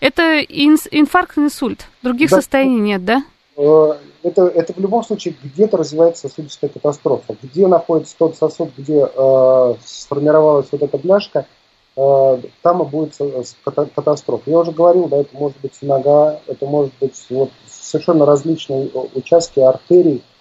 Это 0.00 0.40
инфаркт, 0.40 1.38
инсульт, 1.38 1.86
других 2.02 2.30
да. 2.30 2.36
состояний 2.36 2.78
нет, 2.78 3.04
да? 3.04 3.24
Э, 3.56 3.94
это, 4.22 4.46
это 4.46 4.72
в 4.72 4.78
любом 4.78 5.04
случае 5.04 5.34
где-то 5.42 5.76
развивается 5.76 6.28
сосудистая 6.28 6.70
катастрофа. 6.70 7.36
Где 7.42 7.66
находится 7.66 8.14
тот 8.18 8.36
сосуд, 8.36 8.70
где 8.76 9.08
э, 9.14 9.74
сформировалась 9.84 10.66
вот 10.72 10.82
эта 10.82 10.98
бляшка, 10.98 11.46
э, 11.96 12.38
там 12.62 12.82
и 12.82 12.86
будет 12.86 13.14
катастрофа. 13.94 14.50
Я 14.50 14.58
уже 14.58 14.72
говорил, 14.72 15.08
да, 15.08 15.18
это 15.18 15.34
может 15.36 15.56
быть 15.62 15.72
нога, 15.80 16.40
это 16.46 16.66
может 16.66 16.92
быть 17.00 17.24
вот, 17.30 17.50
совершенно 17.66 18.26
различные 18.26 18.90
участки 19.14 19.60
артерий, 19.60 20.22
Э, 20.22 20.33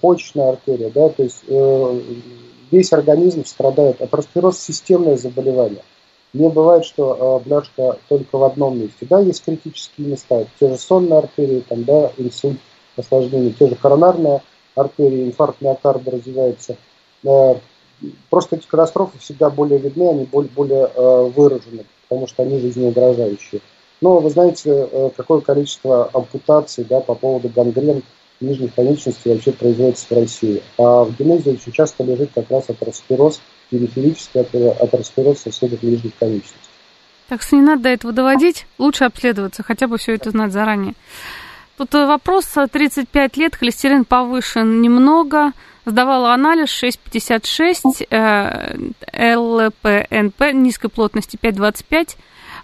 почечная 0.00 0.50
артерия, 0.50 0.90
да, 0.90 1.08
то 1.08 1.22
есть 1.22 1.42
э, 1.48 2.00
весь 2.70 2.92
организм 2.92 3.44
страдает. 3.44 4.00
Атеросклероз– 4.00 4.58
системное 4.60 5.16
заболевание. 5.16 5.82
Не 6.32 6.48
бывает, 6.48 6.84
что 6.84 7.40
э, 7.44 7.48
бляшка 7.48 7.98
только 8.08 8.38
в 8.38 8.44
одном 8.44 8.78
месте. 8.78 9.06
Да, 9.08 9.20
есть 9.20 9.44
критические 9.44 10.08
места, 10.08 10.46
те 10.60 10.68
же 10.68 10.76
сонные 10.76 11.18
артерии, 11.18 11.64
там, 11.66 11.84
да, 11.84 12.12
инсульт, 12.16 12.58
осложнения, 12.96 13.52
те 13.58 13.68
же 13.68 13.74
коронарные 13.74 14.42
артерии, 14.74 15.24
инфаркт 15.24 15.60
миокарда 15.60 16.10
развивается. 16.10 16.76
Э, 17.24 17.54
просто 18.30 18.56
эти 18.56 18.66
катастрофы 18.66 19.18
всегда 19.18 19.50
более 19.50 19.78
видны, 19.78 20.08
они 20.08 20.24
более, 20.24 20.50
более 20.50 20.90
э, 20.94 21.30
выражены, 21.34 21.84
потому 22.08 22.26
что 22.26 22.42
они 22.42 22.58
жизнеугрожающие. 22.58 23.60
Но 24.00 24.18
вы 24.18 24.28
знаете, 24.30 24.88
э, 24.90 25.10
какое 25.16 25.40
количество 25.40 26.10
ампутаций 26.12 26.84
да, 26.84 27.00
по 27.00 27.14
поводу 27.14 27.48
гангрен– 27.48 28.02
нижних 28.42 28.74
конечностей 28.74 29.30
вообще 29.30 29.52
производится 29.52 30.06
в 30.08 30.18
России. 30.18 30.62
А 30.78 31.04
в 31.04 31.16
генезе 31.16 31.52
очень 31.52 31.72
часто 31.72 32.04
лежит 32.04 32.30
как 32.34 32.50
раз 32.50 32.68
атеросклероз, 32.68 33.40
периферический 33.70 34.40
атеросклероз 34.40 35.40
сосудов 35.40 35.82
нижних 35.82 36.14
конечностей. 36.18 36.56
Так 37.28 37.42
что 37.42 37.56
не 37.56 37.62
надо 37.62 37.84
до 37.84 37.88
этого 37.88 38.12
доводить, 38.12 38.66
лучше 38.78 39.04
обследоваться, 39.04 39.62
хотя 39.62 39.86
бы 39.86 39.96
все 39.96 40.14
это 40.14 40.30
знать 40.30 40.52
заранее. 40.52 40.94
Тут 41.78 41.94
э, 41.94 42.06
вопрос, 42.06 42.44
35 42.44 43.36
лет, 43.38 43.56
холестерин 43.56 44.04
повышен 44.04 44.82
немного, 44.82 45.52
сдавала 45.86 46.34
анализ 46.34 46.68
6,56, 46.82 48.06
э, 48.10 49.34
ЛПНП 49.36 50.52
низкой 50.52 50.88
плотности 50.88 51.38
5,25, 51.40 52.16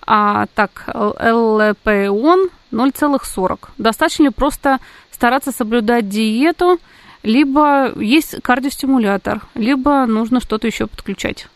а 0.07 0.47
так 0.55 0.85
ЛПОН 0.95 2.51
0,40. 2.73 3.59
Достаточно 3.79 4.25
ли 4.25 4.31
просто 4.31 4.79
стараться 5.19 5.51
соблюдать 5.51 6.09
диету, 6.09 6.79
либо 7.25 7.93
есть 8.01 8.41
кардиостимулятор, 8.41 9.43
либо 9.57 10.07
нужно 10.07 10.41
что-то 10.41 10.69
еще 10.69 10.87
подключать. 10.87 11.49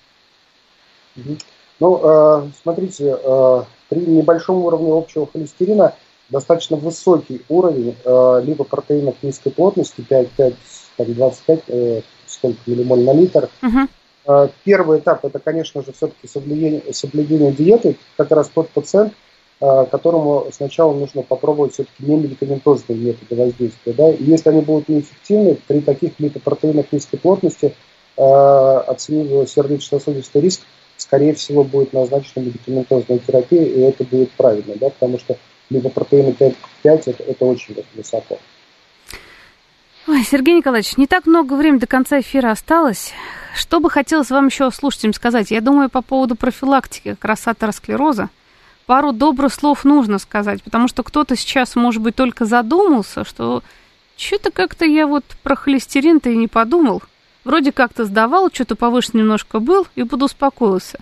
Ну, 1.79 2.01
э, 2.03 2.49
смотрите, 2.61 3.17
э, 3.23 3.63
при 3.89 4.01
небольшом 4.01 4.65
уровне 4.65 4.93
общего 4.93 5.29
холестерина 5.33 5.95
достаточно 6.29 6.77
высокий 6.77 7.43
уровень 7.49 7.95
э, 8.05 8.43
либо 8.45 8.65
протеинов 8.65 9.15
низкой 9.23 9.51
плотности, 9.51 10.01
5, 10.01 10.31
5 10.31 10.55
там, 10.97 11.15
25 11.15 12.05
сколько 12.27 12.59
миллимоль 12.67 13.05
на 13.05 13.13
литр. 13.13 13.49
Угу. 13.63 14.49
Первый 14.65 14.99
этап 14.99 15.25
это, 15.25 15.39
конечно 15.39 15.83
же, 15.85 15.93
все-таки 15.93 16.27
соблюдение, 16.27 16.83
соблюдение 16.93 17.53
диеты. 17.53 17.97
Как 18.17 18.31
раз 18.31 18.49
тот 18.49 18.71
пациент, 18.71 19.13
которому 19.91 20.49
сначала 20.53 20.93
нужно 20.93 21.23
попробовать 21.23 21.75
все-таки 21.75 22.05
не 22.05 22.17
медикаментозные 22.17 22.99
методы 22.99 23.37
воздействия. 23.37 23.93
Да? 23.93 24.11
И 24.11 24.25
если 24.25 24.49
они 24.49 24.61
будут 24.61 24.89
неэффективны, 24.89 25.57
при 25.69 25.81
таких 25.81 26.19
липопротеинах 26.19 26.87
низкой 26.91 27.19
плотности, 27.19 27.73
э, 28.17 28.23
оценив 28.23 29.49
сердечно-сосудистый 29.49 30.43
риск, 30.43 30.63
скорее 30.97 31.35
всего, 31.35 31.63
будет 31.63 31.93
назначена 31.93 32.43
медикаментозная 32.43 33.19
терапия, 33.19 33.63
и 33.63 33.81
это 33.83 34.03
будет 34.03 34.33
правильно, 34.33 34.75
да? 34.81 34.91
потому 34.91 35.21
что 35.21 35.37
липопротеины 35.71 36.33
5, 36.33 36.55
5 36.83 37.09
это, 37.09 37.23
это 37.23 37.45
очень 37.45 37.77
высоко. 37.95 38.39
Ой, 40.09 40.25
Сергей 40.25 40.57
Николаевич, 40.57 40.97
не 40.97 41.07
так 41.07 41.27
много 41.27 41.55
времени 41.55 41.79
до 41.79 41.87
конца 41.87 42.19
эфира 42.19 42.51
осталось. 42.51 43.13
Что 43.55 43.79
бы 43.79 43.91
хотелось 43.91 44.31
вам 44.31 44.47
еще 44.47 44.73
слушателям 44.73 45.13
сказать? 45.13 45.53
Я 45.53 45.61
думаю, 45.61 45.89
по 45.89 46.03
поводу 46.03 46.35
профилактики 46.35 47.11
как 47.11 47.25
раз 47.25 47.47
атеросклероза 47.47 48.29
пару 48.87 49.12
добрых 49.12 49.53
слов 49.53 49.85
нужно 49.85 50.18
сказать, 50.18 50.62
потому 50.62 50.89
что 50.89 51.03
кто-то 51.03 51.37
сейчас, 51.37 51.76
может 51.76 52.03
быть, 52.03 52.14
только 52.14 52.45
задумался, 52.45 53.24
что 53.24 53.62
что-то 54.16 54.51
как-то 54.51 54.85
я 54.85 55.07
вот 55.07 55.24
про 55.43 55.57
холестерин-то 55.57 56.30
и 56.30 56.37
не 56.37 56.49
подумал. 56.49 57.03
Вроде 57.45 57.72
как-то 57.72 58.05
сдавал, 58.05 58.51
что-то 58.53 58.76
повыше 58.76 59.11
немножко 59.14 59.59
был 59.59 59.87
и 59.97 60.05
подуспокоился. 60.05 60.99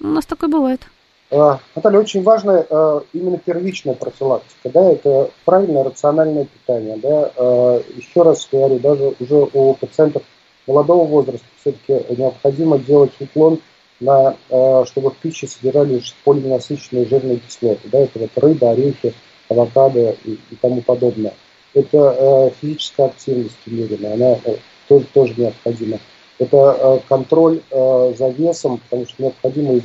У 0.00 0.08
нас 0.08 0.26
такое 0.26 0.50
бывает. 0.50 0.82
А, 1.30 1.60
Наталья, 1.74 2.00
очень 2.00 2.22
важная 2.22 2.66
а, 2.68 3.02
именно 3.14 3.38
первичная 3.38 3.94
профилактика, 3.94 4.68
да, 4.68 4.92
это 4.92 5.30
правильное 5.46 5.82
рациональное 5.82 6.44
питание, 6.44 6.98
да, 6.98 7.32
а, 7.36 7.82
еще 7.96 8.22
раз 8.22 8.46
говорю, 8.52 8.78
даже 8.78 9.14
уже 9.18 9.48
у 9.54 9.72
пациентов 9.72 10.24
молодого 10.66 11.06
возраста 11.06 11.46
все-таки 11.60 12.14
необходимо 12.14 12.78
делать 12.78 13.12
уклон 13.18 13.60
на, 14.02 14.36
э, 14.50 14.84
чтобы 14.86 15.10
в 15.10 15.16
пище 15.16 15.46
содержались 15.46 16.14
полиненасыщенные 16.24 17.06
жирные 17.06 17.38
кислоты. 17.38 17.88
Да, 17.88 18.00
это 18.00 18.18
вот 18.18 18.30
рыба, 18.36 18.70
орехи, 18.70 19.14
авокадо 19.48 20.16
и, 20.24 20.32
и 20.32 20.56
тому 20.60 20.82
подобное. 20.82 21.34
Это 21.74 22.16
э, 22.18 22.50
физическая 22.60 23.06
активность 23.06 23.56
умеренная, 23.66 24.14
она 24.14 24.38
э, 24.44 24.56
тоже, 24.88 25.06
тоже 25.12 25.34
необходима. 25.36 25.98
Это 26.38 26.76
э, 26.78 27.00
контроль 27.08 27.60
э, 27.70 28.14
за 28.18 28.28
весом, 28.28 28.78
потому 28.78 29.06
что 29.06 29.22
необходимо 29.22 29.80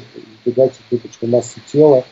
избегать 0.45 0.73
избыточной 0.79 1.29
массы 1.29 1.61
тела. 1.71 2.03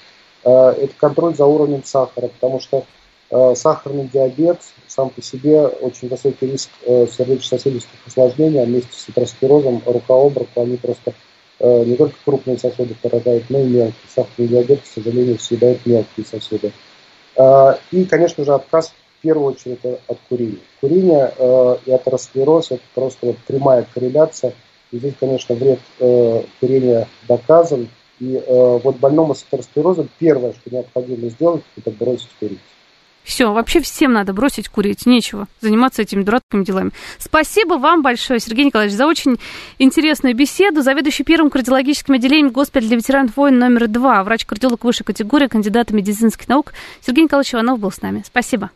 Э, 0.43 0.69
это 0.79 0.93
контроль 0.97 1.35
за 1.35 1.45
уровнем 1.45 1.83
сахара, 1.83 2.27
потому 2.27 2.59
что 2.59 2.85
э, 3.31 3.55
сахарный 3.55 4.07
диабет 4.07 4.59
сам 4.87 5.09
по 5.09 5.21
себе 5.21 5.65
очень 5.65 6.07
высокий 6.07 6.45
риск 6.45 6.69
э, 6.85 7.07
сердечно-сосудистых 7.07 7.99
осложнений, 8.05 8.61
а 8.61 8.65
вместе 8.65 8.93
с 8.93 9.09
атеросклерозом 9.09 9.81
рука 9.85 10.13
об 10.13 10.37
руку 10.37 10.61
они 10.61 10.77
просто 10.77 11.13
не 11.59 11.95
только 11.95 12.15
крупные 12.25 12.57
сосуды 12.57 12.95
поражают, 13.01 13.45
но 13.49 13.59
и 13.59 13.67
мелкие. 13.67 13.93
Сахарный 14.13 14.47
диабет, 14.47 14.81
к 14.81 14.85
сожалению, 14.85 15.39
съедает 15.39 15.85
мелкие 15.85 16.25
сосуды. 16.25 16.71
Э, 17.37 17.75
и, 17.91 18.05
конечно 18.05 18.43
же, 18.43 18.53
отказ 18.53 18.93
в 19.19 19.21
первую 19.21 19.53
очередь 19.53 19.79
от 19.83 20.17
курения. 20.27 20.59
Курение 20.81 21.33
э, 21.37 21.77
и 21.85 21.91
атеросклероз– 21.91 22.71
это 22.71 22.83
просто 22.93 23.27
вот 23.27 23.37
прямая 23.47 23.87
корреляция. 23.93 24.53
И 24.91 24.97
здесь, 24.97 25.13
конечно, 25.19 25.55
вред 25.55 25.79
курения 26.59 27.07
доказан. 27.27 27.89
И 28.19 28.41
вот 28.47 28.97
больному 28.97 29.35
с 29.35 29.43
атеросклерозом 29.43 30.09
первое, 30.19 30.53
что 30.53 30.73
необходимо 30.73 31.27
сделать, 31.29 31.63
это 31.75 31.91
бросить 31.91 32.29
курить. 32.39 32.59
Все, 33.25 33.51
вообще 33.51 33.81
всем 33.81 34.13
надо 34.13 34.33
бросить 34.33 34.69
курить, 34.69 35.05
нечего 35.05 35.47
заниматься 35.59 36.03
этими 36.03 36.23
дурацкими 36.23 36.63
делами. 36.63 36.91
Спасибо 37.17 37.73
вам 37.73 38.03
большое, 38.03 38.39
Сергей 38.39 38.65
Николаевич, 38.65 38.95
за 38.95 39.07
очень 39.07 39.37
интересную 39.79 40.35
беседу. 40.35 40.81
Заведующий 40.83 41.23
первым 41.23 41.49
кардиологическим 41.49 42.13
отделением 42.13 42.51
госпиталя 42.51 42.87
для 42.87 42.97
ветеранов 42.97 43.35
войн 43.35 43.57
номер 43.57 43.87
два, 43.87 44.23
врач-кардиолог 44.23 44.83
высшей 44.83 45.05
категории, 45.05 45.47
кандидат 45.47 45.89
медицинских 45.91 46.47
наук 46.47 46.73
Сергей 47.01 47.23
Николаевич 47.23 47.55
Иванов 47.55 47.79
был 47.79 47.91
с 47.91 48.01
нами. 48.01 48.23
Спасибо. 48.25 48.69